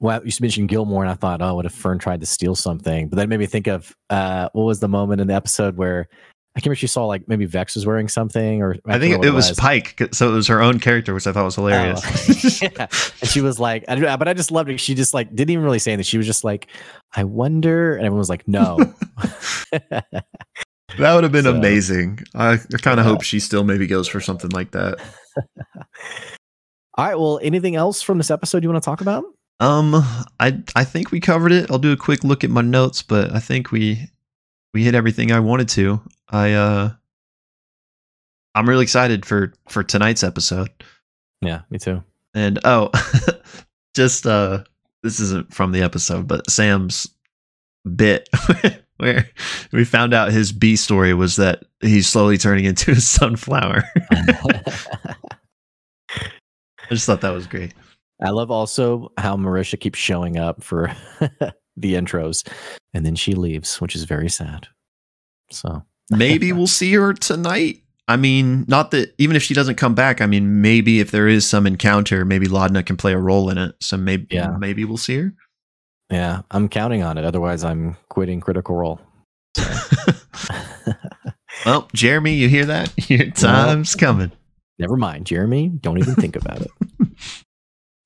well 0.00 0.20
you 0.24 0.32
mentioned 0.40 0.68
Gilmore 0.68 1.02
and 1.02 1.10
I 1.10 1.14
thought, 1.14 1.40
oh, 1.40 1.54
what 1.54 1.64
if 1.64 1.72
Fearne 1.72 1.98
tried 1.98 2.20
to 2.20 2.26
steal 2.26 2.54
something? 2.54 3.08
But 3.08 3.16
that 3.16 3.28
made 3.30 3.38
me 3.38 3.46
think 3.46 3.68
of 3.68 3.96
uh 4.10 4.50
what 4.52 4.64
was 4.64 4.80
the 4.80 4.88
moment 4.88 5.22
in 5.22 5.28
the 5.28 5.34
episode 5.34 5.76
where 5.78 6.08
I 6.54 6.60
can't 6.60 6.66
remember 6.66 6.72
if 6.74 6.78
she 6.80 6.86
saw 6.86 7.06
like 7.06 7.26
maybe 7.28 7.46
Vex 7.46 7.74
was 7.76 7.86
wearing 7.86 8.08
something 8.08 8.60
or 8.60 8.76
I 8.86 8.98
think 8.98 9.12
can't 9.12 9.24
it, 9.24 9.28
remember 9.28 9.28
what 9.28 9.34
was 9.36 9.52
Pike. 9.52 9.98
so 10.12 10.30
it 10.30 10.34
was 10.34 10.46
her 10.48 10.60
own 10.60 10.80
character, 10.80 11.14
which 11.14 11.26
I 11.26 11.32
thought 11.32 11.44
was 11.46 11.54
hilarious. 11.54 12.00
Oh. 12.04 12.58
yeah. 12.78 12.86
And 13.22 13.30
she 13.30 13.40
was 13.40 13.58
like, 13.58 13.84
I 13.88 13.94
don't 13.94 14.04
know, 14.04 14.16
but 14.18 14.28
I 14.28 14.34
just 14.34 14.50
loved 14.50 14.68
it. 14.68 14.78
She 14.78 14.94
just 14.94 15.14
like 15.14 15.34
didn't 15.34 15.48
even 15.50 15.64
really 15.64 15.78
say 15.78 15.92
anything. 15.92 16.04
She 16.04 16.18
was 16.18 16.26
just 16.26 16.44
like, 16.44 16.66
I 17.14 17.24
wonder. 17.24 17.92
And 17.94 18.00
everyone 18.04 18.18
was 18.18 18.28
like, 18.28 18.46
no. 18.46 18.76
that 19.72 21.14
would 21.14 21.22
have 21.24 21.32
been 21.32 21.44
So- 21.44 21.54
amazing. 21.56 22.20
I, 22.34 22.52
I 22.52 22.56
kind 22.82 23.00
of 23.00 23.06
Yeah. 23.06 23.12
hope 23.12 23.22
she 23.22 23.40
still 23.40 23.64
maybe 23.64 23.86
goes 23.86 24.06
for 24.08 24.20
something 24.20 24.50
like 24.50 24.72
that. 24.72 24.98
All 26.98 27.06
right. 27.06 27.18
Well, 27.18 27.40
anything 27.42 27.76
else 27.76 28.02
from 28.02 28.18
this 28.18 28.30
episode 28.30 28.62
you 28.62 28.68
want 28.70 28.82
to 28.82 28.84
talk 28.84 29.00
about? 29.00 29.24
Um, 29.60 29.94
I 30.40 30.60
I 30.74 30.84
think 30.84 31.10
we 31.12 31.20
covered 31.20 31.52
it. 31.52 31.70
I'll 31.70 31.78
do 31.78 31.92
a 31.92 31.96
quick 31.96 32.24
look 32.24 32.42
at 32.44 32.50
my 32.50 32.62
notes, 32.62 33.00
but 33.00 33.32
I 33.32 33.38
think 33.38 33.70
we 33.70 34.08
we 34.72 34.84
hit 34.84 34.94
everything 34.94 35.32
I 35.32 35.40
wanted 35.40 35.68
to. 35.70 36.00
I 36.28 36.52
uh, 36.52 36.90
I'm 38.54 38.68
really 38.68 38.82
excited 38.84 39.24
for 39.26 39.52
for 39.68 39.82
tonight's 39.82 40.22
episode. 40.22 40.70
Yeah, 41.40 41.62
me 41.70 41.78
too. 41.78 42.02
And 42.34 42.58
oh, 42.64 42.90
just 43.94 44.26
uh 44.26 44.64
this 45.02 45.20
isn't 45.20 45.52
from 45.52 45.72
the 45.72 45.82
episode, 45.82 46.28
but 46.28 46.48
Sam's 46.48 47.08
bit 47.96 48.28
where 48.98 49.28
we 49.72 49.84
found 49.84 50.14
out 50.14 50.32
his 50.32 50.52
B 50.52 50.76
story 50.76 51.12
was 51.14 51.36
that 51.36 51.64
he's 51.80 52.08
slowly 52.08 52.38
turning 52.38 52.64
into 52.64 52.92
a 52.92 52.96
sunflower. 53.00 53.82
I 54.12 54.62
just 56.90 57.06
thought 57.06 57.22
that 57.22 57.30
was 57.30 57.46
great. 57.46 57.74
I 58.22 58.30
love 58.30 58.52
also 58.52 59.10
how 59.18 59.36
Marisha 59.36 59.80
keeps 59.80 59.98
showing 59.98 60.36
up 60.36 60.62
for 60.62 60.94
the 61.76 61.94
intros 61.94 62.46
and 62.94 63.04
then 63.06 63.14
she 63.14 63.34
leaves, 63.34 63.80
which 63.80 63.94
is 63.94 64.04
very 64.04 64.28
sad. 64.28 64.68
So, 65.50 65.82
Maybe 66.10 66.52
we'll 66.52 66.66
see 66.66 66.92
her 66.94 67.12
tonight. 67.14 67.78
I 68.08 68.16
mean, 68.16 68.64
not 68.68 68.90
that 68.90 69.14
even 69.18 69.36
if 69.36 69.42
she 69.42 69.54
doesn't 69.54 69.76
come 69.76 69.94
back, 69.94 70.20
I 70.20 70.26
mean, 70.26 70.60
maybe 70.60 71.00
if 71.00 71.10
there 71.12 71.28
is 71.28 71.48
some 71.48 71.66
encounter, 71.66 72.24
maybe 72.24 72.46
Laudna 72.48 72.84
can 72.84 72.96
play 72.96 73.12
a 73.14 73.18
role 73.18 73.48
in 73.48 73.56
it. 73.58 73.74
So 73.80 73.96
maybe 73.96 74.26
Yeah. 74.30 74.56
maybe 74.58 74.84
we'll 74.84 74.96
see 74.98 75.16
her. 75.18 75.34
yeah, 76.10 76.42
I'm 76.50 76.68
counting 76.68 77.02
on 77.02 77.16
it. 77.16 77.24
Otherwise, 77.24 77.64
I'm 77.64 77.96
quitting 78.10 78.40
Critical 78.40 78.74
Role. 78.76 79.00
Well, 81.64 81.88
Jeremy, 81.94 82.34
you 82.34 82.48
hear 82.48 82.64
that? 82.64 82.92
Your 83.08 83.30
time's 83.30 83.94
coming. 83.94 84.32
Never 84.80 84.96
mind, 84.96 85.26
Jeremy. 85.26 85.68
Don't 85.68 85.98
even 85.98 86.14
think 86.16 86.34
about 86.34 86.60
it. 86.62 86.70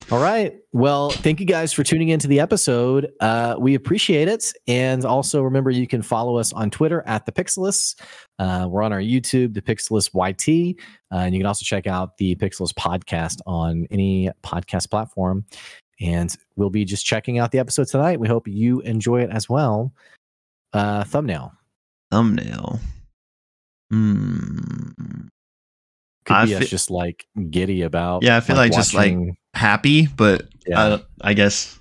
All 0.09 0.19
right. 0.19 0.55
Well, 0.71 1.09
thank 1.09 1.41
you 1.41 1.45
guys 1.45 1.73
for 1.73 1.83
tuning 1.83 2.07
into 2.09 2.29
the 2.29 2.39
episode. 2.39 3.11
Uh, 3.19 3.55
we 3.59 3.75
appreciate 3.75 4.29
it. 4.29 4.53
And 4.65 5.03
also 5.03 5.41
remember, 5.41 5.69
you 5.69 5.85
can 5.85 6.01
follow 6.01 6.37
us 6.37 6.53
on 6.53 6.69
Twitter 6.71 7.03
at 7.05 7.25
the 7.25 7.33
Pixelists. 7.33 7.99
Uh, 8.39 8.67
we're 8.69 8.83
on 8.83 8.93
our 8.93 9.01
YouTube, 9.01 9.53
the 9.53 9.61
Pixelist 9.61 10.11
YT. 10.13 10.77
Uh, 11.11 11.17
and 11.17 11.35
you 11.35 11.41
can 11.41 11.45
also 11.45 11.65
check 11.65 11.87
out 11.87 12.15
the 12.17 12.35
Pixelist 12.35 12.75
podcast 12.75 13.41
on 13.45 13.85
any 13.91 14.31
podcast 14.43 14.89
platform. 14.89 15.43
And 15.99 16.33
we'll 16.55 16.69
be 16.69 16.85
just 16.85 17.05
checking 17.05 17.37
out 17.37 17.51
the 17.51 17.59
episode 17.59 17.87
tonight. 17.87 18.17
We 18.17 18.29
hope 18.29 18.47
you 18.47 18.79
enjoy 18.81 19.23
it 19.23 19.29
as 19.29 19.49
well. 19.49 19.91
Uh, 20.71 21.03
thumbnail. 21.03 21.51
Thumbnail. 22.11 22.79
Hmm. 23.91 25.27
Could 26.27 26.35
I 26.35 26.45
be 26.45 26.55
us 26.55 26.69
just 26.69 26.91
like 26.91 27.25
giddy 27.49 27.83
about. 27.83 28.21
Yeah, 28.21 28.35
I 28.35 28.41
feel 28.41 28.57
like 28.57 28.73
just, 28.73 28.93
like, 28.93 29.15
Happy, 29.53 30.05
but 30.05 30.45
Yeah. 30.67 30.99
I, 31.21 31.29
I 31.29 31.33
guess 31.33 31.79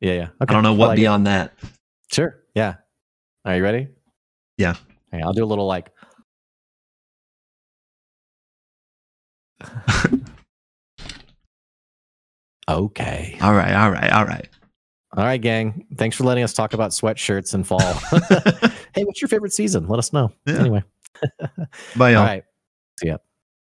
yeah, 0.00 0.14
yeah. 0.14 0.28
I 0.40 0.46
don't 0.46 0.64
know 0.64 0.72
what 0.72 0.88
like 0.88 0.98
it. 0.98 1.02
beyond 1.02 1.28
that. 1.28 1.52
Sure. 2.10 2.40
Yeah. 2.54 2.76
Are 3.44 3.54
you 3.54 3.62
ready? 3.62 3.88
Yeah. 4.58 4.74
Okay, 5.14 5.22
I'll 5.22 5.34
do 5.34 5.44
a 5.44 5.46
little 5.46 5.66
like. 5.66 5.90
okay. 12.68 13.38
All 13.40 13.54
right, 13.54 13.74
all 13.74 13.90
right, 13.90 14.10
all 14.10 14.24
right. 14.24 14.48
All 15.14 15.24
right, 15.24 15.40
gang. 15.40 15.86
Thanks 15.98 16.16
for 16.16 16.24
letting 16.24 16.42
us 16.42 16.54
talk 16.54 16.72
about 16.72 16.92
sweatshirts 16.92 17.54
in 17.54 17.62
fall. 17.62 17.78
hey, 18.94 19.04
what's 19.04 19.20
your 19.20 19.28
favorite 19.28 19.52
season? 19.52 19.86
Let 19.86 19.98
us 19.98 20.12
know. 20.12 20.32
Yeah. 20.46 20.54
Anyway. 20.54 20.82
Bye, 21.94 22.12
y'all. 22.12 22.20
All 22.20 22.26
right. 22.26 22.44
See 22.98 23.08
ya. 23.08 23.18